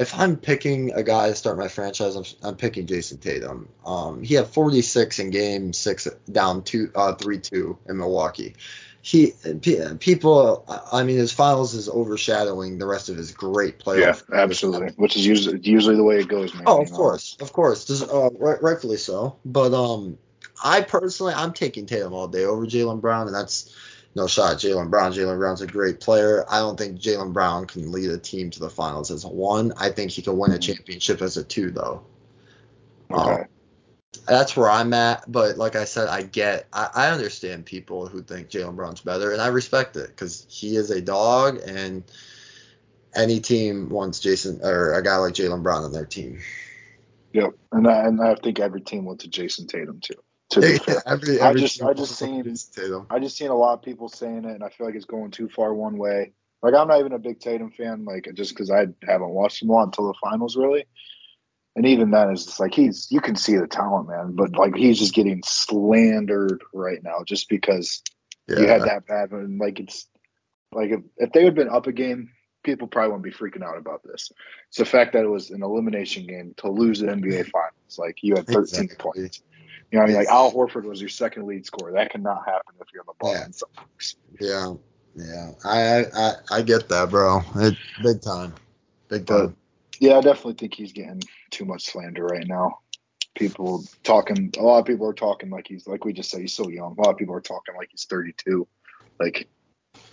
if 0.00 0.18
I'm 0.18 0.36
picking 0.36 0.92
a 0.92 1.02
guy 1.02 1.28
to 1.28 1.34
start 1.34 1.58
my 1.58 1.68
franchise, 1.68 2.16
I'm, 2.16 2.24
I'm 2.42 2.56
picking 2.56 2.86
Jayson 2.86 3.18
Tatum. 3.18 3.68
Um, 3.84 4.22
he 4.22 4.34
had 4.34 4.46
46 4.46 5.18
in 5.18 5.30
Game 5.30 5.72
Six, 5.74 6.08
down 6.32 6.62
two 6.64 6.90
uh 6.94 7.14
three 7.14 7.38
two 7.38 7.78
in 7.86 7.98
Milwaukee. 7.98 8.56
He 9.02 9.32
pe- 9.62 9.96
people, 9.96 10.64
I 10.92 11.04
mean, 11.04 11.16
his 11.16 11.32
finals 11.32 11.74
is 11.74 11.88
overshadowing 11.88 12.78
the 12.78 12.86
rest 12.86 13.08
of 13.08 13.16
his 13.16 13.32
great 13.32 13.78
playoff. 13.78 14.22
yeah, 14.30 14.42
absolutely. 14.42 14.88
Which 14.96 15.16
is 15.16 15.26
usually 15.26 15.58
usually 15.60 15.96
the 15.96 16.04
way 16.04 16.20
it 16.20 16.28
goes, 16.28 16.54
man. 16.54 16.64
Oh, 16.66 16.82
of 16.82 16.90
know? 16.90 16.96
course, 16.96 17.36
of 17.40 17.52
course, 17.52 17.84
Just, 17.84 18.10
uh, 18.10 18.30
right, 18.38 18.62
rightfully 18.62 18.98
so. 18.98 19.36
But 19.44 19.72
um, 19.74 20.18
I 20.62 20.80
personally, 20.82 21.34
I'm 21.34 21.52
taking 21.52 21.86
Tatum 21.86 22.12
all 22.12 22.28
day 22.28 22.44
over 22.44 22.66
Jaylen 22.66 23.00
Brown, 23.00 23.26
and 23.26 23.34
that's 23.34 23.74
no 24.14 24.26
shot. 24.26 24.56
Jaylen 24.56 24.90
Brown, 24.90 25.12
Jaylen 25.12 25.38
Brown's 25.38 25.60
a 25.60 25.66
great 25.66 26.00
player. 26.00 26.44
I 26.50 26.58
don't 26.58 26.78
think 26.78 27.00
Jaylen 27.00 27.32
Brown 27.32 27.66
can 27.66 27.92
lead 27.92 28.10
a 28.10 28.18
team 28.18 28.50
to 28.50 28.60
the 28.60 28.70
finals 28.70 29.10
as 29.10 29.24
a 29.24 29.28
one. 29.28 29.72
I 29.76 29.90
think 29.90 30.10
he 30.10 30.22
can 30.22 30.36
win 30.36 30.52
a 30.52 30.56
Mhm. 30.56 30.62
championship 30.62 31.22
as 31.22 31.36
a 31.36 31.44
two, 31.44 31.70
though. 31.70 32.02
Okay. 33.12 33.42
Um, 33.42 33.44
that's 34.26 34.56
where 34.56 34.68
I'm 34.68 34.92
at. 34.92 35.30
But 35.30 35.56
like 35.56 35.76
I 35.76 35.84
said, 35.84 36.08
I 36.08 36.22
get, 36.22 36.66
I, 36.72 36.88
I 36.94 37.10
understand 37.10 37.64
people 37.64 38.06
who 38.06 38.22
think 38.22 38.50
Jaylen 38.50 38.76
Brown's 38.76 39.00
better, 39.00 39.32
and 39.32 39.40
I 39.40 39.48
respect 39.48 39.96
it 39.96 40.08
because 40.08 40.46
he 40.48 40.76
is 40.76 40.90
a 40.90 41.00
dog, 41.00 41.60
and 41.66 42.02
any 43.14 43.40
team 43.40 43.88
wants 43.88 44.20
Jayson 44.20 44.60
or 44.64 44.94
a 44.94 45.02
guy 45.02 45.16
like 45.16 45.34
Jaylen 45.34 45.62
Brown 45.62 45.84
on 45.84 45.92
their 45.92 46.04
team. 46.04 46.40
Yep, 47.32 47.52
and 47.72 47.86
I, 47.86 48.06
and 48.06 48.20
I 48.20 48.34
think 48.34 48.58
every 48.58 48.80
team 48.80 49.04
wants 49.04 49.24
a 49.24 49.28
Jayson 49.28 49.68
Tatum 49.68 50.00
too. 50.00 50.14
To 50.50 50.78
fair, 50.78 51.02
every, 51.06 51.40
every 51.40 51.40
I 51.40 51.54
just 51.54 51.82
I 51.82 51.92
just 51.94 52.16
seen 52.16 52.56
I 53.10 53.18
just 53.18 53.36
seen 53.36 53.50
a 53.50 53.56
lot 53.56 53.74
of 53.74 53.82
people 53.82 54.08
saying 54.08 54.44
it, 54.44 54.54
and 54.54 54.64
I 54.64 54.68
feel 54.68 54.86
like 54.86 54.96
it's 54.96 55.04
going 55.04 55.30
too 55.30 55.48
far 55.48 55.74
one 55.74 55.96
way. 55.96 56.32
Like 56.62 56.74
I'm 56.74 56.88
not 56.88 57.00
even 57.00 57.12
a 57.12 57.18
big 57.18 57.40
Tatum 57.40 57.70
fan, 57.70 58.04
like 58.04 58.28
just 58.34 58.50
because 58.50 58.70
I 58.70 58.86
haven't 59.06 59.30
watched 59.30 59.62
him 59.62 59.70
a 59.70 59.72
lot 59.72 59.84
until 59.84 60.08
the 60.08 60.14
finals, 60.22 60.56
really. 60.56 60.86
And 61.76 61.86
even 61.86 62.10
then, 62.10 62.30
it's 62.30 62.46
just 62.46 62.60
like 62.60 62.74
he's 62.74 63.06
you 63.10 63.20
can 63.20 63.36
see 63.36 63.56
the 63.56 63.66
talent, 63.66 64.08
man, 64.08 64.34
but 64.34 64.56
like 64.56 64.74
he's 64.74 64.98
just 64.98 65.14
getting 65.14 65.42
slandered 65.44 66.62
right 66.74 67.02
now 67.02 67.22
just 67.24 67.48
because 67.48 68.02
Yeah, 68.48 68.60
you 68.60 68.66
had 68.68 68.84
that 68.84 69.06
bad 69.06 69.30
one. 69.30 69.58
Like 69.58 69.78
it's 69.78 70.06
like 70.72 70.90
if, 70.90 71.00
if 71.16 71.32
they 71.32 71.44
had 71.44 71.54
been 71.54 71.68
up 71.68 71.86
a 71.86 71.92
game, 71.92 72.30
people 72.64 72.88
probably 72.88 73.12
wouldn't 73.12 73.24
be 73.24 73.30
freaking 73.30 73.64
out 73.64 73.78
about 73.78 74.02
this. 74.02 74.32
It's 74.68 74.78
the 74.78 74.84
fact 74.84 75.12
that 75.12 75.24
it 75.24 75.30
was 75.30 75.50
an 75.50 75.62
elimination 75.62 76.26
game 76.26 76.54
to 76.58 76.70
lose 76.70 77.00
the 77.00 77.06
NBA 77.06 77.50
finals. 77.50 77.98
Like 77.98 78.18
you 78.22 78.34
had 78.34 78.46
13 78.46 78.62
Exactly. 78.64 78.96
points. 78.96 79.42
You 79.90 79.98
know 79.98 80.04
I 80.04 80.08
mean? 80.08 80.16
Like 80.16 80.28
Al 80.28 80.52
Horford 80.52 80.84
was 80.84 81.00
your 81.00 81.08
second 81.08 81.46
lead 81.46 81.66
scorer. 81.66 81.92
That 81.92 82.10
cannot 82.10 82.44
happen 82.44 82.74
if 82.80 82.88
you're 82.92 83.04
on 83.08 83.14
the 83.20 83.28
Yeah. 83.28 83.46
Celtics. 83.48 84.14
yeah, 84.40 84.74
yeah. 85.16 85.50
I, 85.64 86.04
I 86.14 86.32
I 86.58 86.62
get 86.62 86.88
that, 86.88 87.10
bro. 87.10 87.40
It, 87.56 87.76
big 88.02 88.20
time, 88.22 88.54
big 89.08 89.26
But 89.26 89.46
time. 89.46 89.56
yeah, 89.98 90.18
I 90.18 90.20
definitely 90.20 90.54
think 90.54 90.74
he's 90.74 90.92
getting 90.92 91.22
too 91.50 91.64
much 91.64 91.86
slander 91.86 92.24
right 92.24 92.46
now. 92.46 92.78
People 93.34 93.84
talking, 94.04 94.52
a 94.58 94.62
lot 94.62 94.78
of 94.78 94.86
people 94.86 95.08
are 95.08 95.12
talking 95.14 95.50
like 95.50 95.66
he's 95.68 95.86
like 95.86 96.04
we 96.04 96.12
just 96.12 96.30
said 96.30 96.40
he's 96.40 96.52
so 96.54 96.68
young. 96.68 96.96
A 96.98 97.00
lot 97.02 97.10
of 97.10 97.16
people 97.16 97.34
are 97.34 97.40
talking 97.40 97.74
like 97.76 97.88
he's 97.90 98.04
32. 98.04 98.66
Like 99.18 99.48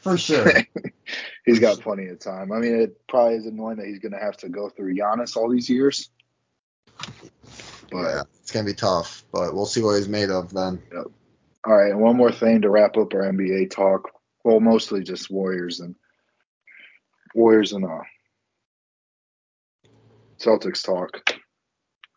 For 0.01 0.17
sure. 0.17 0.51
he's 1.45 1.59
got 1.59 1.79
plenty 1.81 2.07
of 2.07 2.19
time. 2.19 2.51
I 2.51 2.59
mean, 2.59 2.75
it 2.79 3.07
probably 3.07 3.35
is 3.37 3.45
annoying 3.45 3.77
that 3.77 3.87
he's 3.87 3.99
going 3.99 4.11
to 4.13 4.19
have 4.19 4.37
to 4.37 4.49
go 4.49 4.69
through 4.69 4.95
Giannis 4.95 5.35
all 5.35 5.49
these 5.49 5.69
years. 5.69 6.09
But 7.91 8.01
yeah, 8.01 8.21
it's 8.41 8.51
gonna 8.51 8.65
be 8.65 8.73
tough, 8.73 9.16
but 9.37 9.53
we'll 9.53 9.67
see 9.67 9.83
what 9.83 9.97
he's 9.97 10.09
made 10.09 10.31
of 10.31 10.51
then. 10.51 10.81
Yep. 10.91 11.05
all 11.65 11.75
right, 11.75 11.91
and 11.91 11.99
one 11.99 12.17
more 12.17 12.31
thing 12.31 12.61
to 12.61 12.69
wrap 12.71 12.97
up 12.97 13.13
our 13.13 13.31
NBA 13.31 13.69
talk. 13.69 14.09
Well, 14.43 14.59
mostly 14.59 15.03
just 15.03 15.29
Warriors 15.29 15.79
and 15.79 15.95
Warriors 17.35 17.73
and 17.73 17.85
uh 17.85 18.01
Celtics 20.39 20.83
talk. 20.83 21.33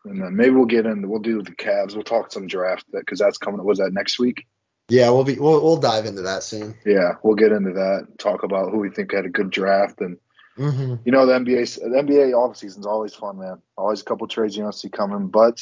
And 0.05 0.19
then 0.21 0.35
maybe 0.35 0.51
we'll 0.51 0.65
get 0.65 0.87
into 0.87 1.07
we'll 1.07 1.19
do 1.19 1.43
the 1.43 1.51
Cavs. 1.51 1.93
We'll 1.93 2.03
talk 2.03 2.31
some 2.31 2.47
draft 2.47 2.85
because 2.91 3.19
that's 3.19 3.37
coming. 3.37 3.63
Was 3.63 3.77
that 3.77 3.93
next 3.93 4.17
week? 4.17 4.47
Yeah, 4.89 5.11
we'll 5.11 5.23
be 5.23 5.37
we'll 5.37 5.61
we'll 5.61 5.77
dive 5.77 6.05
into 6.05 6.23
that 6.23 6.41
soon. 6.41 6.75
Yeah, 6.85 7.13
we'll 7.21 7.35
get 7.35 7.51
into 7.51 7.73
that. 7.73 8.07
Talk 8.17 8.43
about 8.43 8.71
who 8.71 8.79
we 8.79 8.89
think 8.89 9.13
had 9.13 9.25
a 9.25 9.29
good 9.29 9.51
draft 9.51 10.01
and 10.01 10.17
Mm-hmm. 10.57 10.95
you 11.05 11.13
know 11.13 11.25
the 11.25 11.31
NBA 11.31 11.75
the 11.79 12.03
NBA 12.03 12.33
off 12.33 12.57
season's 12.57 12.85
always 12.85 13.13
fun, 13.15 13.39
man. 13.39 13.61
Always 13.77 14.01
a 14.01 14.03
couple 14.03 14.27
trades 14.27 14.57
you 14.57 14.63
don't 14.63 14.75
see 14.75 14.89
coming. 14.89 15.27
But 15.29 15.61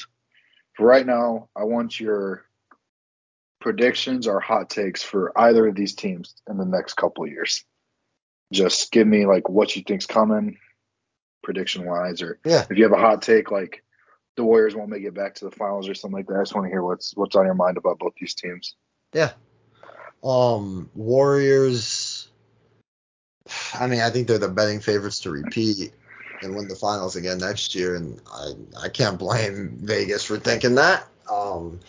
for 0.80 0.86
right 0.86 1.06
now, 1.06 1.50
I 1.58 1.66
want 1.66 2.00
your 2.00 2.46
predictions 3.60 4.28
or 4.28 4.40
hot 4.40 4.70
takes 4.70 5.04
for 5.04 5.38
either 5.38 5.68
of 5.68 5.76
these 5.76 5.94
teams 5.94 6.34
in 6.50 6.58
the 6.58 6.64
next 6.66 6.94
couple 6.94 7.26
of 7.26 7.30
years. 7.30 7.66
Just 8.54 8.90
give 8.90 9.06
me 9.06 9.26
like 9.26 9.50
what 9.50 9.76
you 9.76 9.84
think's 9.86 10.06
coming, 10.06 10.58
prediction 11.44 11.86
wise, 11.86 12.22
or 12.22 12.40
Yeah. 12.46 12.66
if 12.70 12.78
you 12.78 12.86
have 12.86 12.94
a 12.94 12.98
hot 12.98 13.22
take 13.22 13.52
like 13.52 13.84
the 14.38 14.46
Warriors 14.46 14.74
won't 14.74 14.90
make 14.90 15.04
it 15.04 15.14
back 15.14 15.36
to 15.36 15.46
the 15.46 15.52
finals 15.52 15.90
or 15.90 15.94
something 15.94 16.16
like 16.16 16.28
that. 16.28 16.38
I 16.38 16.42
just 16.44 16.56
want 16.56 16.66
to 16.66 16.72
hear 16.72 16.82
what's 16.82 17.14
what's 17.14 17.36
on 17.36 17.46
your 17.46 17.56
mind 17.56 17.76
about 17.76 18.00
both 18.00 18.14
these 18.18 18.34
teams. 18.36 18.78
Yeah. 19.14 19.34
Um, 20.24 20.90
Warriors. 20.96 22.30
I 23.74 23.88
mean, 23.88 24.00
I 24.00 24.12
think 24.12 24.30
they're 24.30 24.38
the 24.38 24.48
betting 24.48 24.80
favorites 24.80 25.20
to 25.22 25.30
repeat 25.32 25.92
and 26.42 26.56
win 26.56 26.68
the 26.68 26.76
finals 26.76 27.16
again 27.16 27.40
next 27.40 27.76
year, 27.76 27.96
and 27.96 28.20
I 28.32 28.52
I 28.86 28.90
can't 28.90 29.20
blame 29.20 29.78
Vegas 29.82 30.24
for 30.24 30.38
thinking 30.38 30.76
that. 30.76 31.08
Um, 31.32 31.80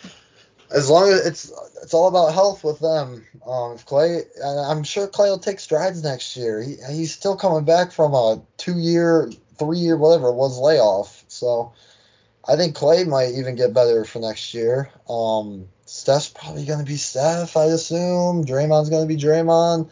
as 0.71 0.89
long 0.89 1.09
as 1.09 1.27
it's 1.27 1.53
it's 1.83 1.95
all 1.95 2.09
about 2.09 2.33
health 2.33 2.63
with 2.63 2.79
them. 2.79 3.27
Um, 3.47 3.73
if 3.73 3.87
Klay, 3.87 4.23
I'm 4.45 4.85
sure 4.85 5.09
Klay 5.09 5.29
will 5.31 5.39
take 5.39 5.61
strides 5.61 6.03
next 6.03 6.37
year. 6.37 6.63
He 6.63 6.77
he's 6.91 7.13
still 7.13 7.37
coming 7.37 7.65
back 7.65 7.93
from 7.93 8.15
a 8.15 8.43
two 8.57 8.79
year, 8.79 9.31
three 9.59 9.79
year, 9.79 9.97
whatever 9.97 10.29
it 10.29 10.35
was 10.35 10.59
layoff. 10.59 11.25
So 11.29 11.73
I 12.47 12.57
think 12.57 12.77
Klay 12.77 13.07
might 13.07 13.35
even 13.35 13.57
get 13.57 13.75
better 13.75 14.05
for 14.05 14.21
next 14.21 14.55
year. 14.55 14.91
Um, 15.09 15.67
Steph's 15.87 16.29
probably 16.29 16.67
going 16.67 16.79
to 16.79 16.85
be 16.85 16.97
Steph, 16.97 17.57
I 17.57 17.65
assume. 17.65 18.45
Draymond's 18.45 18.91
going 18.91 19.09
to 19.09 19.15
be 19.15 19.21
Draymond. 19.21 19.91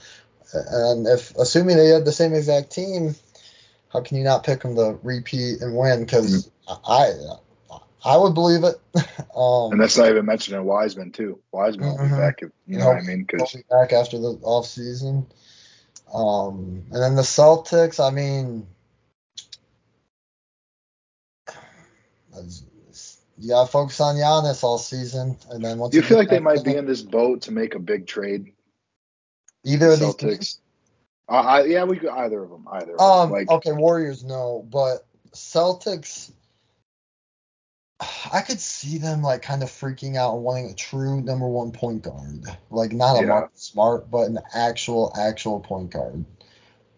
And 0.52 1.06
if 1.06 1.36
assuming 1.36 1.76
they 1.76 1.88
had 1.88 2.04
the 2.04 2.12
same 2.12 2.32
exact 2.32 2.70
team, 2.70 3.14
how 3.92 4.02
can 4.02 4.16
you 4.16 4.24
not 4.24 4.44
pick 4.44 4.62
them 4.62 4.74
to 4.76 4.98
repeat 5.02 5.60
and 5.60 5.76
win? 5.76 6.04
Because 6.04 6.50
I 6.68 7.12
I 8.04 8.16
would 8.16 8.34
believe 8.34 8.64
it. 8.64 8.76
um, 9.36 9.72
And 9.72 9.80
that's 9.80 9.96
not 9.96 10.08
even 10.08 10.24
mentioning 10.24 10.64
Wiseman 10.64 11.12
too. 11.12 11.40
Wiseman 11.52 11.88
will 11.88 11.98
be 11.98 12.04
Mhm. 12.04 12.18
back. 12.18 12.42
If, 12.42 12.50
you 12.66 12.78
know 12.78 12.86
what 12.88 12.98
I 12.98 13.02
mean? 13.02 13.24
Because 13.24 13.52
be 13.52 13.64
back 13.70 13.92
after 13.92 14.18
the 14.18 14.38
off 14.42 14.66
season. 14.66 15.26
Um, 16.12 16.84
and 16.90 17.02
then 17.02 17.16
the 17.16 17.22
Celtics, 17.22 18.00
I 18.00 18.10
mean, 18.10 18.66
you 23.38 23.48
gotta 23.48 23.70
focus 23.70 24.00
on 24.00 24.16
Giannis 24.16 24.62
all 24.62 24.78
season, 24.78 25.36
and 25.50 25.64
then 25.64 25.78
once 25.78 25.94
you 25.94 26.02
feel 26.02 26.18
like 26.18 26.30
they 26.30 26.40
might 26.40 26.64
be 26.64 26.76
in 26.76 26.86
this 26.86 27.02
boat 27.02 27.42
to 27.42 27.52
make 27.52 27.74
a 27.74 27.78
big 27.78 28.06
trade? 28.06 28.52
either 29.64 29.90
of 29.92 30.00
these 30.00 30.14
teams? 30.14 30.32
Celtics. 30.32 30.58
Uh, 31.28 31.32
I, 31.32 31.64
yeah, 31.64 31.84
we 31.84 31.98
could 31.98 32.08
either 32.08 32.42
of 32.42 32.50
them. 32.50 32.66
Either. 32.70 32.94
Of 32.94 33.00
Um, 33.00 33.30
them. 33.30 33.38
Like 33.38 33.50
okay, 33.50 33.72
Warriors 33.72 34.24
no, 34.24 34.66
but 34.70 35.06
Celtics, 35.32 36.32
I 38.32 38.40
could 38.40 38.60
see 38.60 38.98
them 38.98 39.22
like 39.22 39.42
kind 39.42 39.62
of 39.62 39.68
freaking 39.68 40.16
out 40.16 40.34
and 40.34 40.44
wanting 40.44 40.70
a 40.70 40.74
true 40.74 41.20
number 41.20 41.46
one 41.46 41.72
point 41.72 42.02
guard, 42.02 42.44
like 42.70 42.92
not 42.92 43.16
a 43.16 43.20
Yeah. 43.20 43.26
Marcus 43.26 43.62
Smart, 43.62 44.10
but 44.10 44.28
an 44.28 44.38
actual 44.54 45.12
actual 45.18 45.60
point 45.60 45.90
guard. 45.90 46.24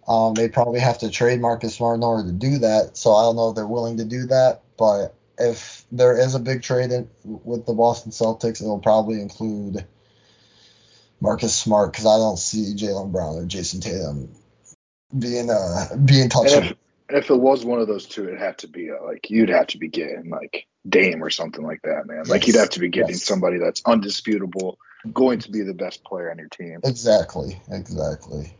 Um, 0.07 0.35
they 0.35 0.49
probably 0.49 0.81
have 0.81 0.99
to 0.99 1.11
trade 1.11 1.41
Marcus 1.41 1.74
Smart 1.74 1.97
in 1.97 2.05
order 2.05 2.28
to 2.28 2.33
do 2.33 2.59
that, 2.59 2.97
so 2.97 3.12
I 3.14 3.22
don't 3.22 3.37
know 3.37 3.51
if 3.51 3.57
they're 3.57 3.66
willing 3.66 3.97
to 3.99 4.05
do 4.05 4.26
that. 4.26 4.62
But 4.76 5.14
if 5.39 5.85
there 5.93 6.18
is 6.18 6.35
a 6.35 6.41
big 6.41 6.62
trade 6.62 6.91
in, 6.91 7.09
with 7.24 7.66
the 7.66 7.72
Boston 7.72 8.12
Celtics, 8.12 8.61
it'll 8.61 8.78
probably 8.78 9.20
include 9.20 9.87
Marcus 11.21 11.55
Smart 11.55 11.93
because 11.93 12.07
I 12.07 12.16
don't 12.16 12.39
see 12.39 12.75
Jaylen 12.75 13.12
Brown 13.12 13.37
or 13.37 13.45
Jayson 13.45 13.81
Tatum 13.81 14.35
being 15.16 15.51
uh 15.51 15.97
being 16.05 16.29
touched. 16.29 16.55
if, 16.55 16.77
if 17.09 17.31
it 17.31 17.37
was 17.37 17.64
one 17.64 17.81
of 17.81 17.89
those 17.89 18.07
two, 18.07 18.29
it'd 18.29 18.39
have 18.39 18.57
to 18.59 18.68
be 18.68 18.91
uh, 18.91 19.05
like 19.05 19.31
you'd 19.31 19.49
have 19.49 19.68
to 19.68 19.79
be 19.79 19.89
getting 19.89 20.31
like 20.31 20.66
Dame 20.89 21.23
or 21.23 21.31
something 21.31 21.64
like 21.64 21.83
that, 21.83 22.07
man. 22.07 22.25
Like 22.27 22.47
you'd 22.47 22.57
have 22.57 22.71
to 22.71 22.81
be 22.81 22.89
getting 22.89 23.14
Yes. 23.14 23.25
somebody 23.25 23.59
that's 23.59 23.83
undisputable, 23.85 24.79
going 25.12 25.41
to 25.41 25.51
be 25.51 25.62
the 25.62 25.75
best 25.75 26.05
player 26.05 26.31
on 26.31 26.39
your 26.39 26.49
team. 26.49 26.81
Exactly, 26.85 27.61
exactly. 27.71 28.55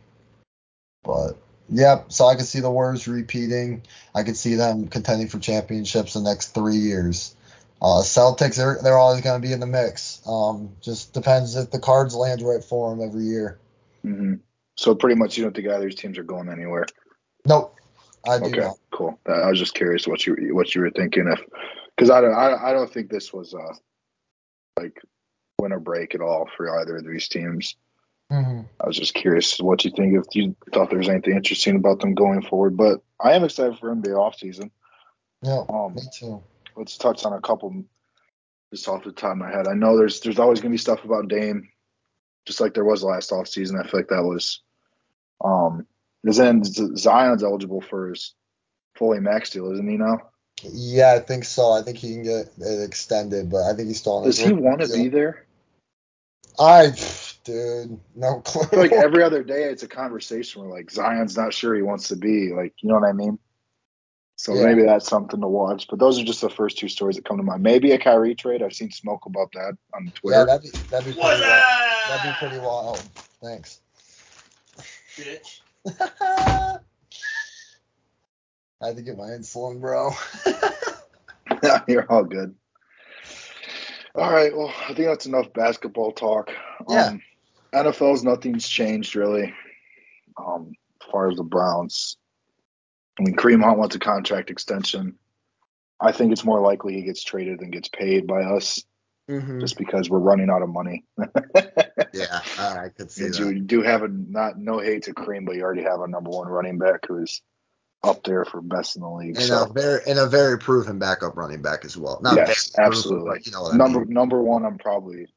But 1.03 1.37
yep, 1.69 2.11
so 2.11 2.27
I 2.27 2.35
could 2.35 2.45
see 2.45 2.59
the 2.59 2.69
Warriors 2.69 3.07
repeating. 3.07 3.83
I 4.13 4.23
could 4.23 4.37
see 4.37 4.55
them 4.55 4.87
contending 4.87 5.27
for 5.27 5.39
championships 5.39 6.13
the 6.13 6.21
next 6.21 6.49
three 6.49 6.77
years. 6.77 7.35
Uh, 7.81 8.01
Celtics, 8.03 8.57
they're 8.57 8.77
they're 8.83 8.97
always 8.97 9.21
going 9.21 9.41
to 9.41 9.47
be 9.47 9.53
in 9.53 9.59
the 9.59 9.65
mix. 9.65 10.21
Um, 10.27 10.75
just 10.81 11.13
depends 11.13 11.55
if 11.55 11.71
the 11.71 11.79
cards 11.79 12.13
land 12.15 12.41
right 12.43 12.63
for 12.63 12.95
them 12.95 13.05
every 13.05 13.23
year. 13.23 13.59
hmm 14.03 14.35
So 14.77 14.93
pretty 14.93 15.15
much, 15.15 15.35
you 15.37 15.43
don't 15.43 15.55
think 15.55 15.67
either 15.67 15.77
of 15.77 15.83
these 15.83 15.95
teams 15.95 16.19
are 16.19 16.23
going 16.23 16.49
anywhere. 16.49 16.85
Nope, 17.47 17.75
I 18.27 18.37
do 18.37 18.45
Okay, 18.45 18.61
not. 18.61 18.77
cool. 18.91 19.19
I 19.25 19.49
was 19.49 19.57
just 19.57 19.73
curious 19.73 20.07
what 20.07 20.25
you 20.27 20.35
what 20.53 20.75
you 20.75 20.81
were 20.81 20.91
thinking 20.91 21.27
if 21.27 21.39
because 21.95 22.11
I 22.11 22.21
don't 22.21 22.35
I, 22.35 22.69
I 22.69 22.73
don't 22.73 22.91
think 22.91 23.09
this 23.09 23.33
was 23.33 23.55
uh 23.55 23.73
like 24.79 25.01
winter 25.59 25.79
break 25.79 26.13
at 26.13 26.21
all 26.21 26.47
for 26.55 26.79
either 26.79 26.97
of 26.97 27.05
these 27.05 27.27
teams. 27.27 27.75
hmm 28.29 28.61
I 28.79 28.87
was 28.87 28.97
just 28.97 29.13
curious 29.13 29.57
what 29.59 29.85
you 29.85 29.91
think 29.91 30.15
if 30.15 30.25
you 30.33 30.55
thought 30.73 30.89
there 30.89 30.99
was 30.99 31.09
anything 31.09 31.35
interesting 31.35 31.75
about 31.75 31.99
them 31.99 32.15
going 32.15 32.41
forward. 32.41 32.77
But 32.77 33.01
I 33.19 33.33
am 33.33 33.43
excited 33.43 33.77
for 33.79 33.91
NBA 33.93 34.13
offseason. 34.13 34.71
Yeah, 35.43 35.65
Um, 35.69 35.95
me 35.95 36.01
too. 36.13 36.43
Let's 36.75 36.97
touch 36.97 37.25
on 37.25 37.33
a 37.33 37.41
couple 37.41 37.83
just 38.71 38.87
off 38.87 39.03
the 39.03 39.11
top 39.11 39.31
of 39.31 39.37
my 39.37 39.51
head. 39.51 39.67
I 39.67 39.73
know 39.73 39.97
there's 39.97 40.19
there's 40.21 40.39
always 40.39 40.61
gonna 40.61 40.71
be 40.71 40.77
stuff 40.77 41.03
about 41.03 41.27
Dame, 41.27 41.69
just 42.45 42.61
like 42.61 42.73
there 42.73 42.85
was 42.85 43.03
last 43.03 43.31
off 43.31 43.47
season. 43.47 43.77
I 43.77 43.87
feel 43.87 43.99
like 43.99 44.09
that 44.09 44.23
was 44.23 44.61
um 45.43 45.85
is 46.23 46.37
then 46.37 46.63
Zion's 46.63 47.43
eligible 47.43 47.81
for 47.81 48.09
his 48.09 48.35
fully 48.95 49.19
max 49.19 49.49
deal, 49.49 49.71
isn't 49.71 49.89
he 49.89 49.97
now? 49.97 50.21
Yeah, 50.63 51.13
I 51.13 51.19
think 51.19 51.45
so. 51.45 51.71
I 51.71 51.81
think 51.81 51.97
he 51.97 52.13
can 52.13 52.23
get 52.23 52.51
it 52.57 52.83
extended, 52.83 53.49
but 53.49 53.63
I 53.63 53.73
think 53.73 53.87
he's 53.87 53.99
still 53.99 54.17
on 54.17 54.23
Does 54.23 54.37
he 54.37 54.53
want 54.53 54.81
to 54.81 54.93
be 54.93 55.09
there? 55.09 55.45
I, 56.59 56.91
dude, 57.43 57.99
no 58.15 58.39
clue. 58.45 58.79
Like 58.79 58.91
every 58.91 59.23
other 59.23 59.43
day 59.43 59.63
it's 59.63 59.83
a 59.83 59.87
conversation 59.87 60.61
where 60.61 60.71
like 60.71 60.91
Zion's 60.91 61.35
not 61.35 61.53
sure 61.53 61.75
he 61.75 61.81
wants 61.81 62.09
to 62.09 62.15
be. 62.15 62.53
Like, 62.53 62.73
you 62.81 62.89
know 62.89 62.99
what 62.99 63.09
I 63.09 63.13
mean? 63.13 63.39
So 64.41 64.55
Yeah. 64.55 64.63
maybe 64.63 64.81
that's 64.81 65.07
something 65.07 65.39
to 65.39 65.47
watch. 65.47 65.85
But 65.87 65.99
those 65.99 66.17
are 66.19 66.23
just 66.23 66.41
the 66.41 66.49
first 66.49 66.79
two 66.79 66.87
stories 66.87 67.15
that 67.15 67.25
come 67.25 67.37
to 67.37 67.43
mind. 67.43 67.61
Maybe 67.61 67.91
a 67.91 67.99
Kyrie 67.99 68.33
trade. 68.33 68.63
I've 68.63 68.73
seen 68.73 68.89
smoke 68.89 69.27
about 69.27 69.51
that 69.53 69.77
on 69.93 70.05
yeah, 70.05 70.11
Twitter. 70.15 70.45
that'd 70.47 70.63
be 70.63 70.69
that'd 70.89 71.05
be 71.05 71.21
pretty 71.21 71.41
wild. 71.41 71.63
That'd 72.09 72.23
be 72.23 72.35
pretty 72.39 72.57
wild. 72.57 72.97
Thanks. 73.43 73.81
Bitch. 75.15 75.59
I 78.81 78.87
had 78.87 78.95
to 78.95 79.03
get 79.03 79.15
my 79.15 79.25
insulin, 79.25 79.79
bro. 79.79 80.09
You're 81.87 82.11
all 82.11 82.23
good. 82.23 82.55
All 84.15 84.31
right. 84.33 84.57
Well, 84.57 84.73
I 84.89 84.95
think 84.95 85.07
that's 85.07 85.27
enough 85.27 85.53
basketball 85.53 86.13
talk. 86.13 86.49
Yeah. 86.89 87.09
Um, 87.09 87.21
NFL's 87.73 88.23
nothing's 88.23 88.67
changed 88.67 89.15
really. 89.15 89.53
Um, 90.35 90.73
as 90.99 91.11
far 91.11 91.29
as 91.29 91.37
the 91.37 91.43
Browns, 91.43 92.17
I 93.19 93.23
mean, 93.23 93.35
Kareem 93.35 93.63
Hunt 93.63 93.77
wants 93.77 93.95
a 93.95 93.99
contract 93.99 94.49
extension. 94.49 95.15
I 95.99 96.11
think 96.11 96.31
it's 96.31 96.45
more 96.45 96.61
likely 96.61 96.95
he 96.95 97.03
gets 97.03 97.23
traded 97.23 97.59
than 97.59 97.69
gets 97.69 97.89
paid 97.89 98.25
by 98.25 98.41
us, 98.41 98.83
mm-hmm. 99.29 99.59
just 99.59 99.77
because 99.77 100.09
we're 100.09 100.19
running 100.19 100.49
out 100.49 100.63
of 100.63 100.69
money. 100.69 101.05
yeah, 102.13 102.41
I 102.57 102.89
could 102.95 103.11
see 103.11 103.25
and 103.25 103.33
that. 103.33 103.39
you 103.39 103.59
do 103.59 103.81
have 103.81 104.01
a 104.01 104.07
not 104.07 104.57
no 104.57 104.79
hate 104.79 105.03
to 105.03 105.13
Kareem, 105.13 105.45
but 105.45 105.55
you 105.55 105.61
already 105.61 105.83
have 105.83 106.01
a 106.01 106.07
number 106.07 106.31
one 106.31 106.47
running 106.47 106.79
back 106.79 107.05
who's 107.07 107.41
up 108.03 108.23
there 108.23 108.45
for 108.45 108.61
best 108.61 108.95
in 108.95 109.03
the 109.03 109.09
league. 109.09 109.37
And 109.37 109.45
so. 109.45 109.65
a 109.65 109.73
very 109.73 110.01
and 110.07 110.19
a 110.19 110.27
very 110.27 110.57
proven 110.57 110.97
backup 110.99 111.37
running 111.37 111.61
back 111.61 111.85
as 111.85 111.97
well. 111.97 112.19
Not 112.23 112.35
yes, 112.35 112.71
absolutely. 112.77 113.25
Proven, 113.25 113.41
you 113.45 113.51
know 113.51 113.71
number 113.71 114.01
I 114.01 114.03
mean. 114.05 114.13
number 114.13 114.41
one, 114.41 114.65
I'm 114.65 114.77
probably 114.77 115.27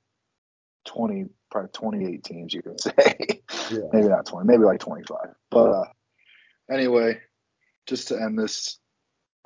twenty, 0.86 1.26
probably 1.50 1.70
twenty 1.72 2.06
eight 2.06 2.24
teams. 2.24 2.54
You 2.54 2.62
can 2.62 2.78
say 2.78 3.42
Yeah. 3.70 3.80
maybe 3.92 4.08
not 4.08 4.26
twenty, 4.26 4.46
maybe 4.46 4.64
like 4.64 4.80
twenty 4.80 5.04
five. 5.04 5.34
But 5.50 5.70
uh, 5.70 5.84
anyway, 6.70 7.20
just 7.86 8.08
to 8.08 8.20
end 8.20 8.38
this, 8.38 8.78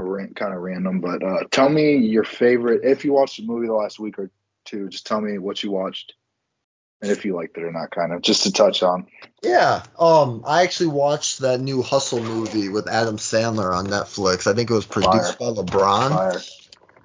kind 0.01 0.55
of 0.55 0.61
random. 0.61 1.01
But 1.01 1.23
uh, 1.23 1.45
tell 1.51 1.69
me 1.69 1.97
your 1.97 2.25
favorite. 2.25 2.83
If 2.85 3.05
you 3.05 3.13
watched 3.13 3.39
a 3.39 3.43
movie 3.43 3.67
the 3.67 3.75
last 3.75 3.99
week 3.99 4.19
or 4.19 4.31
two, 4.65 4.89
just 4.89 5.07
tell 5.07 5.21
me 5.21 5.39
what 5.39 5.63
you 5.63 5.71
watched 5.71 6.15
and 7.01 7.11
if 7.11 7.25
you 7.25 7.35
liked 7.35 7.57
it 7.57 7.65
or 7.65 7.73
not. 7.73 7.91
Kind 7.91 8.13
of 8.13 8.23
just 8.23 8.45
to 8.45 8.53
touch 8.53 8.83
on. 8.83 9.07
Yeah. 9.43 9.83
Um, 9.99 10.43
I 10.47 10.63
actually 10.63 10.89
watched 10.89 11.41
that 11.41 11.61
new 11.61 11.83
Hustle 11.83 12.23
movie 12.23 12.69
with 12.69 12.89
Adam 12.89 13.17
Sandler 13.17 13.73
on 13.75 13.87
Netflix. 13.87 14.47
I 14.47 14.55
think 14.55 14.71
it 14.71 14.75
was 14.75 14.87
produced 14.87 15.39
Fire. 15.39 15.55
by 15.55 15.63
LeBron. 15.63 16.11
Fire. 16.11 16.41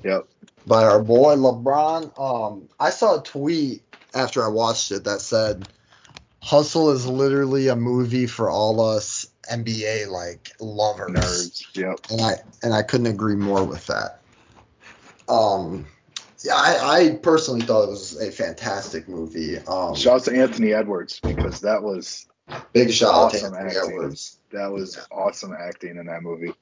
Yep. 0.03 0.27
by 0.67 0.83
our 0.83 1.01
boy 1.01 1.35
LeBron. 1.35 2.19
Um, 2.19 2.69
I 2.79 2.89
saw 2.89 3.19
a 3.19 3.23
tweet 3.23 3.83
after 4.13 4.43
I 4.43 4.49
watched 4.49 4.91
it 4.91 5.05
that 5.05 5.21
said, 5.21 5.67
"Hustle 6.41 6.91
is 6.91 7.07
literally 7.07 7.69
a 7.69 7.75
movie 7.75 8.27
for 8.27 8.49
all 8.49 8.81
us 8.81 9.27
NBA 9.51 10.07
like 10.09 10.51
lovers." 10.59 11.11
Nerds. 11.11 11.75
Yep. 11.75 11.99
And 12.11 12.21
I 12.21 12.33
and 12.63 12.73
I 12.73 12.81
couldn't 12.83 13.07
agree 13.07 13.35
more 13.35 13.63
with 13.63 13.85
that. 13.87 14.19
Um, 15.29 15.85
yeah, 16.43 16.55
I, 16.55 16.97
I 17.09 17.15
personally 17.21 17.61
thought 17.61 17.83
it 17.83 17.89
was 17.89 18.19
a 18.21 18.31
fantastic 18.31 19.07
movie. 19.07 19.57
Um, 19.59 19.95
Shout 19.95 20.15
out 20.15 20.23
to 20.25 20.35
Anthony 20.37 20.73
Edwards 20.73 21.19
because 21.21 21.61
that 21.61 21.81
was 21.81 22.27
big 22.73 22.91
shout 22.91 23.13
out 23.13 23.31
to 23.31 23.37
awesome 23.37 23.53
Anthony 23.55 23.77
acting. 23.79 23.91
Edwards. 23.93 24.39
that 24.51 24.71
was 24.71 24.97
Yeah. 24.97 25.03
awesome 25.17 25.53
acting 25.57 25.97
in 25.97 26.05
that 26.07 26.21
movie. 26.21 26.53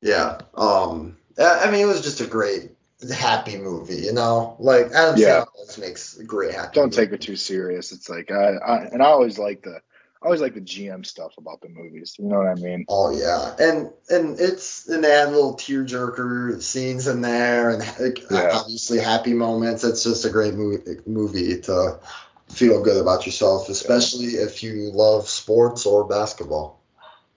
Yeah. 0.00 0.38
Um, 0.54 1.16
I 1.38 1.70
mean, 1.70 1.80
it 1.80 1.86
was 1.86 2.02
just 2.02 2.20
a 2.20 2.26
great, 2.26 2.70
happy 3.12 3.56
movie. 3.58 3.96
You 3.96 4.12
know, 4.12 4.54
like 4.60 4.92
Adam 4.92 5.18
Yeah. 5.18 5.44
Sandler 5.66 5.78
makes 5.80 6.14
great 6.22 6.54
happy. 6.54 6.74
Don't 6.74 6.92
take 6.92 7.10
it 7.12 7.20
too 7.20 7.36
serious. 7.36 7.90
It's 7.90 8.08
like 8.08 8.30
I, 8.30 8.54
I 8.54 8.76
and 8.84 9.02
I 9.02 9.06
always 9.06 9.38
like 9.38 9.62
the 9.62 9.80
I 10.22 10.26
always 10.26 10.40
like 10.40 10.54
the 10.54 10.60
GM 10.60 11.04
stuff 11.04 11.32
about 11.36 11.60
the 11.62 11.68
movies. 11.68 12.14
You 12.16 12.26
know 12.26 12.38
what 12.38 12.46
I 12.46 12.54
mean? 12.54 12.84
Oh 12.88 13.10
yeah, 13.10 13.56
and 13.58 13.90
and 14.08 14.38
it's 14.38 14.88
and 14.88 15.02
they 15.02 15.10
had 15.10 15.30
little 15.30 15.56
tearjerker 15.56 16.62
scenes 16.62 17.08
in 17.08 17.22
there, 17.22 17.70
and 17.70 17.80
like, 17.98 18.30
Yeah. 18.30 18.50
obviously 18.52 19.00
happy 19.00 19.34
moments. 19.34 19.82
It's 19.82 20.04
just 20.04 20.24
a 20.24 20.30
great 20.30 20.54
movie, 20.54 20.98
movie 21.06 21.60
to 21.62 21.98
feel 22.50 22.84
good 22.84 22.98
about 22.98 23.26
yourself, 23.26 23.68
especially 23.68 24.34
if 24.34 24.62
you 24.62 24.92
love 24.92 25.28
sports 25.28 25.86
or 25.86 26.04
basketball. 26.06 26.80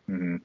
hmm 0.07 0.35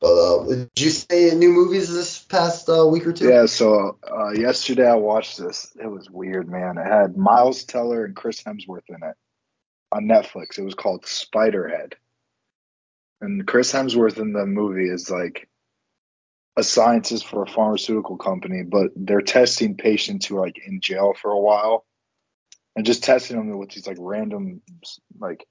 But 0.00 0.14
uh, 0.14 0.44
did 0.46 0.70
you 0.78 0.90
see 0.90 1.34
new 1.34 1.50
movies 1.50 1.92
this 1.92 2.18
past 2.18 2.66
uh, 2.70 2.86
week 2.86 3.06
or 3.06 3.12
two? 3.12 3.28
Yeah. 3.28 3.44
So 3.44 3.98
uh, 4.10 4.30
yesterday 4.30 4.88
I 4.88 4.94
watched 4.94 5.36
this. 5.36 5.76
It 5.78 5.86
was 5.86 6.08
weird, 6.08 6.48
man. 6.48 6.78
It 6.78 6.86
had 6.86 7.18
Miles 7.18 7.64
Teller 7.64 8.06
and 8.06 8.16
Chris 8.16 8.42
Hemsworth 8.42 8.88
in 8.88 9.02
it 9.02 9.16
on 9.92 10.04
Netflix. 10.04 10.58
It 10.58 10.64
was 10.64 10.74
called 10.74 11.04
Spiderhead, 11.04 11.94
and 13.20 13.46
Chris 13.46 13.72
Hemsworth 13.72 14.18
in 14.18 14.32
the 14.32 14.46
movie 14.46 14.88
is 14.88 15.10
like 15.10 15.48
a 16.56 16.62
scientist 16.62 17.26
for 17.26 17.42
a 17.42 17.50
pharmaceutical 17.50 18.16
company, 18.16 18.62
but 18.62 18.90
they're 18.96 19.20
testing 19.20 19.76
patients 19.76 20.26
who 20.26 20.36
are 20.36 20.46
like 20.46 20.58
in 20.66 20.80
jail 20.80 21.14
for 21.20 21.30
a 21.30 21.40
while, 21.40 21.86
and 22.76 22.86
just 22.86 23.04
testing 23.04 23.36
them 23.36 23.58
with 23.58 23.70
these 23.70 23.86
like 23.86 23.98
random 24.00 24.62
like 25.18 25.46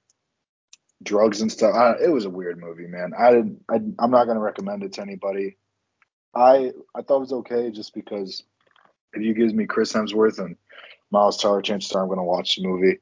drugs 1.02 1.40
and 1.40 1.50
stuff. 1.50 1.74
I, 1.74 1.94
it 2.02 2.12
was 2.12 2.24
a 2.24 2.30
weird 2.30 2.58
movie, 2.58 2.86
man. 2.86 3.12
I 3.18 3.32
didn't. 3.32 3.64
I, 3.68 3.76
I'm 3.98 4.10
not 4.10 4.26
gonna 4.26 4.40
recommend 4.40 4.82
it 4.82 4.94
to 4.94 5.02
anybody. 5.02 5.56
I 6.34 6.72
I 6.94 7.02
thought 7.02 7.16
it 7.16 7.20
was 7.20 7.32
okay 7.32 7.70
just 7.70 7.94
because 7.94 8.42
if 9.12 9.22
you 9.22 9.34
gives 9.34 9.52
me 9.52 9.66
Chris 9.66 9.92
Hemsworth 9.92 10.38
and 10.38 10.56
Miles 11.10 11.40
Teller, 11.40 11.60
chances 11.60 11.92
are 11.92 12.02
I'm 12.02 12.08
gonna 12.08 12.24
watch 12.24 12.56
the 12.56 12.66
movie 12.66 13.00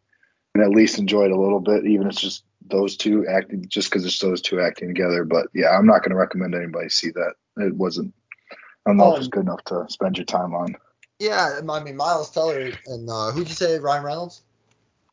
and 0.59 0.67
at 0.67 0.77
least 0.77 0.99
enjoy 0.99 1.25
it 1.25 1.31
a 1.31 1.41
little 1.41 1.61
bit, 1.61 1.87
even 1.87 2.09
if 2.09 2.15
it's 2.15 2.21
just 2.21 2.45
those 2.67 2.97
two 2.97 3.27
acting, 3.29 3.65
just 3.69 3.91
because 3.91 4.05
it's 4.05 4.19
those 4.19 4.43
two 4.43 4.61
acting 4.61 4.89
together. 4.89 5.25
But 5.25 5.47
yeah, 5.55 5.71
I'm 5.71 5.87
not 5.87 6.03
gonna 6.03 6.17
recommend 6.17 6.55
anybody 6.55 6.89
see 6.89 7.11
that. 7.11 7.35
It 7.59 7.75
wasn't. 7.77 8.13
I 8.51 8.91
don't 8.91 8.97
know 8.97 9.15
if 9.15 9.21
it's 9.21 9.29
good 9.29 9.45
enough 9.45 9.63
to 9.67 9.87
spend 9.89 10.19
your 10.19 10.25
time 10.25 10.55
on. 10.55 10.77
Yeah, 11.21 11.61
I 11.69 11.83
mean 11.83 11.97
Miles 11.97 12.31
Teller 12.31 12.73
and 12.87 13.09
uh, 13.09 13.31
who'd 13.31 13.49
you 13.49 13.55
say 13.55 13.79
Ryan 13.79 14.05
Reynolds? 14.05 14.43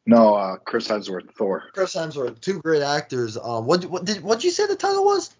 No, 0.08 0.36
uh, 0.36 0.58
Chris 0.58 0.88
Hemsworth, 0.88 1.32
Thor, 1.36 1.66
Chris 1.74 1.96
Hemsworth, 1.96 2.39
two 2.41 2.60
great 2.60 2.82
actors. 2.82 3.38
Um, 3.38 3.66
what 3.68 3.86
what 3.86 4.06
did 4.06 4.24
what 4.24 4.43
you 4.43 4.50
say 4.50 4.66
the 4.66 4.76
title 4.76 5.06
was? 5.06 5.36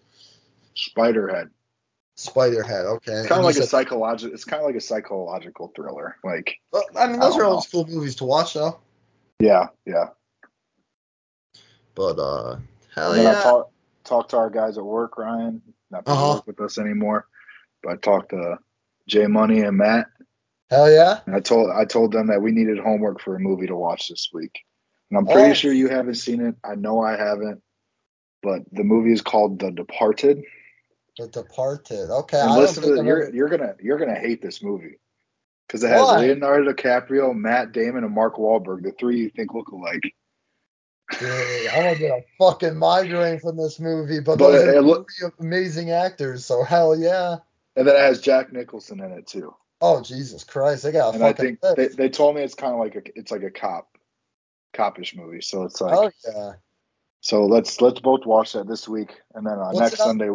Spiderhead. 0.76 1.50
Spiderhead. 2.16 2.84
Okay. 2.96 3.12
It's 3.12 3.28
kind 3.28 3.40
of 3.40 3.44
like 3.44 3.56
a 3.56 3.66
psychological. 3.66 4.34
It's 4.34 4.44
kind 4.44 4.60
of 4.60 4.66
like 4.66 4.76
a 4.76 4.80
psychological 4.80 5.72
thriller. 5.74 6.16
Like, 6.24 6.58
Well, 6.72 6.84
I 6.96 7.06
mean, 7.08 7.20
those 7.20 7.34
don't 7.34 7.42
are 7.42 7.46
old 7.46 7.64
school 7.64 7.86
movies 7.86 8.16
to 8.16 8.24
watch, 8.24 8.54
though. 8.54 8.78
Yeah, 9.38 9.66
yeah. 9.84 10.08
But 11.94 12.18
uh, 12.18 12.56
hell 12.94 13.12
then 13.12 13.26
I 13.26 13.32
yeah. 13.32 13.42
talked 13.42 13.72
talked 14.04 14.30
to 14.30 14.36
our 14.36 14.50
guys 14.50 14.78
at 14.78 14.84
work, 14.84 15.18
Ryan. 15.18 15.62
Not 15.90 16.02
Uh-huh. 16.06 16.34
work 16.36 16.46
with 16.46 16.60
us 16.60 16.78
anymore, 16.78 17.26
but 17.82 17.92
I 17.92 17.96
talked 17.96 18.30
to 18.30 18.58
Jay 19.08 19.26
Money 19.26 19.60
and 19.60 19.76
Matt, 19.76 20.06
hell 20.70 20.90
yeah. 20.90 21.20
and 21.26 21.34
I 21.34 21.40
told 21.40 21.70
I 21.70 21.84
told 21.84 22.12
them 22.12 22.26
that 22.28 22.42
we 22.42 22.50
needed 22.52 22.78
homework 22.78 23.20
for 23.20 23.36
a 23.36 23.40
movie 23.40 23.66
to 23.68 23.76
watch 23.76 24.08
this 24.08 24.30
week. 24.32 24.60
And 25.10 25.18
I'm 25.18 25.26
pretty 25.26 25.50
Oh. 25.50 25.54
sure 25.54 25.72
you 25.72 25.88
haven't 25.88 26.16
seen 26.16 26.40
it. 26.44 26.56
I 26.64 26.74
know 26.74 27.00
I 27.00 27.16
haven't, 27.16 27.62
but 28.42 28.62
the 28.72 28.82
movie 28.84 29.12
is 29.12 29.22
called 29.22 29.60
The 29.60 29.70
Departed. 29.70 30.42
The 31.16 31.28
Departed. 31.28 32.10
Okay. 32.10 32.40
And 32.40 32.50
I 32.50 32.56
listen 32.58 32.82
to 32.82 33.04
you're 33.04 33.32
you're 33.34 33.48
gonna 33.48 33.74
you're 33.80 33.98
gonna 33.98 34.18
hate 34.18 34.42
this 34.42 34.62
movie 34.62 34.98
because 35.66 35.82
it 35.82 35.88
has 35.88 36.00
Why? 36.00 36.18
Leonardo 36.18 36.72
DiCaprio, 36.72 37.34
Matt 37.34 37.72
Damon, 37.72 38.04
and 38.04 38.14
Mark 38.14 38.36
Wahlberg, 38.36 38.82
the 38.82 38.92
three 38.92 39.20
you 39.20 39.30
think 39.30 39.54
look 39.54 39.68
alike. 39.68 40.02
Dude, 41.18 41.68
I'm 41.68 41.82
gonna 41.82 41.98
get 41.98 42.10
a 42.10 42.24
fucking 42.38 42.76
migraine 42.76 43.38
from 43.38 43.56
this 43.56 43.78
movie, 43.78 44.20
but, 44.20 44.38
But 44.38 44.50
those 44.50 44.74
are 44.74 44.82
look- 44.82 45.08
amazing 45.38 45.90
actors, 45.90 46.44
so 46.44 46.64
hell 46.64 46.98
yeah. 46.98 47.36
And 47.76 47.86
then 47.86 47.94
it 47.94 48.00
has 48.00 48.20
Jack 48.20 48.52
Nicholson 48.52 49.00
in 49.00 49.12
it 49.12 49.26
too. 49.26 49.54
Oh 49.80 50.00
Jesus 50.00 50.42
Christ, 50.42 50.82
they 50.82 50.92
got 50.92 51.10
a 51.10 51.14
and 51.14 51.22
I 51.22 51.28
fucking 51.28 51.58
think 51.58 51.76
they, 51.76 51.84
list. 51.84 51.96
they 51.96 52.08
told 52.08 52.34
me 52.34 52.42
it's 52.42 52.54
kind 52.54 52.72
of 52.72 52.80
like 52.80 52.96
a 52.96 53.02
it's 53.18 53.30
like 53.30 53.42
a 53.42 53.50
cop 53.50 53.96
copish 54.74 55.14
movie. 55.14 55.42
So 55.42 55.64
it's 55.64 55.80
like 55.80 55.94
Oh 55.96 56.10
yeah. 56.26 56.52
so 57.20 57.44
let's 57.44 57.80
let's 57.80 58.00
both 58.00 58.24
watch 58.24 58.54
that 58.54 58.66
this 58.66 58.88
week 58.88 59.14
and 59.34 59.46
then 59.46 59.58
uh, 59.58 59.72
next? 59.72 59.98
Sunday. 59.98 60.30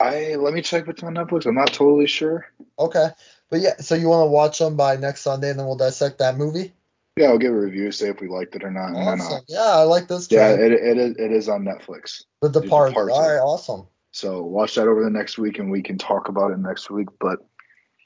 I 0.00 0.34
let 0.34 0.52
me 0.52 0.62
check 0.62 0.88
it's 0.88 1.02
on 1.02 1.14
Netflix. 1.14 1.46
I'm 1.46 1.54
not 1.54 1.72
totally 1.72 2.08
sure. 2.08 2.46
Okay. 2.78 3.08
But 3.52 3.60
yeah, 3.60 3.76
so 3.80 3.94
you 3.94 4.08
want 4.08 4.26
to 4.26 4.30
watch 4.30 4.58
them 4.58 4.76
by 4.76 4.96
next 4.96 5.20
Sunday, 5.20 5.50
and 5.50 5.58
then 5.58 5.66
we'll 5.66 5.76
dissect 5.76 6.18
that 6.20 6.38
movie. 6.38 6.72
Yeah, 7.18 7.26
I'll 7.28 7.36
give 7.38 7.52
a 7.52 7.60
review, 7.60 7.92
say 7.92 8.08
if 8.08 8.18
we 8.22 8.26
liked 8.26 8.56
it 8.56 8.64
or 8.64 8.70
not, 8.70 8.94
Awesome. 8.96 9.42
Yeah, 9.46 9.60
I 9.60 9.82
like 9.82 10.08
this. 10.08 10.26
yeah, 10.30 10.56
Trend. 10.56 10.72
it, 10.72 10.82
it 10.82 10.96
is 10.98 11.16
it 11.18 11.30
is 11.30 11.48
on 11.50 11.62
Netflix. 11.62 12.22
the. 12.40 12.48
Departed. 12.48 12.96
All 12.96 13.06
right. 13.06 13.36
Awesome. 13.38 13.86
So 14.10 14.42
watch 14.42 14.74
that 14.76 14.88
over 14.88 15.04
the 15.04 15.10
next 15.10 15.36
week, 15.36 15.58
and 15.58 15.70
we 15.70 15.82
can 15.82 15.98
talk 15.98 16.30
about 16.30 16.52
it 16.52 16.60
next 16.60 16.90
week. 16.90 17.08
But 17.20 17.40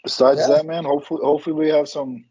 besides 0.02 0.40
Yeah. 0.40 0.56
that, 0.56 0.66
man, 0.66 0.84
hopefully 0.84 1.20
hopefully 1.22 1.54
we 1.54 1.68
have 1.68 1.88
some 1.88 2.24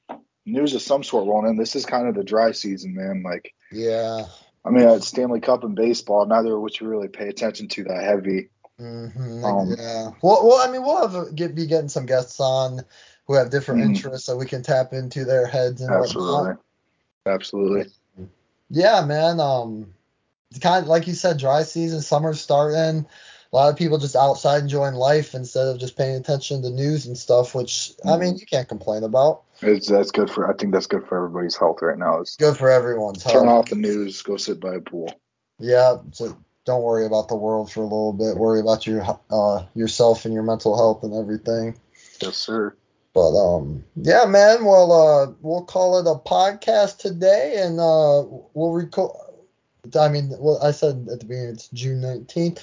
news 0.45 0.75
of 0.75 0.81
some 0.81 1.01
sort 1.01 1.25
rolling 1.25 1.51
in. 1.51 1.57
This 1.57 1.77
is 1.77 1.85
kind 1.85 2.09
of 2.09 2.15
the 2.15 2.23
dry 2.25 2.51
season, 2.51 2.95
man. 2.95 3.23
Like 3.23 3.53
Yeah. 3.71 4.25
I 4.65 4.71
mean, 4.71 4.89
it's 4.89 5.07
Stanley 5.07 5.39
Cup 5.39 5.63
and 5.63 5.73
baseball, 5.75 6.25
neither 6.25 6.53
of 6.55 6.61
which 6.61 6.81
you 6.81 6.87
really 6.89 7.07
pay 7.07 7.29
attention 7.29 7.69
to 7.69 7.83
that 7.85 8.03
heavy. 8.03 8.49
Hmm 8.77 9.45
Um, 9.45 9.75
yeah. 9.77 10.11
Well, 10.21 10.47
well, 10.47 10.67
I 10.67 10.71
mean, 10.71 10.83
we'll 10.83 11.01
have 11.01 11.15
a, 11.15 11.31
get 11.31 11.55
be 11.55 11.65
getting 11.65 11.89
some 11.89 12.05
guests 12.05 12.39
on 12.39 12.81
who 13.27 13.33
have 13.35 13.49
different 13.49 13.81
Mhm. 13.81 13.95
interests, 13.95 14.25
so 14.27 14.35
we 14.37 14.45
can 14.45 14.61
tap 14.61 14.93
into 14.93 15.25
their 15.25 15.47
heads 15.47 15.81
and 15.81 15.93
Absolutely. 15.93 16.33
whatnot. 16.33 16.59
Absolutely. 17.25 17.91
Yeah, 18.69 19.03
man. 19.05 19.39
Um, 19.39 19.93
it's 20.51 20.59
kind 20.59 20.83
of 20.83 20.89
like 20.89 21.07
you 21.07 21.13
said, 21.13 21.37
dry 21.37 21.63
season, 21.63 22.01
summer's 22.01 22.41
starting. 22.41 23.05
A 23.51 23.55
lot 23.55 23.69
of 23.71 23.77
people 23.77 23.97
just 23.97 24.15
outside 24.15 24.61
enjoying 24.63 24.95
life 24.95 25.33
instead 25.33 25.67
of 25.67 25.79
just 25.79 25.95
paying 25.97 26.17
attention 26.17 26.61
to 26.61 26.69
news 26.69 27.05
and 27.05 27.17
stuff, 27.17 27.55
which 27.55 27.93
I 28.05 28.17
mean, 28.17 28.35
you 28.37 28.45
can't 28.45 28.67
complain 28.67 29.03
about. 29.03 29.43
It's 29.61 29.87
that's 29.87 30.11
good 30.11 30.29
for 30.29 30.51
I 30.51 30.55
think 30.57 30.73
that's 30.73 30.87
good 30.87 31.07
for 31.07 31.17
everybody's 31.17 31.55
health 31.55 31.81
right 31.81 31.97
now. 31.97 32.19
It's 32.19 32.35
Good 32.35 32.57
for 32.57 32.69
everyone's 32.69 33.23
health. 33.23 33.33
turn 33.33 33.47
health. 33.47 33.65
off 33.65 33.69
the 33.69 33.75
news, 33.77 34.21
go 34.21 34.35
sit 34.35 34.59
by 34.59 34.75
a 34.75 34.81
pool. 34.81 35.09
Yeah, 35.59 35.97
so 36.11 36.37
don't 36.65 36.81
worry 36.81 37.05
about 37.05 37.27
the 37.27 37.35
world 37.35 37.71
for 37.71 37.81
a 37.81 37.83
little 37.83 38.13
bit. 38.13 38.37
Worry 38.37 38.59
about 38.59 38.85
your 38.85 39.05
uh, 39.29 39.65
yourself 39.75 40.25
and 40.25 40.33
your 40.33 40.43
mental 40.43 40.75
health 40.75 41.03
and 41.03 41.13
everything. 41.13 41.77
Yes, 42.19 42.37
sir. 42.37 42.75
But 43.13 43.37
um, 43.37 43.85
yeah, 43.95 44.25
man. 44.25 44.65
Well, 44.65 44.91
uh, 44.91 45.33
we'll 45.41 45.63
call 45.63 45.99
it 45.99 46.07
a 46.07 46.19
podcast 46.19 46.97
today, 46.97 47.55
and 47.57 47.79
uh, 47.79 48.23
we'll 48.53 48.71
record. 48.71 49.11
I 49.97 50.09
mean, 50.09 50.31
well, 50.39 50.59
I 50.61 50.71
said 50.71 51.07
at 51.11 51.19
the 51.19 51.25
beginning 51.25 51.53
it's 51.53 51.69
June 51.69 52.01
nineteenth. 52.01 52.61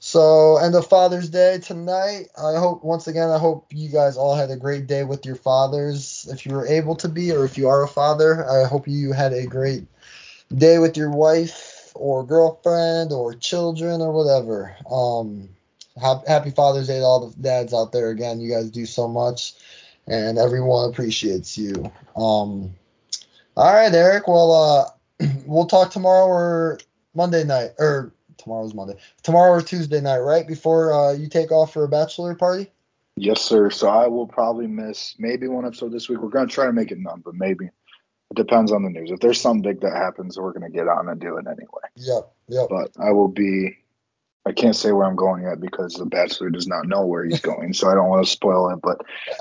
So, 0.00 0.58
end 0.58 0.74
of 0.74 0.86
Father's 0.86 1.30
Day 1.30 1.60
tonight. 1.60 2.28
I 2.36 2.58
hope, 2.58 2.84
once 2.84 3.06
again, 3.06 3.30
I 3.30 3.38
hope 3.38 3.72
you 3.72 3.88
guys 3.88 4.18
all 4.18 4.34
had 4.34 4.50
a 4.50 4.56
great 4.56 4.86
day 4.86 5.02
with 5.02 5.24
your 5.24 5.36
fathers. 5.36 6.28
If 6.30 6.44
you 6.44 6.52
were 6.52 6.66
able 6.66 6.96
to 6.96 7.08
be, 7.08 7.32
or 7.32 7.46
if 7.46 7.56
you 7.56 7.68
are 7.68 7.82
a 7.82 7.88
father, 7.88 8.46
I 8.46 8.66
hope 8.66 8.86
you 8.86 9.12
had 9.12 9.32
a 9.32 9.46
great 9.46 9.86
day 10.54 10.78
with 10.78 10.98
your 10.98 11.10
wife 11.10 11.73
or 11.94 12.24
girlfriend 12.24 13.12
or 13.12 13.34
children 13.34 14.00
or 14.00 14.12
whatever. 14.12 14.76
Um, 14.90 15.48
happy 16.00 16.50
Father's 16.50 16.88
Day 16.88 16.98
to 16.98 17.04
all 17.04 17.28
the 17.28 17.42
dads 17.42 17.72
out 17.72 17.92
there. 17.92 18.10
Again, 18.10 18.40
you 18.40 18.50
guys 18.50 18.70
do 18.70 18.86
so 18.86 19.08
much, 19.08 19.54
and 20.06 20.38
everyone 20.38 20.90
appreciates 20.90 21.56
you. 21.56 21.72
Um, 22.16 22.74
all 23.56 23.72
right, 23.72 23.92
Eric. 23.92 24.26
Well, 24.26 24.52
uh, 25.20 25.26
we'll 25.46 25.66
talk 25.66 25.90
tomorrow 25.90 26.26
or 26.26 26.78
Monday 27.14 27.44
night, 27.44 27.70
or 27.78 28.12
tomorrow's 28.36 28.74
Monday. 28.74 28.96
Tomorrow 29.22 29.52
or 29.52 29.62
Tuesday 29.62 30.00
night, 30.00 30.18
right 30.18 30.46
before 30.46 30.92
uh, 30.92 31.12
you 31.12 31.28
take 31.28 31.52
off 31.52 31.72
for 31.72 31.84
a 31.84 31.88
bachelor 31.88 32.34
party. 32.34 32.70
Yes, 33.16 33.42
sir. 33.42 33.70
So 33.70 33.88
I 33.88 34.08
will 34.08 34.26
probably 34.26 34.66
miss 34.66 35.14
maybe 35.18 35.46
one 35.46 35.64
episode 35.64 35.92
this 35.92 36.08
week. 36.08 36.20
We're 36.20 36.30
gonna 36.30 36.48
try 36.48 36.66
to 36.66 36.72
make 36.72 36.90
it 36.90 36.98
none, 36.98 37.22
but 37.24 37.34
maybe 37.34 37.70
it 38.34 38.42
depends 38.42 38.72
on 38.72 38.82
the 38.82 38.90
news. 38.90 39.10
If 39.12 39.20
there's 39.20 39.40
something 39.40 39.62
big 39.62 39.80
that 39.82 39.96
happens, 39.96 40.38
we're 40.38 40.52
gonna 40.52 40.70
get 40.70 40.88
on 40.88 41.08
and 41.08 41.20
do 41.20 41.36
it 41.36 41.46
anyway. 41.46 41.82
Yep. 41.96 42.32
Yep. 42.48 42.66
But 42.68 42.90
I 43.00 43.12
will 43.12 43.28
be. 43.28 43.78
I 44.46 44.52
can't 44.52 44.76
say 44.76 44.92
where 44.92 45.06
I'm 45.06 45.16
going 45.16 45.44
yet 45.44 45.58
because 45.58 45.94
the 45.94 46.04
bachelor 46.04 46.50
does 46.50 46.66
not 46.66 46.86
know 46.86 47.06
where 47.06 47.24
he's 47.24 47.40
going, 47.52 47.72
so 47.72 47.88
I 47.88 47.94
don't 47.94 48.08
want 48.08 48.26
to 48.26 48.30
spoil 48.30 48.70
it. 48.70 48.80
But 48.82 49.00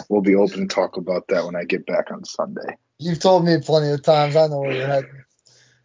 we'll 0.09 0.21
be 0.21 0.35
open 0.35 0.67
to 0.67 0.73
talk 0.73 0.95
about 0.95 1.27
that 1.29 1.43
when 1.45 1.55
I 1.55 1.63
get 1.63 1.85
back 1.85 2.11
on 2.11 2.23
Sunday. 2.23 2.77
You've 2.99 3.19
told 3.19 3.45
me 3.45 3.57
plenty 3.59 3.91
of 3.91 4.03
times. 4.03 4.35
I 4.35 4.47
know 4.47 4.59
where 4.59 4.75
you're 4.75 4.87
heading. 4.87 5.23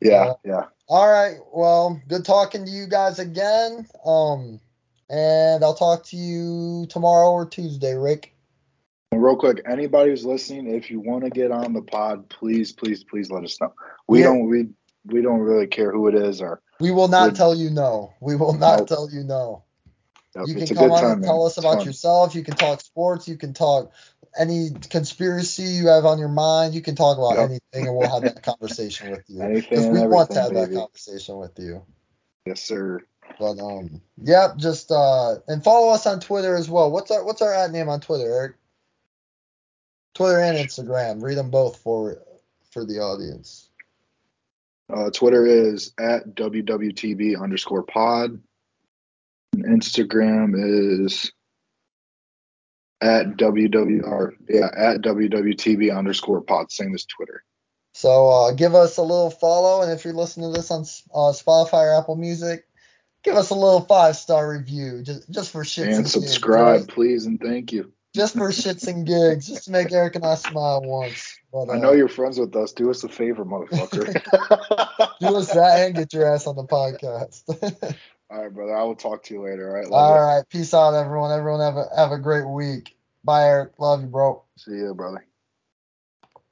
Yeah, 0.01 0.27
uh, 0.27 0.35
yeah. 0.45 0.65
All 0.89 1.11
right. 1.11 1.39
Well, 1.53 2.01
good 2.09 2.25
talking 2.25 2.67
to 2.67 2.71
you 2.71 2.87
guys 2.87 3.19
again. 3.19 3.89
Um, 4.05 4.61
and 5.09 5.65
I'll 5.65 5.75
talk 5.75 6.05
to 6.07 6.17
you 6.17 6.87
tomorrow 6.91 7.31
or 7.31 7.47
Tuesday, 7.47 7.95
Rick. 7.95 8.35
Real 9.13 9.37
quick, 9.37 9.63
anybody 9.67 10.11
who's 10.11 10.25
listening, 10.25 10.69
if 10.75 10.91
you 10.91 11.01
want 11.01 11.25
to 11.25 11.31
get 11.31 11.51
on 11.51 11.73
the 11.73 11.83
pod, 11.83 12.29
please, 12.29 12.73
please, 12.73 13.05
please 13.05 13.31
let 13.31 13.45
us 13.45 13.61
know. 13.61 13.73
We 14.07 14.21
yeah. 14.21 14.27
don't 14.27 14.49
we 14.49 14.69
we 15.07 15.23
don't 15.23 15.41
really 15.41 15.67
care 15.67 15.91
who 15.91 16.09
it 16.09 16.15
is 16.15 16.41
or 16.43 16.61
we 16.81 16.91
will 16.91 17.09
not 17.09 17.35
tell 17.35 17.55
you 17.55 17.71
no. 17.71 18.13
We 18.21 18.37
will 18.37 18.53
not 18.53 18.81
nope. 18.81 18.89
tell 18.89 19.09
you 19.11 19.25
no. 19.25 19.65
Nope. 20.37 20.49
You 20.49 20.55
can 20.55 20.67
come 20.77 20.93
on 20.93 21.01
time, 21.01 21.13
and 21.13 21.23
tell 21.25 21.39
man. 21.39 21.47
us 21.47 21.59
about 21.59 21.85
yourself. 21.85 22.35
You 22.35 22.45
can 22.45 22.55
talk 22.55 22.81
sports. 22.81 23.27
You 23.27 23.37
can 23.37 23.55
talk 23.55 23.93
any 24.39 24.71
conspiracy 24.91 25.63
you 25.63 25.89
have 25.89 26.05
on 26.05 26.19
your 26.19 26.29
mind, 26.29 26.75
you 26.75 26.81
can 26.81 26.95
talk 26.95 27.19
about 27.19 27.41
yep. 27.41 27.51
anything, 27.51 27.89
and 27.89 27.97
we'll 27.97 28.11
have 28.11 28.23
that 28.23 28.43
conversation 28.43 29.11
with 29.11 29.25
you. 29.29 29.43
Anything, 29.43 29.93
we 29.93 30.07
want 30.07 30.31
to 30.31 30.41
have 30.41 30.53
baby. 30.53 30.75
that 30.75 30.81
conversation 30.81 31.39
with 31.39 31.59
you. 31.59 31.83
Yes, 32.47 32.63
sir. 32.63 33.01
But 33.39 33.59
um, 33.59 34.01
yeah, 34.17 34.49
just 34.57 34.91
uh, 34.91 35.37
and 35.49 35.63
follow 35.63 35.93
us 35.93 36.07
on 36.07 36.21
Twitter 36.21 36.57
as 36.57 36.69
well. 36.69 36.91
What's 36.91 37.11
our 37.11 37.25
what's 37.25 37.43
our 37.43 37.53
ad 37.53 37.73
name 37.73 37.89
on 37.89 38.01
Twitter, 38.01 38.25
Eric? 38.25 38.57
Twitter 40.19 40.41
and 40.41 40.59
Instagram. 40.59 41.23
Read 41.23 41.39
them 41.39 41.49
both 41.49 41.77
for 41.79 42.19
for 42.73 42.85
the 42.85 42.99
audience. 42.99 43.71
Uh, 44.93 45.11
Twitter 45.11 45.47
is 45.47 45.93
at 45.97 46.35
wwtb 46.35 47.41
underscore 47.41 47.85
pod. 47.85 48.43
And 49.53 49.65
Instagram 49.65 50.55
is 50.57 51.31
at 53.01 53.37
wwr 53.37 54.33
yeah 54.49 54.71
at 54.77 55.03
wwtb 55.03 55.97
underscore 55.97 56.41
pod. 56.41 56.73
Same 56.73 56.97
as 56.97 57.05
Twitter. 57.05 57.45
So 57.95 58.29
uh, 58.29 58.53
give 58.53 58.75
us 58.75 58.97
a 58.97 59.03
little 59.03 59.31
follow, 59.31 59.83
and 59.83 59.93
if 59.93 60.05
you're 60.05 60.15
listening 60.15 60.53
to 60.53 60.59
this 60.59 60.73
on 60.73 60.81
uh, 61.15 61.33
Spotify 61.33 61.85
or 61.85 62.01
Apple 62.01 62.17
Music, 62.17 62.67
give 63.23 63.37
us 63.37 63.51
a 63.51 63.55
little 63.55 63.83
five 63.83 64.17
star 64.17 64.51
review 64.51 65.01
just 65.05 65.31
just 65.31 65.53
for 65.53 65.63
shits 65.63 65.87
and, 65.87 65.95
and 65.95 66.11
subscribe, 66.11 66.89
please, 66.89 67.27
and 67.27 67.41
thank 67.41 67.73
you. 67.73 67.93
Just 68.19 68.35
for 68.35 68.49
shits 68.49 68.89
and 68.89 69.07
gigs, 69.07 69.47
just 69.47 69.67
to 69.67 69.71
make 69.71 69.93
Eric 69.93 70.17
and 70.17 70.27
I 70.27 70.35
smile 70.35 70.83
once. 70.83 71.39
But, 71.53 71.69
uh, 71.69 71.75
I 71.75 71.79
know 71.79 71.93
you're 71.93 72.09
friends 72.09 72.37
with 72.37 72.55
us. 72.57 72.73
Do 72.73 72.91
us 72.91 73.05
a 73.05 73.09
favor, 73.09 73.45
motherfucker. 73.45 74.07
Do 75.21 75.37
us 75.37 75.53
that 75.53 75.87
and 75.87 75.95
get 75.95 76.13
your 76.13 76.27
ass 76.27 76.49
on 76.49 76.57
the 76.57 76.65
podcast. 76.65 77.45
all 78.29 78.43
right, 78.43 78.53
brother. 78.53 78.77
I 78.77 78.83
will 78.83 78.97
talk 78.97 79.23
to 79.25 79.35
you 79.35 79.45
later. 79.45 79.69
All 79.69 79.75
right. 79.75 79.89
Love 79.89 79.93
all 79.93 80.15
you. 80.15 80.21
right. 80.21 80.49
Peace 80.49 80.75
out, 80.75 80.95
everyone. 80.95 81.31
Everyone 81.31 81.61
have 81.61 81.77
a 81.77 81.87
have 81.97 82.11
a 82.11 82.19
great 82.19 82.49
week. 82.49 82.97
Bye, 83.23 83.45
Eric. 83.45 83.79
Love 83.79 84.01
you, 84.01 84.09
bro. 84.09 84.43
See 84.57 84.73
you, 84.73 84.95
brother. 84.95 85.25